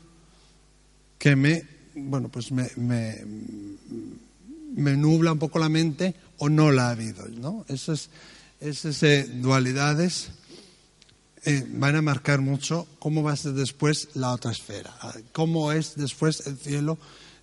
que 1.18 1.36
me, 1.36 1.64
bueno, 1.94 2.28
pues 2.28 2.52
me, 2.52 2.68
me 2.76 3.24
me 4.76 4.96
nubla 4.96 5.32
un 5.32 5.38
poco 5.38 5.58
la 5.58 5.68
mente 5.68 6.14
o 6.38 6.48
no 6.48 6.70
la 6.70 6.88
ha 6.88 6.90
habido. 6.90 7.26
¿no? 7.28 7.64
Esas, 7.68 8.10
esas 8.60 9.02
eh, 9.02 9.24
dualidades 9.24 10.28
eh, 11.44 11.66
van 11.68 11.96
a 11.96 12.02
marcar 12.02 12.40
mucho 12.40 12.86
cómo 12.98 13.22
va 13.22 13.32
a 13.32 13.36
ser 13.36 13.54
después 13.54 14.10
la 14.14 14.32
otra 14.32 14.52
esfera, 14.52 14.94
cómo 15.32 15.72
es 15.72 15.96
después 15.96 16.46
el 16.46 16.58
cielo 16.58 16.98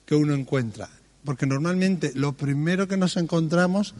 que 0.06 0.16
uno 0.16 0.34
encuentra. 0.34 0.90
Porque 1.26 1.46
normalmente 1.46 2.12
lo 2.16 2.34
primero 2.34 2.88
que 2.88 2.98
nos 2.98 3.18
encontramos 3.18 3.96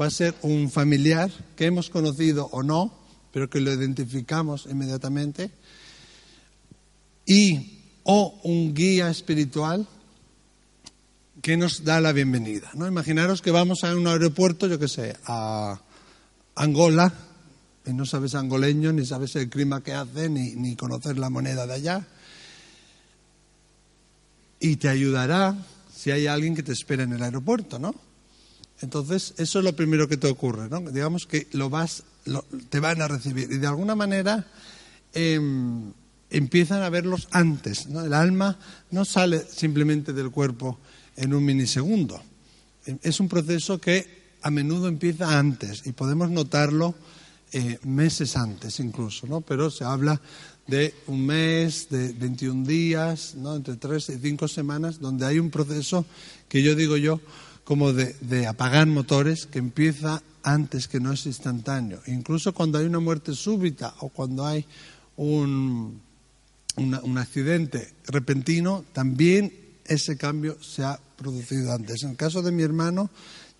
va 0.00 0.06
a 0.06 0.10
ser 0.10 0.34
un 0.42 0.70
familiar 0.70 1.30
que 1.54 1.66
hemos 1.66 1.90
conocido 1.90 2.46
o 2.46 2.62
no, 2.62 2.92
pero 3.32 3.48
que 3.48 3.60
lo 3.60 3.72
identificamos 3.72 4.66
inmediatamente, 4.70 5.50
y 7.26 7.78
o 8.04 8.40
un 8.44 8.74
guía 8.74 9.10
espiritual 9.10 9.86
que 11.40 11.56
nos 11.56 11.84
da 11.84 12.00
la 12.00 12.12
bienvenida. 12.12 12.70
¿no? 12.74 12.86
Imaginaros 12.86 13.42
que 13.42 13.50
vamos 13.50 13.84
a 13.84 13.94
un 13.96 14.06
aeropuerto, 14.06 14.66
yo 14.66 14.78
qué 14.78 14.88
sé, 14.88 15.16
a 15.26 15.80
Angola, 16.54 17.12
y 17.84 17.92
no 17.92 18.06
sabes 18.06 18.34
angoleño, 18.34 18.92
ni 18.92 19.04
sabes 19.04 19.34
el 19.36 19.48
clima 19.48 19.82
que 19.82 19.92
hace, 19.92 20.28
ni, 20.28 20.54
ni 20.54 20.76
conocer 20.76 21.18
la 21.18 21.30
moneda 21.30 21.66
de 21.66 21.74
allá. 21.74 22.06
Y 24.60 24.76
te 24.76 24.88
ayudará 24.88 25.56
si 25.92 26.12
hay 26.12 26.28
alguien 26.28 26.54
que 26.54 26.62
te 26.62 26.72
espera 26.72 27.02
en 27.02 27.12
el 27.12 27.22
aeropuerto, 27.22 27.78
¿no? 27.78 27.94
Entonces, 28.82 29.34
eso 29.38 29.58
es 29.60 29.64
lo 29.64 29.74
primero 29.74 30.08
que 30.08 30.16
te 30.16 30.28
ocurre, 30.28 30.68
¿no? 30.68 30.80
Digamos 30.80 31.26
que 31.26 31.46
lo 31.52 31.70
vas, 31.70 32.02
te 32.68 32.80
van 32.80 33.00
a 33.00 33.08
recibir. 33.08 33.50
Y 33.50 33.58
de 33.58 33.66
alguna 33.66 33.94
manera 33.94 34.46
em, 35.14 35.92
empiezan 36.30 36.82
a 36.82 36.90
verlos 36.90 37.28
antes, 37.30 37.86
¿no? 37.86 38.04
El 38.04 38.12
alma 38.12 38.58
no 38.90 39.04
sale 39.04 39.40
simplemente 39.40 40.12
del 40.12 40.30
cuerpo 40.30 40.78
en 41.16 41.32
un 41.32 41.44
minisegundo. 41.44 42.20
Es 43.02 43.20
un 43.20 43.28
proceso 43.28 43.80
que 43.80 44.22
a 44.42 44.50
menudo 44.50 44.88
empieza 44.88 45.38
antes 45.38 45.86
y 45.86 45.92
podemos 45.92 46.30
notarlo 46.30 46.96
eh, 47.52 47.78
meses 47.84 48.36
antes 48.36 48.80
incluso, 48.80 49.26
¿no? 49.28 49.42
Pero 49.42 49.70
se 49.70 49.84
habla 49.84 50.20
de 50.66 50.94
un 51.06 51.26
mes, 51.26 51.88
de 51.90 52.12
21 52.12 52.66
días, 52.66 53.34
¿no? 53.34 53.56
entre 53.56 53.76
tres 53.76 54.08
y 54.08 54.18
cinco 54.18 54.48
semanas, 54.48 55.00
donde 55.00 55.26
hay 55.26 55.38
un 55.38 55.50
proceso 55.50 56.06
que 56.48 56.62
yo 56.62 56.74
digo 56.74 56.96
yo 56.96 57.20
como 57.72 57.94
de, 57.94 58.46
apagar 58.46 58.86
motores 58.86 59.46
que 59.46 59.58
empieza 59.58 60.22
antes, 60.42 60.88
que 60.88 61.00
no 61.00 61.10
es 61.10 61.24
instantáneo. 61.24 62.02
Incluso 62.06 62.52
cuando 62.52 62.76
hay 62.76 62.84
una 62.84 63.00
muerte 63.00 63.32
súbita 63.32 63.94
o 64.00 64.10
cuando 64.10 64.44
hay 64.44 64.66
un, 65.16 65.98
un 66.76 67.16
accidente 67.18 67.94
repentino, 68.08 68.84
también 68.92 69.54
ese 69.86 70.18
cambio 70.18 70.62
se 70.62 70.84
ha 70.84 71.00
producido 71.16 71.72
antes. 71.72 72.02
En 72.02 72.10
el 72.10 72.16
caso 72.18 72.42
de 72.42 72.52
mi 72.52 72.62
hermano, 72.62 73.08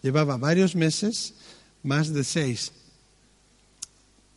llevaba 0.02 0.36
varios 0.36 0.76
meses, 0.76 1.32
más 1.82 2.12
de 2.12 2.22
seis, 2.22 2.70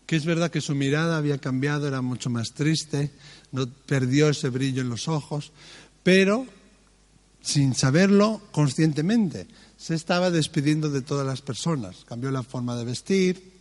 que 0.05 0.15
es 0.15 0.23
verdad 0.23 0.51
que 0.51 0.61
su 0.61 0.73
mirada 0.73 1.17
había 1.17 1.37
cambiado, 1.37 1.85
era 1.85 2.01
mucho 2.01 2.29
más 2.29 2.53
triste, 2.53 3.11
no 3.51 3.67
perdió 3.67 4.29
ese 4.29 4.47
brillo 4.47 4.83
en 4.83 4.89
los 4.89 5.09
ojos, 5.09 5.51
pero 6.01 6.47
sin 7.41 7.75
saberlo 7.75 8.41
conscientemente, 8.53 9.47
se 9.85 9.93
estaba 9.93 10.31
despidiendo 10.31 10.89
de 10.89 11.03
todas 11.03 11.27
las 11.27 11.43
personas. 11.43 12.05
Cambió 12.07 12.31
la 12.31 12.41
forma 12.41 12.75
de 12.75 12.85
vestir, 12.85 13.51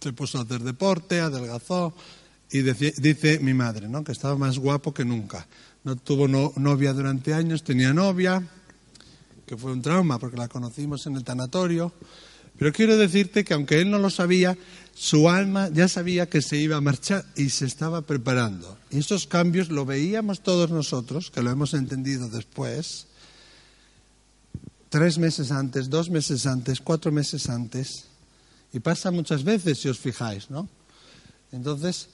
se 0.00 0.12
puso 0.12 0.38
a 0.38 0.42
hacer 0.42 0.62
deporte, 0.62 1.20
adelgazó, 1.20 1.94
y 2.50 2.62
dice, 2.62 3.38
mi 3.38 3.54
madre, 3.54 3.88
¿no? 3.88 4.02
que 4.02 4.10
estaba 4.10 4.36
más 4.36 4.58
guapo 4.58 4.92
que 4.92 5.04
nunca 5.04 5.46
no 5.84 5.96
tuvo 5.96 6.26
novia 6.26 6.92
durante 6.94 7.34
años, 7.34 7.62
tenía 7.62 7.92
novia, 7.92 8.42
que 9.46 9.56
fue 9.56 9.70
un 9.70 9.82
trauma 9.82 10.18
porque 10.18 10.38
la 10.38 10.48
conocimos 10.48 11.06
en 11.06 11.16
el 11.16 11.24
tanatorio. 11.24 11.92
Pero 12.58 12.72
quiero 12.72 12.96
decirte 12.96 13.44
que 13.44 13.52
aunque 13.52 13.80
él 13.80 13.90
no 13.90 13.98
lo 13.98 14.08
sabía, 14.08 14.56
su 14.94 15.28
alma 15.28 15.68
ya 15.68 15.86
sabía 15.86 16.28
que 16.28 16.40
se 16.40 16.56
iba 16.56 16.76
a 16.76 16.80
marchar 16.80 17.24
y 17.36 17.50
se 17.50 17.66
estaba 17.66 18.00
preparando. 18.00 18.78
Y 18.90 18.98
esos 18.98 19.26
cambios 19.26 19.68
lo 19.68 19.84
veíamos 19.84 20.42
todos 20.42 20.70
nosotros, 20.70 21.30
que 21.30 21.42
lo 21.42 21.50
hemos 21.50 21.74
entendido 21.74 22.28
después, 22.30 23.08
tres 24.94 25.18
meses 25.18 25.50
antes, 25.50 25.90
dos 25.90 26.08
meses 26.08 26.46
antes, 26.46 26.80
cuatro 26.80 27.10
meses 27.10 27.48
antes. 27.48 28.04
Y 28.72 28.78
pasa 28.78 29.10
muchas 29.10 29.42
veces, 29.42 29.80
si 29.80 29.88
os 29.88 29.98
fijáis, 29.98 30.50
¿no? 30.50 30.68
Entonces, 31.50 32.10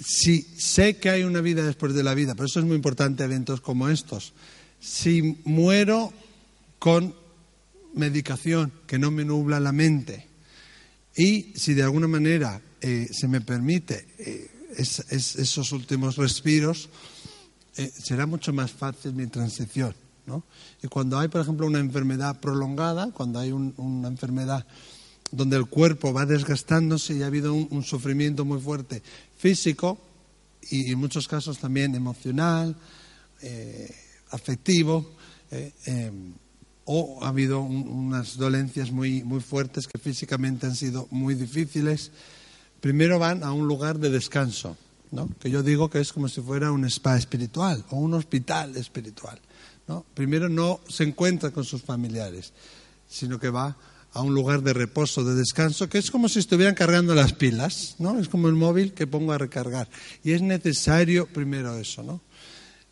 si 0.00 0.40
sé 0.56 0.96
que 0.96 1.10
hay 1.10 1.24
una 1.24 1.42
vida 1.42 1.62
después 1.62 1.92
de 1.92 2.02
la 2.02 2.14
vida, 2.14 2.34
por 2.34 2.46
eso 2.46 2.58
es 2.58 2.64
muy 2.64 2.76
importante 2.76 3.22
eventos 3.24 3.60
como 3.60 3.90
estos, 3.90 4.32
si 4.80 5.42
muero 5.44 6.14
con 6.78 7.14
medicación 7.92 8.72
que 8.86 8.98
no 8.98 9.10
me 9.10 9.26
nubla 9.26 9.60
la 9.60 9.72
mente 9.72 10.26
y 11.14 11.52
si 11.54 11.74
de 11.74 11.82
alguna 11.82 12.08
manera 12.08 12.62
eh, 12.80 13.08
se 13.12 13.28
me 13.28 13.42
permite 13.42 14.06
eh, 14.16 14.50
esos 14.78 15.70
últimos 15.72 16.16
respiros, 16.16 16.88
eh, 17.76 17.92
será 17.94 18.24
mucho 18.24 18.54
más 18.54 18.70
fácil 18.70 19.12
mi 19.12 19.26
transición. 19.26 19.94
Y 20.82 20.88
cuando 20.88 21.18
hay, 21.18 21.28
por 21.28 21.40
ejemplo, 21.40 21.66
una 21.66 21.80
enfermedad 21.80 22.40
prolongada, 22.40 23.10
cuando 23.12 23.38
hay 23.38 23.52
una 23.52 24.08
enfermedad 24.08 24.66
donde 25.32 25.56
el 25.56 25.66
cuerpo 25.66 26.12
va 26.12 26.26
desgastándose 26.26 27.14
y 27.14 27.22
ha 27.22 27.26
habido 27.26 27.54
un, 27.54 27.82
sufrimiento 27.82 28.44
muy 28.44 28.60
fuerte 28.60 29.02
físico 29.36 29.98
y 30.70 30.92
en 30.92 30.98
muchos 30.98 31.26
casos 31.26 31.58
también 31.58 31.94
emocional, 31.94 32.76
eh, 33.40 33.92
afectivo, 34.30 35.10
eh, 35.50 35.72
em, 35.86 36.34
o 36.84 37.24
ha 37.24 37.28
habido 37.28 37.60
unas 37.60 38.36
dolencias 38.36 38.90
muy, 38.90 39.24
muy 39.24 39.40
fuertes 39.40 39.86
que 39.86 39.98
físicamente 39.98 40.66
han 40.66 40.76
sido 40.76 41.08
muy 41.10 41.34
difíciles, 41.34 42.10
primero 42.80 43.18
van 43.18 43.42
a 43.42 43.52
un 43.52 43.66
lugar 43.66 43.98
de 43.98 44.10
descanso, 44.10 44.76
¿no? 45.10 45.28
que 45.40 45.50
yo 45.50 45.62
digo 45.62 45.88
que 45.88 46.00
es 46.00 46.12
como 46.12 46.28
si 46.28 46.40
fuera 46.40 46.72
un 46.72 46.84
spa 46.84 47.16
espiritual 47.16 47.84
o 47.90 47.96
un 47.96 48.14
hospital 48.14 48.76
espiritual. 48.76 49.40
Primero 50.14 50.48
no 50.48 50.80
se 50.88 51.04
encuentra 51.04 51.50
con 51.50 51.64
sus 51.64 51.82
familiares, 51.82 52.52
sino 53.08 53.38
que 53.38 53.50
va 53.50 53.76
a 54.14 54.22
un 54.22 54.34
lugar 54.34 54.62
de 54.62 54.72
reposo, 54.72 55.24
de 55.24 55.34
descanso, 55.34 55.88
que 55.88 55.98
es 55.98 56.10
como 56.10 56.28
si 56.28 56.38
estuvieran 56.38 56.74
cargando 56.74 57.14
las 57.14 57.32
pilas, 57.32 57.96
¿no? 57.98 58.18
Es 58.18 58.28
como 58.28 58.48
el 58.48 58.54
móvil 58.54 58.92
que 58.92 59.06
pongo 59.06 59.32
a 59.32 59.38
recargar. 59.38 59.88
Y 60.22 60.32
es 60.32 60.42
necesario 60.42 61.26
primero 61.26 61.76
eso, 61.78 62.02
¿no? 62.02 62.20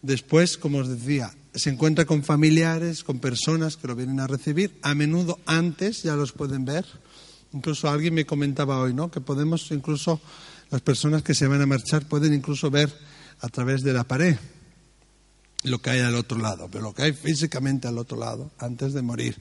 Después, 0.02 0.56
como 0.56 0.78
os 0.78 0.88
decía, 0.88 1.30
se 1.54 1.68
encuentra 1.68 2.06
con 2.06 2.22
familiares, 2.22 3.04
con 3.04 3.18
personas 3.18 3.76
que 3.76 3.88
lo 3.88 3.96
vienen 3.96 4.20
a 4.20 4.26
recibir. 4.26 4.78
A 4.82 4.94
menudo 4.94 5.38
antes 5.44 6.02
ya 6.02 6.16
los 6.16 6.32
pueden 6.32 6.64
ver. 6.64 6.86
Incluso 7.52 7.90
alguien 7.90 8.14
me 8.14 8.24
comentaba 8.24 8.80
hoy, 8.80 8.94
¿no? 8.94 9.10
Que 9.10 9.20
podemos 9.20 9.70
incluso, 9.72 10.20
las 10.70 10.80
personas 10.80 11.22
que 11.22 11.34
se 11.34 11.48
van 11.48 11.60
a 11.60 11.66
marchar 11.66 12.06
pueden 12.06 12.32
incluso 12.32 12.70
ver 12.70 12.90
a 13.40 13.48
través 13.48 13.82
de 13.82 13.92
la 13.92 14.04
pared 14.04 14.36
lo 15.62 15.80
que 15.80 15.90
hay 15.90 16.00
al 16.00 16.14
otro 16.14 16.38
lado, 16.38 16.68
pero 16.70 16.84
lo 16.84 16.94
que 16.94 17.02
hay 17.02 17.12
físicamente 17.12 17.88
al 17.88 17.98
otro 17.98 18.18
lado 18.18 18.50
antes 18.58 18.92
de 18.92 19.02
morir. 19.02 19.36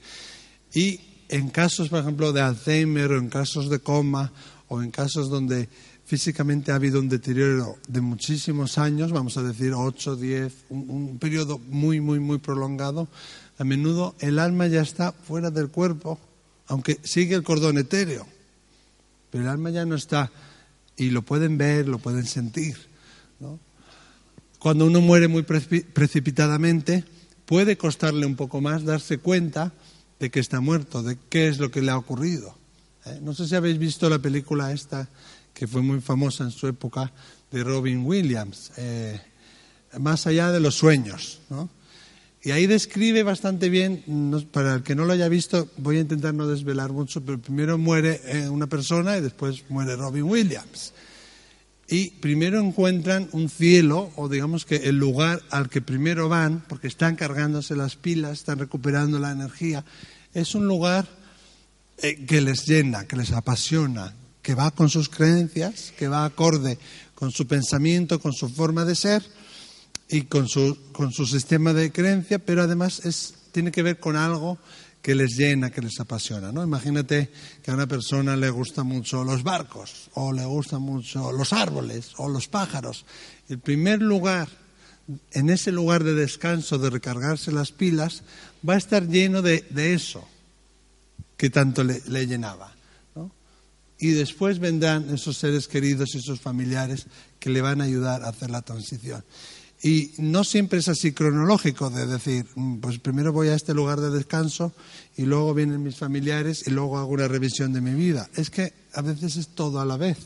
Y 0.74 1.00
en 1.28 1.48
casos, 1.48 1.88
por 1.88 2.00
ejemplo, 2.00 2.32
de 2.32 2.40
Alzheimer 2.40 3.12
o 3.12 3.18
en 3.18 3.28
casos 3.28 3.70
de 3.70 3.78
coma 3.78 4.32
o 4.68 4.82
en 4.82 4.90
casos 4.90 5.30
donde 5.30 5.68
físicamente 6.04 6.72
ha 6.72 6.74
habido 6.74 6.98
un 6.98 7.08
deterioro 7.08 7.78
de 7.86 8.00
muchísimos 8.00 8.78
años, 8.78 9.12
vamos 9.12 9.36
a 9.36 9.44
decir 9.44 9.72
8, 9.72 10.16
10, 10.16 10.52
un, 10.70 11.18
periodo 11.20 11.58
muy, 11.58 12.00
muy, 12.00 12.18
muy 12.18 12.38
prolongado, 12.38 13.06
a 13.58 13.64
menudo 13.64 14.16
el 14.18 14.40
alma 14.40 14.66
ya 14.66 14.82
está 14.82 15.12
fuera 15.12 15.50
del 15.50 15.68
cuerpo, 15.68 16.18
aunque 16.66 16.98
sigue 17.04 17.36
el 17.36 17.44
cordón 17.44 17.78
etéreo, 17.78 18.26
pero 19.30 19.44
el 19.44 19.50
alma 19.50 19.70
ya 19.70 19.86
no 19.86 19.94
está 19.94 20.32
y 20.96 21.10
lo 21.10 21.22
pueden 21.22 21.56
ver, 21.56 21.86
lo 21.86 21.98
pueden 21.98 22.26
sentir. 22.26 22.89
Cuando 24.60 24.84
uno 24.84 25.00
muere 25.00 25.26
muy 25.26 25.42
precipitadamente, 25.42 27.02
puede 27.46 27.78
costarle 27.78 28.26
un 28.26 28.36
poco 28.36 28.60
más 28.60 28.84
darse 28.84 29.16
cuenta 29.16 29.72
de 30.20 30.30
que 30.30 30.38
está 30.38 30.60
muerto, 30.60 31.02
de 31.02 31.16
qué 31.30 31.48
es 31.48 31.58
lo 31.58 31.70
que 31.70 31.80
le 31.80 31.90
ha 31.90 31.96
ocurrido. 31.96 32.54
¿eh? 33.06 33.18
No 33.22 33.32
sé 33.32 33.48
si 33.48 33.54
habéis 33.54 33.78
visto 33.78 34.10
la 34.10 34.18
película 34.18 34.70
esta, 34.70 35.08
que 35.54 35.66
fue 35.66 35.80
muy 35.80 36.02
famosa 36.02 36.44
en 36.44 36.50
su 36.50 36.68
época, 36.68 37.10
de 37.50 37.64
Robin 37.64 38.04
Williams, 38.04 38.70
eh, 38.76 39.18
Más 39.98 40.26
allá 40.26 40.52
de 40.52 40.60
los 40.60 40.76
sueños. 40.76 41.40
Y 42.42 42.52
ahí 42.52 42.66
describe 42.66 43.22
bastante 43.22 43.70
bien, 43.70 44.04
para 44.52 44.74
el 44.74 44.82
que 44.82 44.94
no 44.94 45.06
lo 45.06 45.14
haya 45.14 45.28
visto, 45.28 45.68
voy 45.78 45.96
a 45.96 46.00
intentar 46.00 46.34
no 46.34 46.46
desvelar 46.46 46.92
mucho, 46.92 47.22
pero 47.22 47.38
primero 47.38 47.78
muere 47.78 48.20
eh, 48.26 48.48
una 48.48 48.66
persona 48.66 49.16
y 49.16 49.22
después 49.22 49.64
muere 49.70 49.96
Robin 49.96 50.24
Williams. 50.24 50.92
Y 51.90 52.10
primero 52.10 52.60
encuentran 52.60 53.28
un 53.32 53.50
cielo, 53.50 54.12
o 54.14 54.28
digamos 54.28 54.64
que 54.64 54.76
el 54.76 54.96
lugar 54.96 55.42
al 55.50 55.68
que 55.68 55.82
primero 55.82 56.28
van, 56.28 56.64
porque 56.68 56.86
están 56.86 57.16
cargándose 57.16 57.74
las 57.74 57.96
pilas, 57.96 58.38
están 58.38 58.60
recuperando 58.60 59.18
la 59.18 59.32
energía, 59.32 59.84
es 60.32 60.54
un 60.54 60.68
lugar 60.68 61.08
eh, 61.98 62.24
que 62.26 62.40
les 62.40 62.64
llena, 62.64 63.08
que 63.08 63.16
les 63.16 63.32
apasiona, 63.32 64.14
que 64.40 64.54
va 64.54 64.70
con 64.70 64.88
sus 64.88 65.08
creencias, 65.08 65.92
que 65.98 66.06
va 66.06 66.24
acorde 66.24 66.78
con 67.16 67.32
su 67.32 67.48
pensamiento, 67.48 68.20
con 68.20 68.34
su 68.34 68.48
forma 68.48 68.84
de 68.84 68.94
ser 68.94 69.24
y 70.08 70.22
con 70.22 70.48
su, 70.48 70.78
con 70.92 71.12
su 71.12 71.26
sistema 71.26 71.72
de 71.72 71.90
creencia, 71.90 72.38
pero 72.38 72.62
además 72.62 73.04
es, 73.04 73.34
tiene 73.50 73.72
que 73.72 73.82
ver 73.82 73.98
con 73.98 74.14
algo 74.14 74.58
que 75.02 75.14
les 75.14 75.36
llena, 75.36 75.70
que 75.70 75.80
les 75.80 75.98
apasiona. 76.00 76.52
¿no? 76.52 76.62
Imagínate 76.62 77.30
que 77.62 77.70
a 77.70 77.74
una 77.74 77.86
persona 77.86 78.36
le 78.36 78.50
gustan 78.50 78.86
mucho 78.86 79.24
los 79.24 79.42
barcos, 79.42 80.10
o 80.14 80.32
le 80.32 80.44
gustan 80.44 80.82
mucho 80.82 81.32
los 81.32 81.52
árboles, 81.52 82.12
o 82.18 82.28
los 82.28 82.48
pájaros. 82.48 83.06
El 83.48 83.58
primer 83.58 84.02
lugar, 84.02 84.48
en 85.32 85.50
ese 85.50 85.72
lugar 85.72 86.04
de 86.04 86.14
descanso, 86.14 86.78
de 86.78 86.90
recargarse 86.90 87.50
las 87.52 87.72
pilas, 87.72 88.22
va 88.68 88.74
a 88.74 88.78
estar 88.78 89.06
lleno 89.06 89.42
de, 89.42 89.64
eso 89.74 90.26
que 91.36 91.48
tanto 91.48 91.82
le, 91.82 92.02
le 92.06 92.26
llenaba. 92.26 92.74
¿no? 93.14 93.32
Y 93.98 94.10
después 94.10 94.58
vendrán 94.58 95.08
esos 95.14 95.38
seres 95.38 95.66
queridos 95.66 96.14
y 96.14 96.18
esos 96.18 96.40
familiares 96.40 97.06
que 97.38 97.48
le 97.48 97.62
van 97.62 97.80
a 97.80 97.84
ayudar 97.84 98.22
a 98.22 98.28
hacer 98.28 98.50
la 98.50 98.60
transición. 98.60 99.24
Y 99.82 100.12
no 100.18 100.44
siempre 100.44 100.78
es 100.78 100.88
así 100.88 101.12
cronológico, 101.12 101.88
de 101.88 102.06
decir, 102.06 102.44
mm, 102.54 102.80
pues 102.80 102.98
primero 102.98 103.32
voy 103.32 103.48
a 103.48 103.54
este 103.54 103.72
lugar 103.72 104.00
de 104.00 104.10
descanso 104.10 104.72
y 105.16 105.22
luego 105.22 105.54
vienen 105.54 105.82
mis 105.82 105.96
familiares 105.96 106.64
y 106.66 106.70
luego 106.70 106.98
hago 106.98 107.12
una 107.12 107.28
revisión 107.28 107.72
de 107.72 107.80
mi 107.80 107.94
vida. 107.94 108.28
Es 108.36 108.50
que 108.50 108.74
a 108.92 109.00
veces 109.00 109.36
es 109.36 109.48
todo 109.48 109.80
a 109.80 109.86
la 109.86 109.96
vez. 109.96 110.18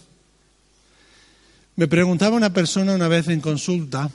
Me 1.77 1.87
preguntaba 1.87 2.37
una 2.37 2.53
persona 2.53 2.95
una 2.95 3.09
vez 3.09 3.29
en 3.29 3.41
consulta, 3.41 4.11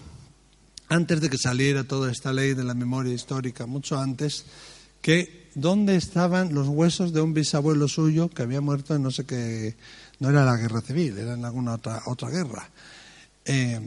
antes 0.89 1.21
de 1.21 1.29
que 1.29 1.37
saliera 1.37 1.83
toda 1.83 2.11
esta 2.11 2.33
ley 2.33 2.53
de 2.53 2.63
la 2.63 2.73
memoria 2.73 3.13
histórica, 3.13 3.65
mucho 3.65 3.97
antes, 3.99 4.45
que 5.01 5.49
dónde 5.55 5.95
estaban 5.95 6.53
los 6.53 6.67
huesos 6.67 7.13
de 7.13 7.21
un 7.21 7.33
bisabuelo 7.33 7.87
suyo 7.87 8.29
que 8.29 8.43
había 8.43 8.59
muerto 8.59 8.95
en 8.95 9.03
no 9.03 9.11
sé 9.11 9.25
qué, 9.25 9.75
no 10.19 10.29
era 10.29 10.43
la 10.43 10.57
guerra 10.57 10.81
civil, 10.81 11.17
era 11.17 11.33
en 11.33 11.45
alguna 11.45 11.75
otra, 11.75 12.01
otra 12.07 12.29
guerra. 12.29 12.69
Eh, 13.45 13.79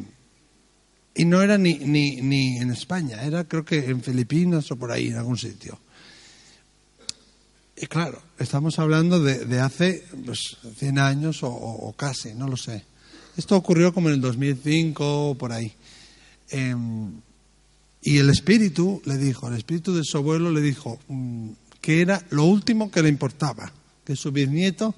y 1.14 1.24
no 1.24 1.42
era 1.42 1.58
ni, 1.58 1.74
ni, 1.74 2.22
ni 2.22 2.58
en 2.58 2.70
España, 2.70 3.22
era 3.22 3.44
creo 3.44 3.64
que 3.64 3.90
en 3.90 4.02
Filipinas 4.02 4.70
o 4.70 4.76
por 4.76 4.90
ahí, 4.92 5.08
en 5.08 5.16
algún 5.16 5.36
sitio. 5.36 5.78
Y 7.76 7.86
claro, 7.86 8.22
estamos 8.38 8.78
hablando 8.78 9.20
de, 9.20 9.44
de 9.44 9.60
hace 9.60 10.04
pues, 10.24 10.56
100 10.78 10.98
años 10.98 11.40
o, 11.42 11.94
casi, 11.96 12.32
no 12.34 12.46
lo 12.48 12.56
sé. 12.56 12.84
Esto 13.36 13.56
ocurrió 13.56 13.92
como 13.92 14.08
en 14.08 14.14
el 14.14 14.20
2005 14.20 15.30
o 15.30 15.34
por 15.34 15.52
ahí. 15.52 15.72
Em, 16.50 17.10
y 18.02 18.18
el 18.18 18.30
espíritu 18.30 19.02
le 19.04 19.16
dijo, 19.16 19.48
el 19.48 19.56
espíritu 19.56 19.94
de 19.94 20.04
su 20.04 20.18
abuelo 20.18 20.50
le 20.50 20.60
dijo 20.60 20.98
mm, 21.08 21.50
que 21.80 22.00
era 22.00 22.24
lo 22.30 22.44
último 22.44 22.90
que 22.90 23.02
le 23.02 23.08
importaba, 23.08 23.72
que 24.04 24.16
su 24.16 24.32
bisnieto 24.32 24.94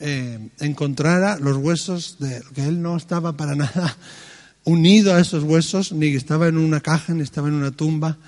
eh, 0.00 0.50
encontrara 0.60 1.38
los 1.38 1.56
huesos 1.56 2.16
de 2.18 2.42
que 2.54 2.64
él 2.64 2.82
no 2.82 2.96
estaba 2.96 3.36
para 3.36 3.54
nada 3.56 3.96
unido 4.68 5.14
a 5.14 5.20
esos 5.20 5.44
huesos, 5.44 5.92
ni 5.92 6.08
estaba 6.08 6.46
en 6.46 6.58
una 6.58 6.80
caja, 6.80 7.14
ni 7.14 7.22
estaba 7.22 7.48
en 7.48 7.54
una 7.54 7.70
tumba, 7.70 8.18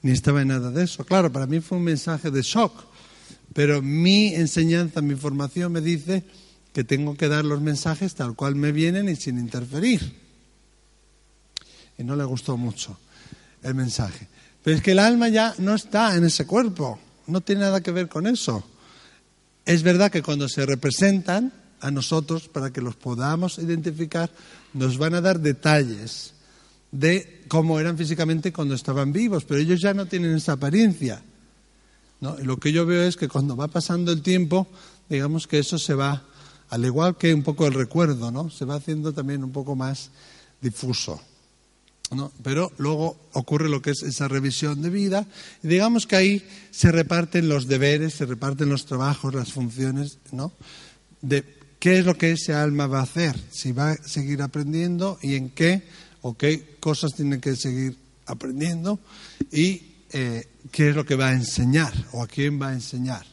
ni 0.00 0.12
estaba 0.12 0.42
en 0.42 0.48
nada 0.48 0.70
de 0.70 0.84
eso. 0.84 1.04
Claro, 1.04 1.32
para 1.32 1.46
mí 1.46 1.58
fue 1.58 1.76
un 1.76 1.84
mensaje 1.84 2.30
de 2.30 2.42
shock, 2.42 2.72
pero 3.52 3.82
mi 3.82 4.32
enseñanza, 4.32 5.02
mi 5.02 5.16
formación 5.16 5.72
me 5.72 5.80
dice 5.80 6.22
que 6.72 6.84
tengo 6.84 7.16
que 7.16 7.26
dar 7.26 7.44
los 7.44 7.60
mensajes 7.60 8.14
tal 8.14 8.36
cual 8.36 8.54
me 8.54 8.70
vienen 8.70 9.08
y 9.08 9.16
sin 9.16 9.38
interferir. 9.38 10.14
Y 11.98 12.04
no 12.04 12.14
le 12.14 12.22
gustó 12.22 12.56
mucho 12.56 12.96
el 13.64 13.74
mensaje. 13.74 14.28
Pero 14.62 14.76
es 14.76 14.82
que 14.84 14.92
el 14.92 15.00
alma 15.00 15.28
ya 15.28 15.52
no 15.58 15.74
está 15.74 16.14
en 16.14 16.22
ese 16.22 16.46
cuerpo, 16.46 17.00
no 17.26 17.40
tiene 17.40 17.62
nada 17.62 17.80
que 17.80 17.90
ver 17.90 18.08
con 18.08 18.28
eso. 18.28 18.64
Es 19.64 19.82
verdad 19.82 20.12
que 20.12 20.22
cuando 20.22 20.48
se 20.48 20.64
representan 20.64 21.52
a 21.80 21.90
nosotros, 21.90 22.48
para 22.48 22.72
que 22.72 22.80
los 22.80 22.96
podamos 22.96 23.58
identificar, 23.58 24.30
nos 24.74 24.98
van 24.98 25.14
a 25.14 25.20
dar 25.20 25.40
detalles 25.40 26.34
de 26.90 27.44
cómo 27.48 27.80
eran 27.80 27.98
físicamente 27.98 28.52
cuando 28.52 28.74
estaban 28.74 29.12
vivos, 29.12 29.44
pero 29.44 29.60
ellos 29.60 29.80
ya 29.80 29.94
no 29.94 30.06
tienen 30.06 30.34
esa 30.34 30.52
apariencia. 30.52 31.22
¿no? 32.20 32.36
Lo 32.38 32.56
que 32.58 32.72
yo 32.72 32.86
veo 32.86 33.02
es 33.02 33.16
que 33.16 33.28
cuando 33.28 33.56
va 33.56 33.68
pasando 33.68 34.12
el 34.12 34.22
tiempo, 34.22 34.66
digamos 35.08 35.46
que 35.46 35.58
eso 35.58 35.78
se 35.78 35.94
va, 35.94 36.24
al 36.70 36.84
igual 36.84 37.16
que 37.16 37.32
un 37.32 37.42
poco 37.42 37.66
el 37.66 37.74
recuerdo, 37.74 38.30
¿no? 38.30 38.50
se 38.50 38.64
va 38.64 38.76
haciendo 38.76 39.12
también 39.12 39.44
un 39.44 39.52
poco 39.52 39.76
más 39.76 40.10
difuso. 40.60 41.20
¿no? 42.10 42.32
Pero 42.42 42.72
luego 42.78 43.18
ocurre 43.32 43.68
lo 43.68 43.82
que 43.82 43.90
es 43.90 44.02
esa 44.02 44.28
revisión 44.28 44.80
de 44.80 44.90
vida, 44.90 45.26
y 45.62 45.68
digamos 45.68 46.06
que 46.06 46.16
ahí 46.16 46.48
se 46.70 46.90
reparten 46.90 47.48
los 47.48 47.66
deberes, 47.66 48.14
se 48.14 48.24
reparten 48.24 48.70
los 48.70 48.86
trabajos, 48.86 49.34
las 49.34 49.52
funciones, 49.52 50.18
¿no? 50.32 50.52
De 51.20 51.57
qué 51.78 51.98
es 51.98 52.04
lo 52.04 52.16
que 52.16 52.32
ese 52.32 52.54
alma 52.54 52.86
va 52.86 53.00
a 53.00 53.04
hacer, 53.04 53.36
si 53.50 53.72
va 53.72 53.92
a 53.92 53.96
seguir 53.96 54.42
aprendiendo 54.42 55.18
y 55.22 55.34
en 55.34 55.50
qué 55.50 55.82
o 56.22 56.36
qué 56.36 56.76
cosas 56.80 57.14
tiene 57.14 57.40
que 57.40 57.56
seguir 57.56 57.96
aprendiendo 58.26 58.98
y 59.52 59.82
eh, 60.12 60.48
qué 60.70 60.90
es 60.90 60.96
lo 60.96 61.04
que 61.04 61.14
va 61.14 61.28
a 61.28 61.32
enseñar 61.32 61.92
o 62.12 62.22
a 62.22 62.28
quién 62.28 62.60
va 62.60 62.68
a 62.68 62.74
enseñar. 62.74 63.26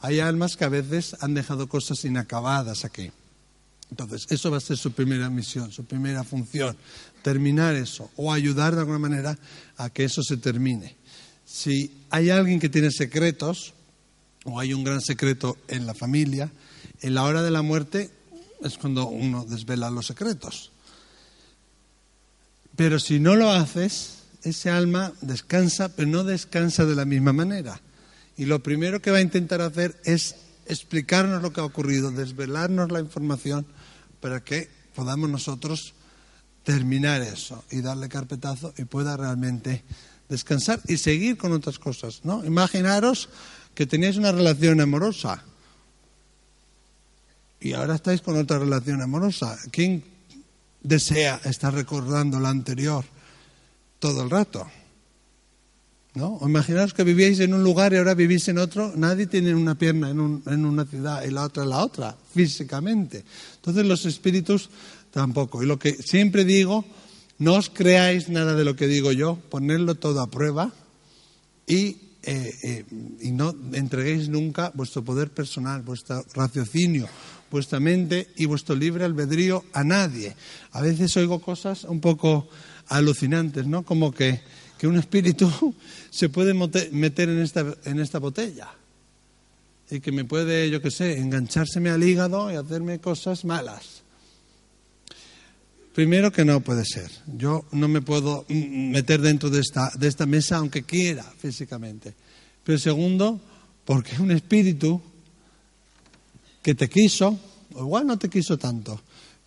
Hay 0.00 0.20
almas 0.20 0.56
que 0.56 0.64
a 0.64 0.68
veces 0.68 1.16
han 1.20 1.34
dejado 1.34 1.68
cosas 1.68 2.04
inacabadas 2.04 2.84
aquí. 2.84 3.10
Entonces, 3.90 4.26
eso 4.30 4.50
va 4.50 4.56
a 4.56 4.60
ser 4.60 4.78
su 4.78 4.92
primera 4.92 5.28
misión, 5.28 5.70
su 5.70 5.84
primera 5.84 6.24
función, 6.24 6.76
terminar 7.22 7.74
eso 7.74 8.10
o 8.16 8.32
ayudar 8.32 8.74
de 8.74 8.80
alguna 8.80 8.98
manera 8.98 9.38
a 9.76 9.90
que 9.90 10.04
eso 10.04 10.22
se 10.22 10.38
termine. 10.38 10.96
Si 11.44 12.04
hay 12.08 12.30
alguien 12.30 12.58
que 12.58 12.70
tiene 12.70 12.90
secretos 12.90 13.74
o 14.44 14.58
hay 14.58 14.72
un 14.72 14.82
gran 14.82 15.02
secreto 15.02 15.58
en 15.68 15.86
la 15.86 15.94
familia, 15.94 16.50
en 17.02 17.14
la 17.14 17.24
hora 17.24 17.42
de 17.42 17.50
la 17.50 17.62
muerte 17.62 18.10
es 18.62 18.78
cuando 18.78 19.08
uno 19.08 19.44
desvela 19.44 19.90
los 19.90 20.06
secretos. 20.06 20.70
Pero 22.76 22.98
si 22.98 23.20
no 23.20 23.34
lo 23.34 23.50
haces, 23.50 24.18
ese 24.42 24.70
alma 24.70 25.12
descansa, 25.20 25.90
pero 25.90 26.08
no 26.08 26.24
descansa 26.24 26.86
de 26.86 26.94
la 26.94 27.04
misma 27.04 27.32
manera. 27.32 27.80
Y 28.36 28.46
lo 28.46 28.62
primero 28.62 29.02
que 29.02 29.10
va 29.10 29.18
a 29.18 29.22
intentar 29.22 29.60
hacer 29.60 30.00
es 30.04 30.36
explicarnos 30.66 31.42
lo 31.42 31.52
que 31.52 31.60
ha 31.60 31.64
ocurrido, 31.64 32.10
desvelarnos 32.10 32.90
la 32.90 33.00
información 33.00 33.66
para 34.20 34.42
que 34.42 34.70
podamos 34.94 35.28
nosotros 35.28 35.94
terminar 36.62 37.20
eso 37.22 37.64
y 37.70 37.80
darle 37.80 38.08
carpetazo 38.08 38.72
y 38.78 38.84
pueda 38.84 39.16
realmente 39.16 39.82
descansar 40.28 40.80
y 40.86 40.96
seguir 40.96 41.36
con 41.36 41.52
otras 41.52 41.78
cosas, 41.78 42.20
¿no? 42.24 42.44
Imaginaros 42.44 43.28
que 43.74 43.86
teníais 43.86 44.16
una 44.16 44.32
relación 44.32 44.80
amorosa 44.80 45.44
y 47.62 47.74
ahora 47.74 47.94
estáis 47.94 48.20
con 48.20 48.36
otra 48.36 48.58
relación 48.58 49.00
amorosa. 49.02 49.56
¿Quién 49.70 50.02
desea 50.82 51.40
estar 51.44 51.72
recordando 51.72 52.40
la 52.40 52.50
anterior 52.50 53.04
todo 54.00 54.22
el 54.24 54.30
rato? 54.30 54.66
¿No? 56.14 56.34
O 56.42 56.48
imaginaos 56.48 56.92
que 56.92 57.04
vivíais 57.04 57.40
en 57.40 57.54
un 57.54 57.62
lugar 57.62 57.92
y 57.92 57.96
ahora 57.96 58.14
vivís 58.14 58.48
en 58.48 58.58
otro. 58.58 58.92
Nadie 58.96 59.26
tiene 59.26 59.54
una 59.54 59.78
pierna 59.78 60.10
en, 60.10 60.42
en 60.44 60.66
una 60.66 60.84
ciudad 60.84 61.24
y 61.24 61.30
la 61.30 61.44
otra 61.44 61.62
en 61.62 61.70
la 61.70 61.84
otra, 61.84 62.16
físicamente. 62.34 63.24
Entonces 63.56 63.86
los 63.86 64.04
espíritus 64.06 64.68
tampoco. 65.12 65.62
Y 65.62 65.66
lo 65.66 65.78
que 65.78 65.94
siempre 65.94 66.44
digo, 66.44 66.84
no 67.38 67.54
os 67.54 67.70
creáis 67.70 68.28
nada 68.28 68.54
de 68.54 68.64
lo 68.64 68.74
que 68.74 68.88
digo 68.88 69.12
yo, 69.12 69.38
ponedlo 69.48 69.94
todo 69.94 70.20
a 70.20 70.30
prueba 70.30 70.72
y, 71.66 71.96
eh, 72.24 72.54
eh, 72.62 72.84
y 73.20 73.30
no 73.30 73.54
entreguéis 73.72 74.28
nunca 74.28 74.72
vuestro 74.74 75.02
poder 75.02 75.30
personal, 75.30 75.82
vuestro 75.82 76.24
raciocinio, 76.34 77.08
vuestra 77.52 77.78
mente 77.78 78.28
y 78.34 78.46
vuestro 78.46 78.74
libre 78.74 79.04
albedrío 79.04 79.64
a 79.72 79.84
nadie. 79.84 80.34
A 80.72 80.80
veces 80.80 81.16
oigo 81.16 81.40
cosas 81.40 81.84
un 81.84 82.00
poco 82.00 82.48
alucinantes, 82.88 83.66
¿no? 83.68 83.84
Como 83.84 84.10
que 84.10 84.40
que 84.82 84.88
un 84.88 84.98
espíritu 84.98 85.48
se 86.10 86.28
puede 86.28 86.54
meter 86.54 87.28
en 87.28 87.40
esta, 87.40 87.64
en 87.84 88.00
esta 88.00 88.18
botella 88.18 88.66
y 89.88 90.00
que 90.00 90.10
me 90.10 90.24
puede, 90.24 90.68
yo 90.70 90.82
qué 90.82 90.90
sé, 90.90 91.18
enganchárseme 91.18 91.88
al 91.88 92.02
hígado 92.02 92.50
y 92.50 92.56
hacerme 92.56 92.98
cosas 92.98 93.44
malas. 93.44 94.02
Primero 95.94 96.32
que 96.32 96.44
no 96.44 96.62
puede 96.62 96.84
ser. 96.84 97.08
Yo 97.36 97.64
no 97.70 97.86
me 97.86 98.02
puedo 98.02 98.44
meter 98.48 99.20
dentro 99.20 99.50
de 99.50 99.60
esta, 99.60 99.92
de 99.96 100.08
esta 100.08 100.26
mesa 100.26 100.56
aunque 100.56 100.82
quiera 100.82 101.22
físicamente. 101.22 102.14
Pero 102.64 102.76
segundo, 102.76 103.40
porque 103.84 104.20
un 104.20 104.32
espíritu 104.32 105.00
que 106.62 106.74
te 106.74 106.88
quiso, 106.88 107.38
o 107.74 107.80
igual 107.80 108.06
no 108.06 108.18
te 108.18 108.28
quiso 108.28 108.56
tanto, 108.56 109.00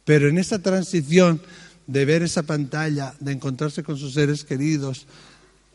pero 0.04 0.30
en 0.30 0.38
esta 0.38 0.60
transición 0.60 1.42
de 1.88 2.06
ver 2.06 2.24
esa 2.24 2.44
pantalla, 2.44 3.14
de 3.20 3.32
encontrarse 3.32 3.84
con 3.84 3.98
sus 3.98 4.14
seres 4.14 4.44
queridos, 4.44 5.08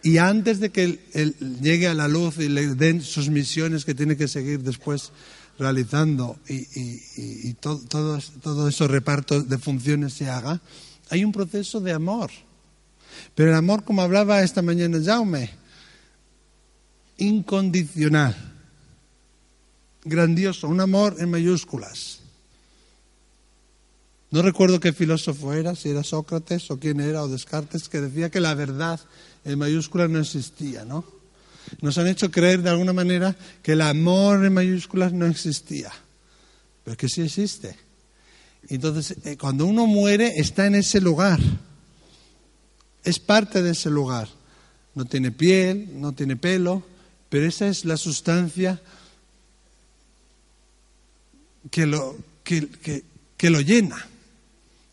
y 0.02 0.18
antes 0.18 0.60
de 0.60 0.70
que 0.70 1.00
él, 1.12 1.36
llegue 1.60 1.86
a 1.86 1.94
la 1.94 2.08
luz 2.08 2.38
y 2.38 2.48
le 2.48 2.74
den 2.74 3.02
sus 3.02 3.28
misiones 3.28 3.84
que 3.84 3.94
tiene 3.94 4.16
que 4.16 4.28
seguir 4.28 4.62
después 4.62 5.12
realizando 5.58 6.38
y, 6.48 7.52
todo, 7.54 7.80
todo, 7.80 8.18
todo 8.42 8.68
ese 8.68 8.88
reparto 8.88 9.42
de 9.42 9.58
funciones 9.58 10.14
se 10.14 10.30
haga, 10.30 10.60
hay 11.10 11.24
un 11.24 11.32
proceso 11.32 11.80
de 11.80 11.92
amor. 11.92 12.30
Pero 13.34 13.50
el 13.50 13.56
amor, 13.56 13.84
como 13.84 14.00
hablaba 14.00 14.42
esta 14.42 14.62
mañana 14.62 14.98
Jaume, 15.04 15.50
incondicional, 17.18 18.49
grandioso, 20.04 20.68
un 20.68 20.80
amor 20.80 21.16
en 21.18 21.30
mayúsculas. 21.30 22.20
No 24.30 24.42
recuerdo 24.42 24.78
qué 24.78 24.92
filósofo 24.92 25.52
era, 25.52 25.74
si 25.74 25.88
era 25.88 26.04
Sócrates 26.04 26.70
o 26.70 26.78
quién 26.78 27.00
era, 27.00 27.22
o 27.22 27.28
Descartes, 27.28 27.88
que 27.88 28.00
decía 28.00 28.30
que 28.30 28.40
la 28.40 28.54
verdad 28.54 29.00
en 29.44 29.58
mayúsculas 29.58 30.08
no 30.08 30.20
existía, 30.20 30.84
¿no? 30.84 31.04
Nos 31.82 31.98
han 31.98 32.06
hecho 32.06 32.30
creer 32.30 32.62
de 32.62 32.70
alguna 32.70 32.92
manera 32.92 33.36
que 33.62 33.72
el 33.72 33.80
amor 33.80 34.44
en 34.44 34.54
mayúsculas 34.54 35.12
no 35.12 35.26
existía, 35.26 35.90
pero 36.84 36.96
que 36.96 37.08
sí 37.08 37.22
existe. 37.22 37.76
Entonces, 38.68 39.16
eh, 39.24 39.36
cuando 39.36 39.66
uno 39.66 39.86
muere, 39.86 40.38
está 40.38 40.66
en 40.66 40.76
ese 40.76 41.00
lugar, 41.00 41.40
es 43.02 43.18
parte 43.18 43.62
de 43.62 43.70
ese 43.70 43.90
lugar. 43.90 44.28
No 44.94 45.04
tiene 45.04 45.32
piel, 45.32 45.88
no 46.00 46.12
tiene 46.12 46.36
pelo, 46.36 46.84
pero 47.28 47.46
esa 47.46 47.68
es 47.68 47.84
la 47.84 47.96
sustancia 47.96 48.80
que 51.70 51.86
lo, 51.86 52.16
que 52.44 53.50
lo 53.50 53.60
llena 53.60 54.06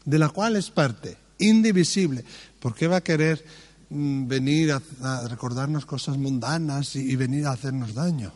de 0.07 0.17
la 0.17 0.29
cual 0.29 0.55
es 0.55 0.71
parte, 0.71 1.17
indivisible. 1.37 2.23
¿Por 2.61 2.73
qué 2.73 2.87
va 2.87 2.97
a 2.97 3.03
querer 3.03 3.43
mm, 3.89 4.25
venir 4.25 4.71
a, 4.71 5.27
recordarnos 5.27 5.85
cosas 5.85 6.17
mundanas 6.17 6.95
y, 6.95 7.13
venir 7.17 7.45
a 7.45 7.51
hacernos 7.51 7.93
daño? 7.93 8.31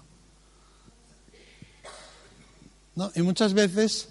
¿No? 2.95 3.09
Y 3.15 3.21
muchas 3.21 3.53
veces, 3.53 4.09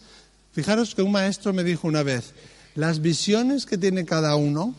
fijaros 0.53 0.95
que 0.95 1.03
un 1.03 1.13
maestro 1.13 1.53
me 1.53 1.63
dijo 1.63 1.87
una 1.87 2.03
vez, 2.03 2.33
las 2.75 3.03
visiones 3.03 3.67
que 3.67 3.77
tiene 3.77 4.07
cada 4.07 4.37
uno 4.37 4.75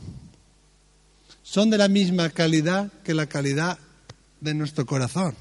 son 1.44 1.70
de 1.70 1.78
la 1.78 1.88
misma 1.88 2.32
calidad 2.32 2.92
que 3.04 3.14
la 3.14 3.28
calidad 3.28 3.78
de 4.40 4.56
nuestro 4.56 4.88
corazón. 4.88 5.36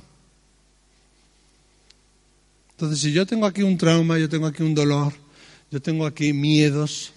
Entonces, 2.81 3.01
si 3.01 3.12
yo 3.12 3.26
tengo 3.26 3.45
aquí 3.45 3.62
un 3.62 3.76
trauma, 3.76 4.18
yo 4.18 4.31
tengo 4.31 4.47
aquí 4.47 4.62
un 4.62 4.74
dolor, 4.74 5.12
yo 5.70 5.83
tengo 5.83 6.07
aquí 6.07 6.33
miedos, 6.33 7.12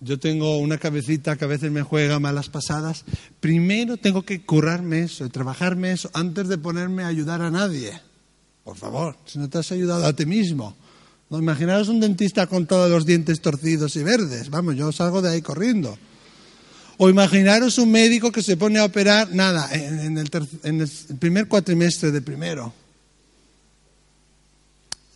yo 0.00 0.18
tengo 0.18 0.58
una 0.58 0.76
cabecita 0.76 1.34
que 1.38 1.46
a 1.46 1.48
veces 1.48 1.72
me 1.72 1.80
juega 1.80 2.18
malas 2.18 2.50
pasadas, 2.50 3.06
primero 3.40 3.96
tengo 3.96 4.20
que 4.20 4.42
curarme 4.42 5.04
eso, 5.04 5.26
trabajarme 5.30 5.92
eso, 5.92 6.10
antes 6.12 6.46
de 6.46 6.58
ponerme 6.58 7.04
a 7.04 7.06
ayudar 7.06 7.40
a 7.40 7.50
nadie. 7.50 7.98
Por 8.64 8.76
favor, 8.76 9.16
si 9.24 9.38
no 9.38 9.48
te 9.48 9.56
has 9.56 9.72
ayudado 9.72 10.04
a 10.04 10.12
ti 10.12 10.26
mismo. 10.26 10.76
No, 11.30 11.38
imaginaros 11.38 11.88
un 11.88 11.98
dentista 11.98 12.46
con 12.46 12.66
todos 12.66 12.90
los 12.90 13.06
dientes 13.06 13.40
torcidos 13.40 13.96
y 13.96 14.02
verdes. 14.02 14.50
Vamos, 14.50 14.76
yo 14.76 14.92
salgo 14.92 15.22
de 15.22 15.30
ahí 15.30 15.40
corriendo. 15.40 15.96
O 16.98 17.08
imaginaros 17.08 17.78
un 17.78 17.90
médico 17.90 18.30
que 18.30 18.42
se 18.42 18.58
pone 18.58 18.78
a 18.78 18.84
operar, 18.84 19.34
nada, 19.34 19.70
en, 19.72 20.18
el, 20.18 20.28
en 20.64 20.82
el 20.82 20.90
primer 21.18 21.48
cuatrimestre 21.48 22.10
de 22.10 22.20
primero. 22.20 22.74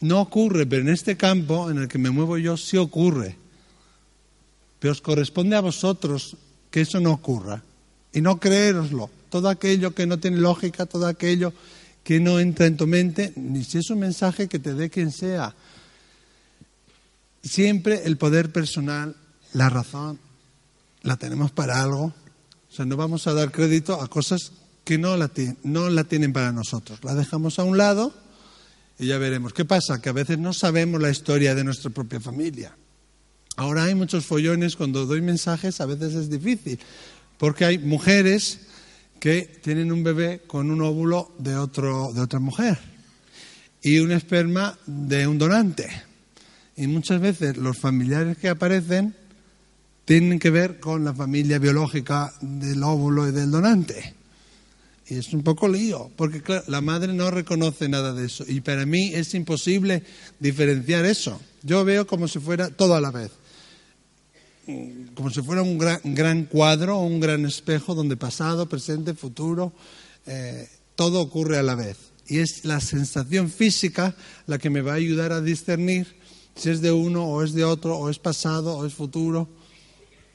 No 0.00 0.20
ocurre, 0.20 0.66
pero 0.66 0.82
en 0.82 0.90
este 0.90 1.16
campo 1.16 1.70
en 1.70 1.78
el 1.78 1.88
que 1.88 1.98
me 1.98 2.10
muevo 2.10 2.36
yo 2.38 2.56
sí 2.56 2.76
ocurre. 2.76 3.36
Pero 4.78 4.92
os 4.92 5.00
corresponde 5.00 5.56
a 5.56 5.60
vosotros 5.60 6.36
que 6.70 6.82
eso 6.82 7.00
no 7.00 7.12
ocurra 7.12 7.62
y 8.12 8.20
no 8.20 8.38
creéroslo. 8.38 9.10
Todo 9.30 9.48
aquello 9.48 9.94
que 9.94 10.06
no 10.06 10.18
tiene 10.18 10.38
lógica, 10.38 10.86
todo 10.86 11.06
aquello 11.06 11.52
que 12.04 12.20
no 12.20 12.38
entra 12.38 12.66
en 12.66 12.76
tu 12.76 12.86
mente, 12.86 13.32
ni 13.36 13.64
si 13.64 13.78
es 13.78 13.90
un 13.90 13.98
mensaje 13.98 14.48
que 14.48 14.58
te 14.58 14.74
dé 14.74 14.90
quien 14.90 15.10
sea. 15.10 15.54
Siempre 17.42 18.02
el 18.04 18.16
poder 18.16 18.52
personal, 18.52 19.16
la 19.52 19.68
razón, 19.68 20.18
la 21.02 21.16
tenemos 21.16 21.50
para 21.50 21.82
algo. 21.82 22.04
O 22.04 22.72
sea, 22.72 22.84
no 22.84 22.96
vamos 22.96 23.26
a 23.26 23.34
dar 23.34 23.50
crédito 23.50 24.00
a 24.00 24.08
cosas 24.08 24.52
que 24.84 24.98
no 24.98 25.16
la, 25.16 25.30
no 25.64 25.88
la 25.88 26.04
tienen 26.04 26.32
para 26.32 26.52
nosotros. 26.52 27.02
La 27.02 27.14
dejamos 27.14 27.58
a 27.58 27.64
un 27.64 27.76
lado 27.76 28.14
y 28.98 29.06
ya 29.06 29.18
veremos. 29.18 29.52
¿Qué 29.52 29.64
pasa? 29.64 30.00
Que 30.00 30.08
a 30.08 30.12
veces 30.12 30.38
no 30.38 30.52
sabemos 30.52 31.00
la 31.00 31.10
historia 31.10 31.54
de 31.54 31.64
nuestra 31.64 31.90
propia 31.90 32.20
familia. 32.20 32.76
Ahora 33.56 33.84
hay 33.84 33.94
muchos 33.94 34.26
follones, 34.26 34.76
cuando 34.76 35.06
doy 35.06 35.22
mensajes 35.22 35.80
a 35.80 35.86
veces 35.86 36.14
es 36.14 36.30
difícil, 36.30 36.78
porque 37.38 37.64
hay 37.64 37.78
mujeres 37.78 38.60
que 39.18 39.42
tienen 39.62 39.92
un 39.92 40.04
bebé 40.04 40.42
con 40.46 40.70
un 40.70 40.82
óvulo 40.82 41.32
de, 41.38 41.56
otro, 41.56 42.12
de 42.12 42.20
otra 42.20 42.38
mujer 42.38 42.78
y 43.82 43.98
un 44.00 44.12
esperma 44.12 44.78
de 44.86 45.26
un 45.26 45.38
donante. 45.38 45.88
Y 46.76 46.86
muchas 46.86 47.20
veces 47.20 47.56
los 47.56 47.78
familiares 47.78 48.36
que 48.36 48.50
aparecen 48.50 49.14
tienen 50.04 50.38
que 50.38 50.50
ver 50.50 50.78
con 50.78 51.04
la 51.04 51.14
familia 51.14 51.58
biológica 51.58 52.34
del 52.40 52.82
óvulo 52.82 53.28
y 53.28 53.32
del 53.32 53.50
donante. 53.50 54.15
Y 55.08 55.18
es 55.18 55.32
un 55.32 55.42
poco 55.42 55.68
lío, 55.68 56.10
porque 56.16 56.42
claro, 56.42 56.64
la 56.66 56.80
madre 56.80 57.12
no 57.12 57.30
reconoce 57.30 57.88
nada 57.88 58.12
de 58.12 58.26
eso. 58.26 58.44
Y 58.46 58.60
para 58.60 58.86
mí 58.86 59.12
es 59.14 59.34
imposible 59.34 60.02
diferenciar 60.40 61.04
eso. 61.04 61.40
Yo 61.62 61.84
veo 61.84 62.06
como 62.06 62.26
si 62.26 62.40
fuera 62.40 62.70
todo 62.70 62.94
a 62.94 63.00
la 63.00 63.10
vez 63.10 63.30
como 65.14 65.30
si 65.30 65.42
fuera 65.42 65.62
un 65.62 65.78
gran, 65.78 66.00
gran 66.02 66.44
cuadro, 66.44 66.98
un 66.98 67.20
gran 67.20 67.46
espejo 67.46 67.94
donde 67.94 68.16
pasado, 68.16 68.68
presente, 68.68 69.14
futuro, 69.14 69.72
eh, 70.26 70.68
todo 70.96 71.20
ocurre 71.20 71.58
a 71.58 71.62
la 71.62 71.76
vez. 71.76 71.96
Y 72.26 72.38
es 72.38 72.64
la 72.64 72.80
sensación 72.80 73.48
física 73.48 74.16
la 74.46 74.58
que 74.58 74.70
me 74.70 74.80
va 74.80 74.92
a 74.92 74.96
ayudar 74.96 75.32
a 75.32 75.40
discernir 75.40 76.16
si 76.56 76.70
es 76.70 76.80
de 76.80 76.90
uno 76.90 77.26
o 77.26 77.44
es 77.44 77.52
de 77.52 77.64
otro, 77.64 77.96
o 77.96 78.10
es 78.10 78.18
pasado 78.18 78.76
o 78.76 78.86
es 78.86 78.94
futuro. 78.94 79.48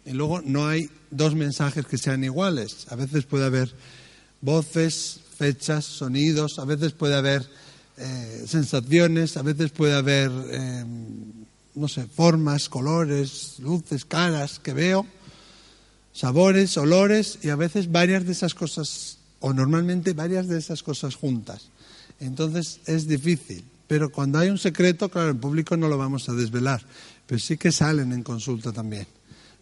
Y 0.06 0.12
luego 0.12 0.42
no 0.42 0.68
hay 0.68 0.90
dos 1.10 1.36
mensajes 1.36 1.86
que 1.86 1.98
sean 1.98 2.24
iguales. 2.24 2.88
A 2.90 2.96
veces 2.96 3.26
puede 3.26 3.46
haber 3.46 3.74
voces, 4.42 5.20
fechas, 5.38 5.86
sonidos, 5.86 6.60
a 6.60 6.66
veces 6.66 6.92
puede 6.94 7.16
haber 7.16 7.48
eh, 7.98 8.46
sensaciones, 8.48 9.38
a 9.38 9.42
veces 9.42 9.72
puede 9.72 9.94
haber 9.94 10.32
eh, 10.52 10.86
no 11.76 11.88
sé, 11.88 12.06
formas, 12.06 12.70
colores, 12.70 13.56
luces, 13.60 14.06
caras 14.06 14.60
que 14.60 14.74
veo, 14.74 15.06
sabores, 16.14 16.78
olores 16.78 17.40
y 17.44 17.50
a 17.50 17.56
veces 17.56 17.92
varias 17.92 18.26
de 18.26 18.34
esas 18.34 18.54
cosas, 18.54 19.18
o 19.40 19.54
normalmente 19.54 20.14
varias 20.14 20.48
de 20.48 20.58
esas 20.58 20.84
cosas 20.84 21.16
juntas. 21.16 21.70
Entonces 22.20 22.80
es 22.86 23.08
difícil. 23.08 23.64
Pero 23.88 24.10
cuando 24.10 24.40
hay 24.40 24.50
un 24.50 24.58
secreto, 24.58 25.10
claro, 25.10 25.32
en 25.32 25.40
público 25.40 25.76
no 25.76 25.90
lo 25.90 25.98
vamos 25.98 26.30
a 26.30 26.34
desvelar, 26.34 26.82
pero 27.28 27.40
sí 27.40 27.58
que 27.58 27.72
salen 27.72 28.14
en 28.14 28.24
consulta 28.24 28.72
también. 28.72 29.06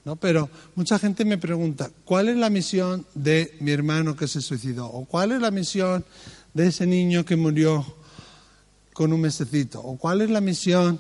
¿No? 0.05 0.15
Pero 0.15 0.49
mucha 0.75 0.99
gente 0.99 1.25
me 1.25 1.37
pregunta, 1.37 1.91
¿cuál 2.05 2.29
es 2.29 2.37
la 2.37 2.49
misión 2.49 3.05
de 3.13 3.55
mi 3.59 3.71
hermano 3.71 4.15
que 4.15 4.27
se 4.27 4.41
suicidó? 4.41 4.87
¿O 4.87 5.05
cuál 5.05 5.31
es 5.31 5.41
la 5.41 5.51
misión 5.51 6.05
de 6.53 6.67
ese 6.67 6.87
niño 6.87 7.25
que 7.25 7.35
murió 7.35 7.85
con 8.93 9.13
un 9.13 9.21
mesecito? 9.21 9.81
¿O 9.81 9.97
cuál 9.97 10.21
es 10.21 10.29
la 10.29 10.41
misión? 10.41 10.99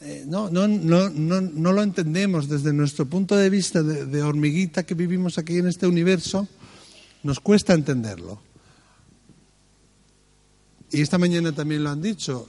Eh, 0.00 0.24
no, 0.26 0.50
no, 0.50 0.68
no, 0.68 1.08
no, 1.10 1.40
no 1.40 1.72
lo 1.72 1.82
entendemos 1.82 2.48
desde 2.48 2.72
nuestro 2.72 3.06
punto 3.06 3.36
de 3.36 3.48
vista 3.48 3.82
de 3.82 4.22
hormiguita 4.22 4.84
que 4.84 4.94
vivimos 4.94 5.38
aquí 5.38 5.58
en 5.58 5.68
este 5.68 5.86
universo, 5.86 6.46
nos 7.22 7.40
cuesta 7.40 7.72
entenderlo. 7.72 8.40
Y 10.94 11.00
esta 11.00 11.18
mañana 11.18 11.50
también 11.52 11.82
lo 11.82 11.90
han 11.90 12.00
dicho, 12.00 12.46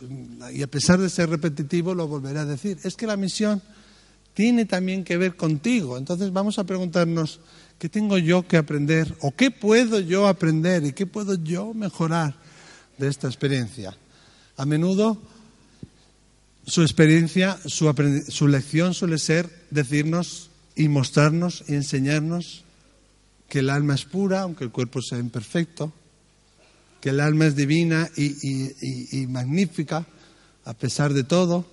y 0.54 0.62
a 0.62 0.68
pesar 0.68 1.00
de 1.00 1.10
ser 1.10 1.30
repetitivo 1.30 1.96
lo 1.96 2.08
volveré 2.08 2.40
a 2.40 2.46
decir, 2.46 2.78
es 2.84 2.96
que 2.96 3.08
la 3.08 3.18
misión 3.18 3.60
tiene 4.36 4.66
también 4.66 5.04
que 5.04 5.18
ver 5.18 5.36
contigo. 5.36 5.98
Entonces 5.98 6.32
vamos 6.32 6.60
a 6.60 6.66
preguntarnos, 6.66 7.40
¿qué 7.80 7.90
tengo 7.90 8.20
yo 8.20 8.48
que 8.48 8.58
aprender? 8.58 9.16
¿O 9.22 9.32
qué 9.32 9.50
puedo 9.50 10.00
yo 10.00 10.28
aprender? 10.28 10.86
¿Y 10.86 10.92
qué 10.94 11.08
puedo 11.08 11.42
yo 11.42 11.74
mejorar 11.74 12.36
de 13.00 13.08
esta 13.08 13.28
experiencia? 13.28 13.98
A 14.58 14.66
menudo 14.66 15.18
su 16.68 16.82
experiencia, 16.82 17.58
su, 17.66 18.48
lección 18.48 18.94
suele 18.94 19.20
ser 19.20 19.50
decirnos 19.70 20.50
y 20.76 20.90
mostrarnos 20.90 21.64
y 21.68 21.76
enseñarnos 21.76 22.64
que 23.48 23.60
el 23.60 23.70
alma 23.70 23.96
es 23.96 24.04
pura, 24.06 24.42
aunque 24.42 24.64
el 24.64 24.72
cuerpo 24.72 25.02
sea 25.02 25.20
imperfecto, 25.20 25.94
que 27.00 27.10
el 27.10 27.20
alma 27.20 27.46
es 27.46 27.56
divina 27.56 28.10
y, 28.18 29.28
magnífica 29.28 30.06
a 30.66 30.74
pesar 30.74 31.14
de 31.14 31.24
todo, 31.24 31.66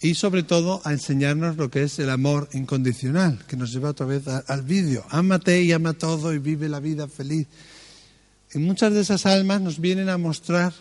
y 0.00 0.14
sobre 0.14 0.42
todo 0.42 0.80
a 0.84 0.92
enseñarnos 0.92 1.56
lo 1.56 1.70
que 1.70 1.82
es 1.82 1.98
el 1.98 2.08
amor 2.08 2.48
incondicional, 2.52 3.44
que 3.46 3.56
nos 3.56 3.72
lleva 3.72 3.90
otra 3.90 4.06
vez 4.06 4.26
al 4.26 4.62
vídeo. 4.62 5.04
Ámate 5.10 5.62
y 5.62 5.72
ama 5.72 5.92
todo 5.92 6.32
y 6.32 6.38
vive 6.38 6.68
la 6.68 6.80
vida 6.80 7.06
feliz. 7.06 7.46
Y 8.54 8.58
muchas 8.58 8.94
de 8.94 9.00
esas 9.00 9.26
almas 9.26 9.60
nos 9.60 9.78
vienen 9.78 10.08
a 10.08 10.16
mostrar 10.16 10.72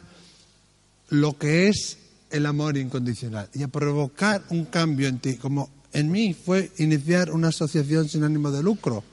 lo 1.09 1.38
que 1.38 1.67
es 1.67 1.97
el 2.32 2.45
amor 2.45 2.78
incondicional 2.78 3.49
y 3.53 3.63
a 3.63 3.67
provocar 3.67 4.43
un 4.49 4.65
cambio 4.65 5.07
en 5.07 5.20
ti, 5.20 5.36
como 5.36 5.70
en 5.91 6.11
mí 6.11 6.34
fue 6.34 6.72
iniciar 6.78 7.32
una 7.32 7.49
asociación 7.49 8.07
sin 8.07 8.24
ánimo 8.24 8.51
de 8.51 8.63
lucro, 8.63 9.03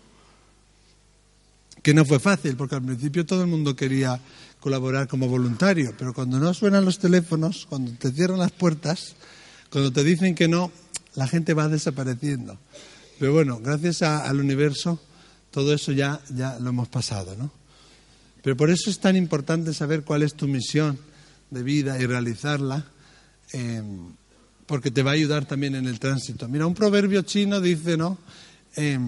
que 1.82 1.94
no 1.94 2.04
fue 2.04 2.20
fácil, 2.20 2.57
porque 2.57 2.74
al 2.74 2.82
principio 2.82 3.26
todo 3.26 3.42
el 3.42 3.48
mundo 3.48 3.74
quería 3.74 4.20
colaborar 4.61 5.09
como 5.09 5.28
voluntario, 5.28 5.94
pero 5.98 6.12
cuando 6.12 6.38
no 6.38 6.52
suenan 6.52 6.84
los 6.84 6.98
teléfonos, 6.98 7.66
cuando 7.68 7.92
te 7.92 8.11
cierran 8.12 8.38
las 8.38 8.52
puertas, 8.52 9.14
cuando 9.70 9.92
te 9.92 10.04
dicen 10.04 10.34
que 10.34 10.48
no, 10.48 10.70
la 11.14 11.26
gente 11.26 11.54
va 11.54 11.68
desapareciendo. 11.68 12.58
Pero 13.18 13.32
bueno, 13.32 13.58
gracias 13.60 14.02
al 14.02 14.40
universo, 14.40 15.00
todo 15.50 15.72
eso 15.72 15.92
ya, 15.92 16.20
ya 16.34 16.58
lo 16.60 16.70
hemos 16.70 16.88
pasado, 16.88 17.34
¿no? 17.36 17.50
Pero 18.42 18.56
por 18.56 18.70
eso 18.70 18.90
es 18.90 19.00
tan 19.00 19.16
importante 19.16 19.74
saber 19.74 20.04
cuál 20.04 20.22
es 20.22 20.34
tu 20.34 20.46
misión 20.46 20.98
de 21.50 21.62
vida 21.62 21.98
y 22.00 22.06
realizarla, 22.06 22.84
eh, 23.52 23.82
porque 24.66 24.90
te 24.90 25.02
va 25.02 25.12
a 25.12 25.14
ayudar 25.14 25.46
también 25.46 25.74
en 25.74 25.86
el 25.86 25.98
tránsito. 25.98 26.48
Mira, 26.48 26.66
un 26.66 26.74
proverbio 26.74 27.22
chino 27.22 27.60
dice, 27.60 27.96
¿no? 27.96 28.18
Eh, 28.76 28.98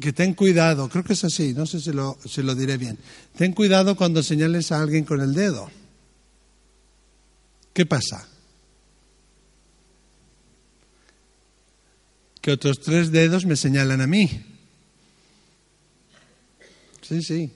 que 0.00 0.12
ten 0.12 0.34
cuidado, 0.34 0.88
creo 0.88 1.04
que 1.04 1.12
es 1.12 1.24
así, 1.24 1.54
no 1.54 1.66
sé 1.66 1.80
si 1.80 1.92
lo, 1.92 2.18
si 2.24 2.42
lo 2.42 2.54
diré 2.54 2.76
bien. 2.76 2.98
Ten 3.36 3.52
cuidado 3.52 3.96
cuando 3.96 4.22
señales 4.22 4.72
a 4.72 4.80
alguien 4.80 5.04
con 5.04 5.20
el 5.20 5.34
dedo. 5.34 5.70
¿Qué 7.72 7.86
pasa? 7.86 8.26
Que 12.44 12.52
otros 12.52 12.80
tres 12.80 13.10
dedos 13.10 13.46
me 13.46 13.56
señalan 13.56 14.02
a 14.02 14.06
mí. 14.06 14.28
Sí, 17.00 17.22
sí. 17.22 17.50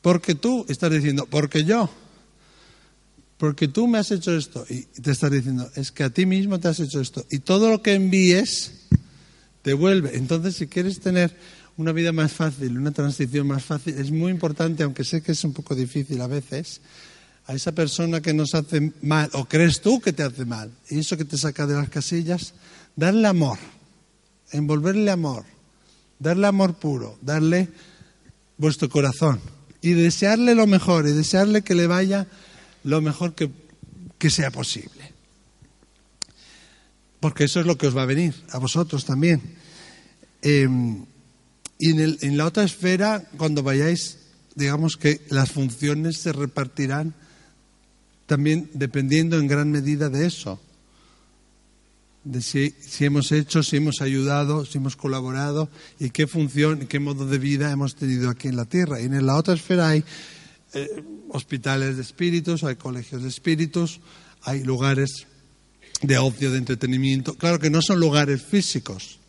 Porque 0.00 0.36
tú 0.36 0.64
estás 0.68 0.92
diciendo, 0.92 1.26
porque 1.28 1.64
yo. 1.64 1.90
Porque 3.38 3.66
tú 3.66 3.88
me 3.88 3.98
has 3.98 4.12
hecho 4.12 4.36
esto. 4.36 4.64
Y 4.70 4.82
te 4.82 5.10
estás 5.10 5.32
diciendo, 5.32 5.68
es 5.74 5.90
que 5.90 6.04
a 6.04 6.10
ti 6.10 6.26
mismo 6.26 6.60
te 6.60 6.68
has 6.68 6.78
hecho 6.78 7.00
esto. 7.00 7.26
Y 7.28 7.40
todo 7.40 7.68
lo 7.68 7.82
que 7.82 7.94
envíes 7.94 8.86
te 9.62 9.74
vuelve. 9.74 10.16
Entonces, 10.16 10.54
si 10.54 10.68
quieres 10.68 11.00
tener 11.00 11.36
una 11.76 11.90
vida 11.90 12.12
más 12.12 12.30
fácil, 12.30 12.78
una 12.78 12.92
transición 12.92 13.48
más 13.48 13.64
fácil, 13.64 13.98
es 13.98 14.12
muy 14.12 14.30
importante, 14.30 14.84
aunque 14.84 15.02
sé 15.02 15.22
que 15.22 15.32
es 15.32 15.42
un 15.42 15.52
poco 15.52 15.74
difícil 15.74 16.20
a 16.20 16.28
veces, 16.28 16.82
a 17.46 17.54
esa 17.54 17.72
persona 17.72 18.20
que 18.20 18.32
nos 18.32 18.54
hace 18.54 18.92
mal, 19.02 19.28
o 19.32 19.46
crees 19.46 19.80
tú 19.80 20.00
que 20.00 20.12
te 20.12 20.22
hace 20.22 20.44
mal, 20.44 20.70
y 20.88 21.00
eso 21.00 21.16
que 21.16 21.24
te 21.24 21.36
saca 21.36 21.66
de 21.66 21.74
las 21.74 21.88
casillas, 21.88 22.54
darle 22.96 23.28
amor, 23.28 23.58
envolverle 24.50 25.10
amor, 25.10 25.44
darle 26.18 26.46
amor 26.46 26.74
puro, 26.74 27.18
darle 27.22 27.68
vuestro 28.58 28.88
corazón 28.88 29.40
y 29.80 29.92
desearle 29.92 30.54
lo 30.54 30.66
mejor 30.66 31.06
y 31.06 31.12
desearle 31.12 31.62
que 31.62 31.74
le 31.74 31.86
vaya 31.86 32.26
lo 32.82 33.00
mejor 33.00 33.34
que, 33.34 33.50
que 34.18 34.30
sea 34.30 34.50
posible 34.50 35.16
porque 37.26 37.42
eso 37.42 37.58
es 37.58 37.66
lo 37.66 37.76
que 37.76 37.88
os 37.88 37.96
va 37.96 38.02
a 38.02 38.06
venir, 38.06 38.34
a 38.50 38.58
vosotros 38.58 39.04
también. 39.04 39.40
Em, 40.42 41.04
y 41.76 41.90
en, 41.90 42.16
en, 42.20 42.36
la 42.36 42.46
otra 42.46 42.62
esfera, 42.62 43.28
cuando 43.36 43.64
vayáis, 43.64 44.18
digamos 44.54 44.96
que 44.96 45.20
las 45.30 45.50
funciones 45.50 46.18
se 46.18 46.32
repartirán 46.32 47.14
también 48.26 48.70
dependiendo 48.74 49.38
en 49.38 49.48
gran 49.48 49.72
medida 49.72 50.08
de 50.08 50.26
eso, 50.26 50.60
de 52.26 52.42
si, 52.42 52.74
si 52.80 53.04
hemos 53.04 53.30
hecho, 53.30 53.62
si 53.62 53.76
hemos 53.76 54.00
ayudado, 54.00 54.66
si 54.66 54.78
hemos 54.78 54.96
colaborado 54.96 55.68
y 56.00 56.10
qué 56.10 56.26
función, 56.26 56.88
qué 56.88 56.98
modo 56.98 57.26
de 57.26 57.38
vida 57.38 57.70
hemos 57.70 57.94
tenido 57.94 58.30
aquí 58.30 58.48
en 58.48 58.56
la 58.56 58.64
Tierra. 58.64 59.00
Y 59.00 59.04
en 59.04 59.24
la 59.24 59.36
otra 59.36 59.54
esfera 59.54 59.90
hay 59.90 60.02
eh, 60.74 61.04
hospitales 61.28 61.96
de 61.96 62.02
espíritus, 62.02 62.64
hay 62.64 62.74
colegios 62.74 63.22
de 63.22 63.28
espíritus, 63.28 64.00
hay 64.42 64.64
lugares 64.64 65.26
de 66.02 66.18
ocio, 66.18 66.50
de 66.50 66.58
entretenimiento. 66.58 67.34
Claro 67.34 67.60
que 67.60 67.70
no 67.70 67.80
son 67.80 68.00
lugares 68.00 68.42
físicos. 68.42 69.20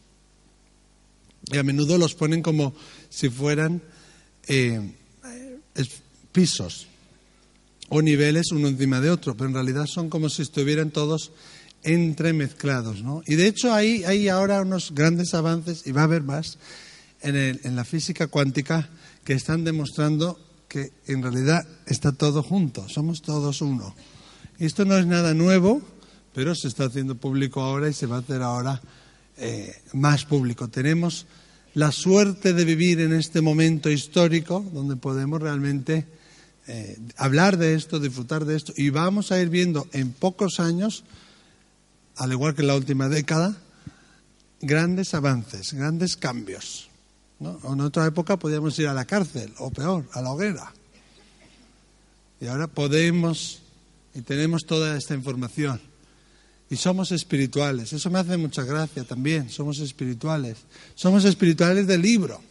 Y 1.52 1.58
a 1.58 1.64
menudo 1.64 2.00
los 2.00 2.16
ponen 2.16 2.41
como 2.41 2.74
si 3.10 3.30
fueran 3.30 3.80
eh, 4.48 4.82
pisos 6.32 6.88
o 7.89 8.02
niveles 8.02 8.52
uno 8.52 8.68
encima 8.68 9.00
de 9.02 9.12
otro, 9.12 9.38
pero 9.38 9.50
en 9.50 9.54
realidad 9.54 9.86
son 9.86 10.10
como 10.10 10.30
si 10.30 10.41
estuvieran 10.41 10.89
todos 10.89 11.32
entremezclados. 11.84 13.04
¿no? 13.04 13.22
Y 13.26 13.36
de 13.36 13.48
hecho 13.48 13.74
hay, 13.74 14.04
hay 14.04 14.30
ahora 14.30 14.62
unos 14.62 14.94
grandes 14.94 15.34
avances, 15.34 15.86
y 15.86 15.92
va 15.92 16.02
a 16.02 16.06
haber 16.06 16.24
más, 16.24 16.58
en, 17.22 17.36
el, 17.36 17.60
en 17.64 17.76
la 17.76 17.86
física 17.86 18.28
cuántica 18.28 18.90
que 19.24 19.34
están 19.34 19.64
demostrando 19.64 20.40
que 20.68 20.92
en 21.08 21.24
realidad 21.24 21.66
está 21.86 22.12
todo 22.12 22.44
junto, 22.44 22.88
somos 22.90 23.22
todos 23.22 23.62
uno. 23.62 23.96
Esto 24.60 24.86
no 24.86 24.98
es 24.98 25.06
nada 25.06 25.34
nuevo, 25.34 25.82
pero 26.34 26.56
se 26.56 26.68
está 26.68 26.86
haciendo 26.86 27.16
público 27.16 27.62
ahora 27.62 27.90
y 27.90 27.94
se 27.94 28.06
va 28.06 28.18
a 28.18 28.20
hacer 28.20 28.42
ahora 28.42 28.82
eh, 29.38 29.74
más 29.94 30.26
público. 30.26 30.68
Tenemos 30.68 31.26
la 31.74 31.92
suerte 31.92 32.54
de 32.54 32.66
vivir 32.66 33.00
en 33.02 33.14
este 33.14 33.42
momento 33.42 33.90
histórico 33.90 34.66
donde 34.74 34.96
podemos 34.96 35.42
realmente 35.42 36.08
eh, 36.68 36.98
hablar 37.18 37.58
de 37.58 37.76
esto, 37.76 38.00
disfrutar 38.00 38.46
de 38.46 38.56
esto 38.56 38.74
y 38.76 38.90
vamos 38.90 39.32
a 39.32 39.40
ir 39.40 39.50
viendo 39.50 39.88
en 39.94 40.12
pocos 40.12 40.60
años, 40.60 41.04
al 42.18 42.32
igual 42.32 42.55
que 42.55 42.61
en 42.61 42.68
la 42.68 42.76
última 42.76 43.09
década, 43.09 43.55
grandes 44.61 45.13
avances, 45.13 45.74
grandes 45.74 46.18
cambios. 46.18 46.89
En 47.39 47.82
otra 47.82 48.05
época 48.07 48.38
podíamos 48.38 48.78
ir 48.80 48.88
a 48.88 48.93
la 48.93 49.05
cárcel 49.05 49.53
o 49.59 49.70
peor, 49.70 50.05
a 50.13 50.22
la 50.22 50.32
hoguera. 50.32 50.74
Y 52.41 52.47
ahora 52.47 52.68
podemos 52.68 53.61
y 54.13 54.22
tenemos 54.22 54.65
toda 54.65 54.97
esta 54.97 55.13
información. 55.13 55.80
Y 56.70 56.76
somos 56.76 57.11
espirituales. 57.11 57.93
Eso 57.93 58.09
me 58.09 58.20
hace 58.20 58.36
mucha 58.36 58.63
gracia 58.63 59.03
también. 59.03 59.49
Somos 59.49 59.80
espirituales. 59.80 60.57
Somos 60.95 61.24
espirituales 61.24 61.86
del 61.86 62.01
libro. 62.01 62.41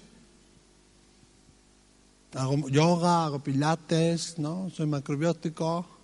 Hago 2.34 2.68
yoga, 2.68 3.26
hago 3.26 3.40
pilates, 3.40 4.38
¿no? 4.38 4.70
Soy 4.74 4.86
macrobiótico. 4.86 5.95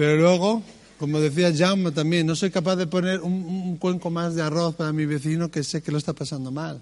Pero 0.00 0.16
luego, 0.16 0.62
como 0.98 1.20
decía 1.20 1.54
Jaume 1.54 1.90
también, 1.90 2.26
no 2.26 2.34
soy 2.34 2.50
capaz 2.50 2.76
de 2.76 2.86
poner 2.86 3.20
un, 3.20 3.76
cuenco 3.76 4.08
más 4.08 4.34
de 4.34 4.40
arroz 4.40 4.74
para 4.74 4.94
mi 4.94 5.04
vecino 5.04 5.50
que 5.50 5.62
sé 5.62 5.82
que 5.82 5.92
lo 5.92 5.98
está 5.98 6.14
pasando 6.14 6.50
mal. 6.50 6.80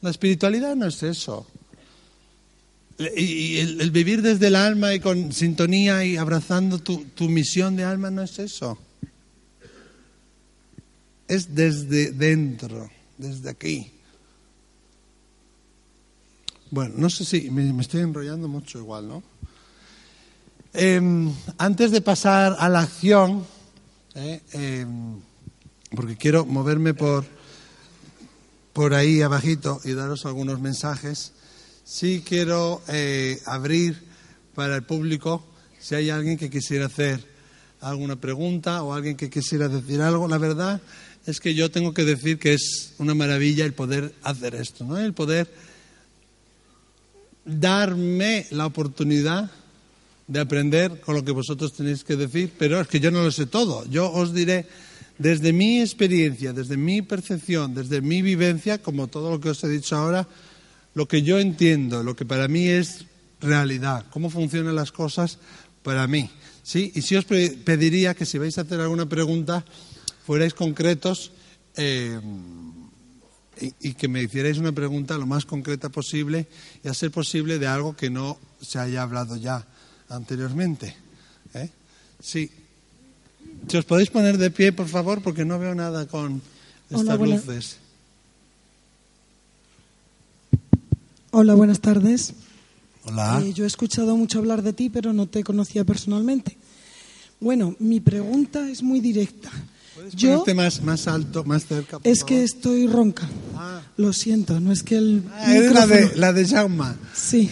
La 0.00 0.10
espiritualidad 0.10 0.74
no 0.74 0.86
es 0.86 1.00
eso. 1.04 1.46
Y, 3.16 3.58
el, 3.58 3.92
vivir 3.92 4.22
desde 4.22 4.48
el 4.48 4.56
alma 4.56 4.92
y 4.92 4.98
con 4.98 5.32
sintonía 5.32 6.04
y 6.04 6.16
abrazando 6.16 6.80
tu, 6.80 7.04
tu 7.14 7.28
misión 7.28 7.76
de 7.76 7.84
alma 7.84 8.10
no 8.10 8.22
es 8.22 8.40
eso. 8.40 8.76
Es 11.28 11.54
desde 11.54 12.10
dentro, 12.10 12.90
desde 13.18 13.50
aquí. 13.50 13.92
Bueno, 16.72 16.94
no 16.96 17.08
sé 17.08 17.24
si 17.24 17.52
me, 17.52 17.80
estoy 17.80 18.00
enrollando 18.00 18.48
mucho 18.48 18.80
igual, 18.80 19.06
¿no? 19.06 19.22
Em, 20.74 21.32
antes 21.56 21.90
de 21.90 22.02
pasar 22.02 22.56
a 22.58 22.68
la 22.68 22.80
acción, 22.80 23.46
eh, 24.14 24.40
em, 24.52 25.18
porque 25.96 26.16
quiero 26.16 26.44
moverme 26.44 26.92
por, 26.92 27.24
por 28.74 28.92
ahí 28.92 29.22
abajito 29.22 29.80
y 29.84 29.92
daros 29.92 30.26
algunos 30.26 30.60
mensajes, 30.60 31.32
sí 31.84 32.22
quiero 32.24 32.82
eh, 32.88 33.40
abrir 33.46 33.98
para 34.54 34.76
el 34.76 34.82
público 34.82 35.42
si 35.80 35.94
hay 35.94 36.10
alguien 36.10 36.36
que 36.36 36.50
quisiera 36.50 36.86
hacer 36.86 37.24
alguna 37.80 38.16
pregunta 38.16 38.82
o 38.82 38.92
alguien 38.92 39.16
que 39.16 39.30
quisiera 39.30 39.68
decir 39.68 40.02
algo. 40.02 40.28
La 40.28 40.38
verdad 40.38 40.82
es 41.24 41.40
que 41.40 41.54
yo 41.54 41.70
tengo 41.70 41.94
que 41.94 42.04
decir 42.04 42.38
que 42.38 42.52
es 42.52 42.92
una 42.98 43.14
maravilla 43.14 43.64
el 43.64 43.72
poder 43.72 44.14
hacer 44.22 44.54
esto, 44.54 44.84
¿no? 44.84 44.98
El 44.98 45.14
poder 45.14 45.50
darme 47.46 48.46
la 48.50 48.66
oportunidad 48.66 49.50
de 50.28 50.40
aprender 50.40 51.00
con 51.00 51.14
lo 51.16 51.24
que 51.24 51.32
vosotros 51.32 51.72
tenéis 51.72 52.04
que 52.04 52.14
decir, 52.14 52.52
pero 52.58 52.80
es 52.80 52.86
que 52.86 53.00
yo 53.00 53.10
no 53.10 53.22
lo 53.22 53.32
sé 53.32 53.46
todo. 53.46 53.84
Yo 53.88 54.12
os 54.12 54.34
diré 54.34 54.66
desde 55.18 55.52
mi 55.52 55.80
experiencia, 55.80 56.52
desde 56.52 56.76
mi 56.76 57.02
percepción, 57.02 57.74
desde 57.74 58.00
mi 58.02 58.22
vivencia, 58.22 58.78
como 58.78 59.08
todo 59.08 59.30
lo 59.30 59.40
que 59.40 59.50
os 59.50 59.64
he 59.64 59.68
dicho 59.68 59.96
ahora, 59.96 60.28
lo 60.94 61.08
que 61.08 61.22
yo 61.22 61.40
entiendo, 61.40 62.02
lo 62.02 62.14
que 62.14 62.26
para 62.26 62.46
mí 62.46 62.68
es 62.68 63.06
realidad, 63.40 64.06
cómo 64.10 64.30
funcionan 64.30 64.76
las 64.76 64.92
cosas 64.92 65.38
para 65.82 66.06
mí. 66.06 66.30
¿sí? 66.62 66.92
Y 66.94 67.02
si 67.02 67.16
os 67.16 67.24
pediría 67.24 68.14
que 68.14 68.26
si 68.26 68.36
vais 68.36 68.58
a 68.58 68.62
hacer 68.62 68.80
alguna 68.80 69.08
pregunta, 69.08 69.64
fuerais 70.26 70.52
concretos 70.52 71.32
eh, 71.76 72.20
y, 73.80 73.94
que 73.94 74.08
me 74.08 74.22
hicierais 74.22 74.58
una 74.58 74.72
pregunta 74.72 75.16
lo 75.16 75.26
más 75.26 75.46
concreta 75.46 75.88
posible 75.88 76.46
y 76.84 76.88
a 76.88 76.94
ser 76.94 77.10
posible 77.10 77.58
de 77.58 77.66
algo 77.66 77.96
que 77.96 78.10
no 78.10 78.38
se 78.60 78.78
haya 78.78 79.02
hablado 79.02 79.36
ya 79.36 79.66
anteriormente. 80.08 80.94
¿eh? 81.54 81.70
Sí. 82.20 82.50
Si 83.68 83.76
os 83.76 83.84
podéis 83.84 84.10
poner 84.10 84.38
de 84.38 84.50
pie, 84.50 84.72
por 84.72 84.88
favor, 84.88 85.22
porque 85.22 85.44
no 85.44 85.58
veo 85.58 85.74
nada 85.74 86.06
con 86.06 86.40
estas 86.90 87.18
luces. 87.18 87.76
Hola, 91.30 91.54
buenas 91.54 91.80
tardes. 91.80 92.34
Hola. 93.04 93.42
Eh, 93.42 93.52
yo 93.52 93.64
he 93.64 93.66
escuchado 93.66 94.16
mucho 94.16 94.38
hablar 94.38 94.62
de 94.62 94.72
ti, 94.72 94.88
pero 94.88 95.12
no 95.12 95.26
te 95.26 95.44
conocía 95.44 95.84
personalmente. 95.84 96.56
Bueno, 97.40 97.76
mi 97.78 98.00
pregunta 98.00 98.68
es 98.68 98.82
muy 98.82 99.00
directa. 99.00 99.50
¿Puedes 99.98 100.14
yo 100.14 100.44
más, 100.54 100.80
más 100.80 101.08
alto, 101.08 101.42
más 101.42 101.66
cerca? 101.66 101.98
es 102.04 102.22
que 102.22 102.44
estoy 102.44 102.86
ronca. 102.86 103.28
Ah. 103.56 103.82
Lo 103.96 104.12
siento, 104.12 104.60
no 104.60 104.70
es 104.70 104.84
que 104.84 104.96
el. 104.96 105.24
Ah, 105.32 105.52
eres 105.52 105.72
la 105.72 105.86
de, 105.88 106.10
la 106.14 106.32
de 106.32 106.46
Jauma. 106.46 106.96
Sí. 107.12 107.50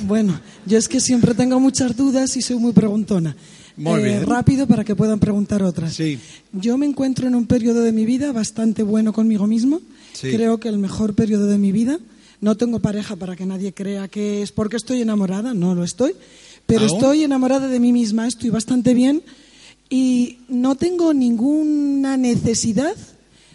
bueno, 0.00 0.40
yo 0.66 0.76
es 0.76 0.88
que 0.88 0.98
siempre 0.98 1.34
tengo 1.34 1.60
muchas 1.60 1.96
dudas 1.96 2.36
y 2.36 2.42
soy 2.42 2.56
muy 2.56 2.72
preguntona. 2.72 3.36
Muy 3.76 4.00
eh, 4.00 4.24
Rápido 4.24 4.66
para 4.66 4.82
que 4.82 4.96
puedan 4.96 5.20
preguntar 5.20 5.62
otras. 5.62 5.94
Sí. 5.94 6.18
Yo 6.52 6.76
me 6.78 6.86
encuentro 6.86 7.28
en 7.28 7.36
un 7.36 7.46
periodo 7.46 7.82
de 7.82 7.92
mi 7.92 8.04
vida 8.04 8.32
bastante 8.32 8.82
bueno 8.82 9.12
conmigo 9.12 9.46
mismo. 9.46 9.80
Creo 10.20 10.58
que 10.58 10.68
el 10.68 10.78
mejor 10.78 11.14
periodo 11.14 11.46
de 11.46 11.58
mi 11.58 11.70
vida. 11.70 12.00
No 12.40 12.56
tengo 12.56 12.80
pareja 12.80 13.14
para 13.14 13.36
que 13.36 13.46
nadie 13.46 13.72
crea 13.72 14.08
que 14.08 14.42
es 14.42 14.50
porque 14.50 14.76
estoy 14.76 15.00
enamorada, 15.00 15.54
no 15.54 15.76
lo 15.76 15.84
estoy, 15.84 16.14
pero 16.66 16.86
estoy 16.86 17.22
enamorada 17.22 17.68
de 17.68 17.78
mí 17.78 17.92
misma, 17.92 18.26
estoy 18.26 18.50
bastante 18.50 18.94
bien 18.94 19.22
y 19.90 20.38
no 20.48 20.74
tengo 20.74 21.14
ninguna 21.14 22.16
necesidad 22.16 22.94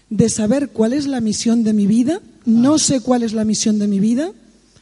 de 0.10 0.30
saber 0.30 0.70
cuál 0.70 0.94
es 0.94 1.08
la 1.08 1.22
misión 1.22 1.64
de 1.64 1.74
mi 1.74 1.88
vida, 1.88 2.22
no 2.46 2.76
ah. 2.76 2.80
sé 2.80 3.02
cuál 3.02 3.24
es 3.24 3.34
la 3.34 3.46
misión 3.46 3.80
de 3.80 3.88
mi 3.88 4.00
vida, 4.00 4.32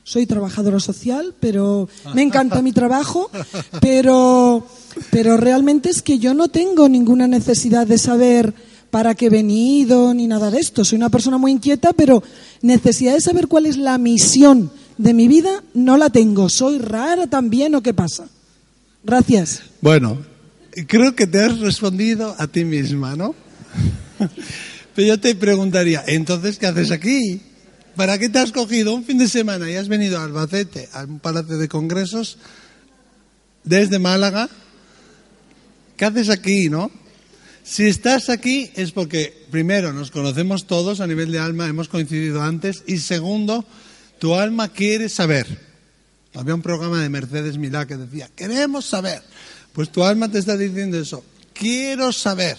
soy 0.03 0.25
trabajadora 0.25 0.79
social, 0.79 1.33
pero 1.39 1.87
me 2.13 2.21
encanta 2.21 2.61
mi 2.61 2.71
trabajo, 2.71 3.29
pero, 3.81 4.65
pero 5.11 5.37
realmente 5.37 5.89
es 5.89 6.01
que 6.01 6.19
yo 6.19 6.33
no 6.33 6.47
tengo 6.47 6.89
ninguna 6.89 7.27
necesidad 7.27 7.87
de 7.87 7.97
saber 7.97 8.53
para 8.89 9.15
qué 9.15 9.27
he 9.27 9.29
venido 9.29 10.13
ni 10.13 10.27
nada 10.27 10.51
de 10.51 10.59
esto. 10.59 10.83
Soy 10.83 10.97
una 10.97 11.09
persona 11.09 11.37
muy 11.37 11.51
inquieta, 11.51 11.93
pero 11.93 12.23
necesidad 12.61 13.13
de 13.13 13.21
saber 13.21 13.47
cuál 13.47 13.65
es 13.65 13.77
la 13.77 13.97
misión 13.97 14.69
de 14.97 15.13
mi 15.13 15.27
vida 15.27 15.63
no 15.73 15.97
la 15.97 16.09
tengo. 16.09 16.49
¿Soy 16.49 16.77
rara 16.77 17.27
también 17.27 17.73
o 17.75 17.81
qué 17.81 17.93
pasa? 17.93 18.27
Gracias. 19.03 19.61
Bueno, 19.81 20.17
creo 20.87 21.15
que 21.15 21.27
te 21.27 21.43
has 21.43 21.59
respondido 21.59 22.35
a 22.37 22.47
ti 22.47 22.65
misma, 22.65 23.15
¿no? 23.15 23.35
Pero 24.95 25.07
yo 25.07 25.19
te 25.19 25.35
preguntaría, 25.35 26.03
entonces, 26.07 26.57
¿qué 26.57 26.67
haces 26.67 26.91
aquí? 26.91 27.41
¿Para 27.95 28.17
qué 28.17 28.29
te 28.29 28.39
has 28.39 28.51
cogido 28.51 28.93
un 28.93 29.03
fin 29.03 29.17
de 29.17 29.27
semana 29.27 29.69
y 29.69 29.75
has 29.75 29.87
venido 29.87 30.19
a 30.19 30.23
Albacete, 30.23 30.89
a 30.93 31.03
un 31.03 31.19
palacio 31.19 31.57
de 31.57 31.67
congresos, 31.67 32.37
desde 33.63 33.99
Málaga? 33.99 34.49
¿Qué 35.97 36.05
haces 36.05 36.29
aquí, 36.29 36.69
no? 36.69 36.91
Si 37.63 37.85
estás 37.85 38.29
aquí 38.29 38.71
es 38.75 38.91
porque, 38.91 39.45
primero, 39.51 39.93
nos 39.93 40.09
conocemos 40.09 40.65
todos 40.65 40.99
a 40.99 41.07
nivel 41.07 41.31
de 41.31 41.39
alma, 41.39 41.67
hemos 41.67 41.89
coincidido 41.89 42.41
antes, 42.41 42.83
y 42.87 42.97
segundo, 42.97 43.65
tu 44.19 44.35
alma 44.35 44.69
quiere 44.69 45.09
saber. 45.09 45.45
Había 46.33 46.55
un 46.55 46.61
programa 46.61 47.01
de 47.01 47.09
Mercedes 47.09 47.57
Milá 47.57 47.85
que 47.85 47.97
decía, 47.97 48.29
queremos 48.35 48.85
saber. 48.85 49.21
Pues 49.73 49.91
tu 49.91 50.03
alma 50.03 50.29
te 50.29 50.39
está 50.39 50.57
diciendo 50.57 50.99
eso, 50.99 51.23
quiero 51.53 52.11
saber. 52.11 52.57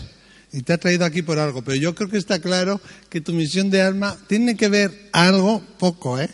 Y 0.52 0.62
te 0.62 0.74
ha 0.74 0.78
traído 0.78 1.06
aquí 1.06 1.22
por 1.22 1.38
algo, 1.38 1.62
pero 1.62 1.76
yo 1.76 1.94
creo 1.94 2.10
que 2.10 2.18
está 2.18 2.38
claro 2.38 2.80
que 3.08 3.22
tu 3.22 3.32
misión 3.32 3.70
de 3.70 3.80
alma 3.80 4.18
tiene 4.28 4.56
que 4.56 4.68
ver 4.68 5.08
algo, 5.12 5.62
poco, 5.78 6.18
¿eh? 6.18 6.28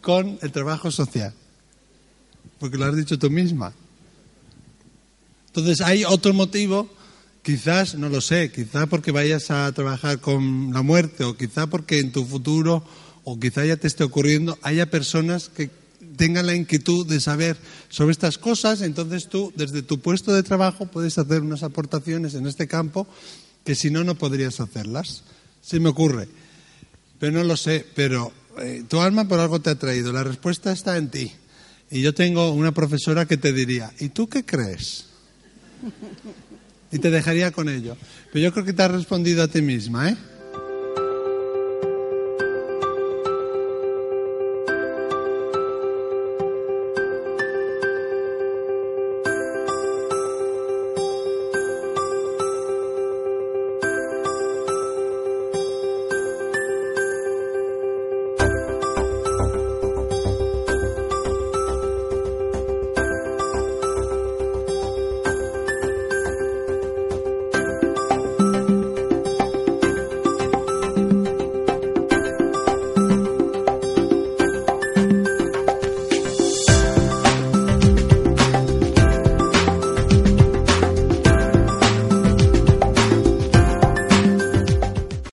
Con 0.00 0.38
el 0.40 0.52
trabajo 0.52 0.92
social. 0.92 1.34
Porque 2.60 2.78
lo 2.78 2.84
has 2.84 2.94
dicho 2.94 3.18
tú 3.18 3.30
misma. 3.30 3.72
Entonces 5.48 5.80
hay 5.80 6.04
otro 6.04 6.32
motivo 6.32 6.88
Quizás, 7.44 7.94
no 7.96 8.08
lo 8.08 8.22
sé, 8.22 8.50
quizá 8.50 8.86
porque 8.86 9.10
vayas 9.10 9.50
a 9.50 9.70
trabajar 9.72 10.18
con 10.18 10.72
la 10.72 10.80
muerte 10.80 11.24
o 11.24 11.36
quizá 11.36 11.66
porque 11.66 11.98
en 11.98 12.10
tu 12.10 12.24
futuro 12.24 12.82
o 13.22 13.38
quizá 13.38 13.66
ya 13.66 13.76
te 13.76 13.86
esté 13.86 14.02
ocurriendo, 14.02 14.58
haya 14.62 14.88
personas 14.88 15.50
que 15.50 15.68
tengan 16.16 16.46
la 16.46 16.54
inquietud 16.54 17.06
de 17.06 17.20
saber 17.20 17.56
sobre 17.88 18.12
estas 18.12 18.38
cosas, 18.38 18.82
entonces 18.82 19.28
tú 19.28 19.52
desde 19.56 19.82
tu 19.82 20.00
puesto 20.00 20.32
de 20.32 20.42
trabajo 20.42 20.86
puedes 20.86 21.18
hacer 21.18 21.42
unas 21.42 21.62
aportaciones 21.62 22.34
en 22.34 22.46
este 22.46 22.66
campo 22.66 23.06
que 23.64 23.74
si 23.74 23.90
no, 23.90 24.04
no 24.04 24.14
podrías 24.14 24.60
hacerlas. 24.60 25.22
Se 25.62 25.80
me 25.80 25.88
ocurre. 25.88 26.28
Pero 27.18 27.32
no 27.32 27.44
lo 27.44 27.56
sé, 27.56 27.86
pero 27.94 28.32
eh, 28.58 28.84
tu 28.88 29.00
alma 29.00 29.26
por 29.26 29.40
algo 29.40 29.60
te 29.60 29.70
ha 29.70 29.78
traído. 29.78 30.12
La 30.12 30.24
respuesta 30.24 30.72
está 30.72 30.96
en 30.96 31.10
ti. 31.10 31.32
Y 31.90 32.02
yo 32.02 32.12
tengo 32.14 32.52
una 32.52 32.72
profesora 32.72 33.26
que 33.26 33.36
te 33.36 33.52
diría, 33.52 33.92
¿y 34.00 34.10
tú 34.10 34.28
qué 34.28 34.44
crees? 34.44 35.06
y 36.92 36.98
te 36.98 37.10
dejaría 37.10 37.50
con 37.50 37.68
ello. 37.68 37.96
Pero 38.32 38.44
yo 38.44 38.52
creo 38.52 38.64
que 38.64 38.72
te 38.72 38.82
has 38.82 38.90
respondido 38.90 39.42
a 39.42 39.48
ti 39.48 39.62
misma, 39.62 40.10
¿eh? 40.10 40.16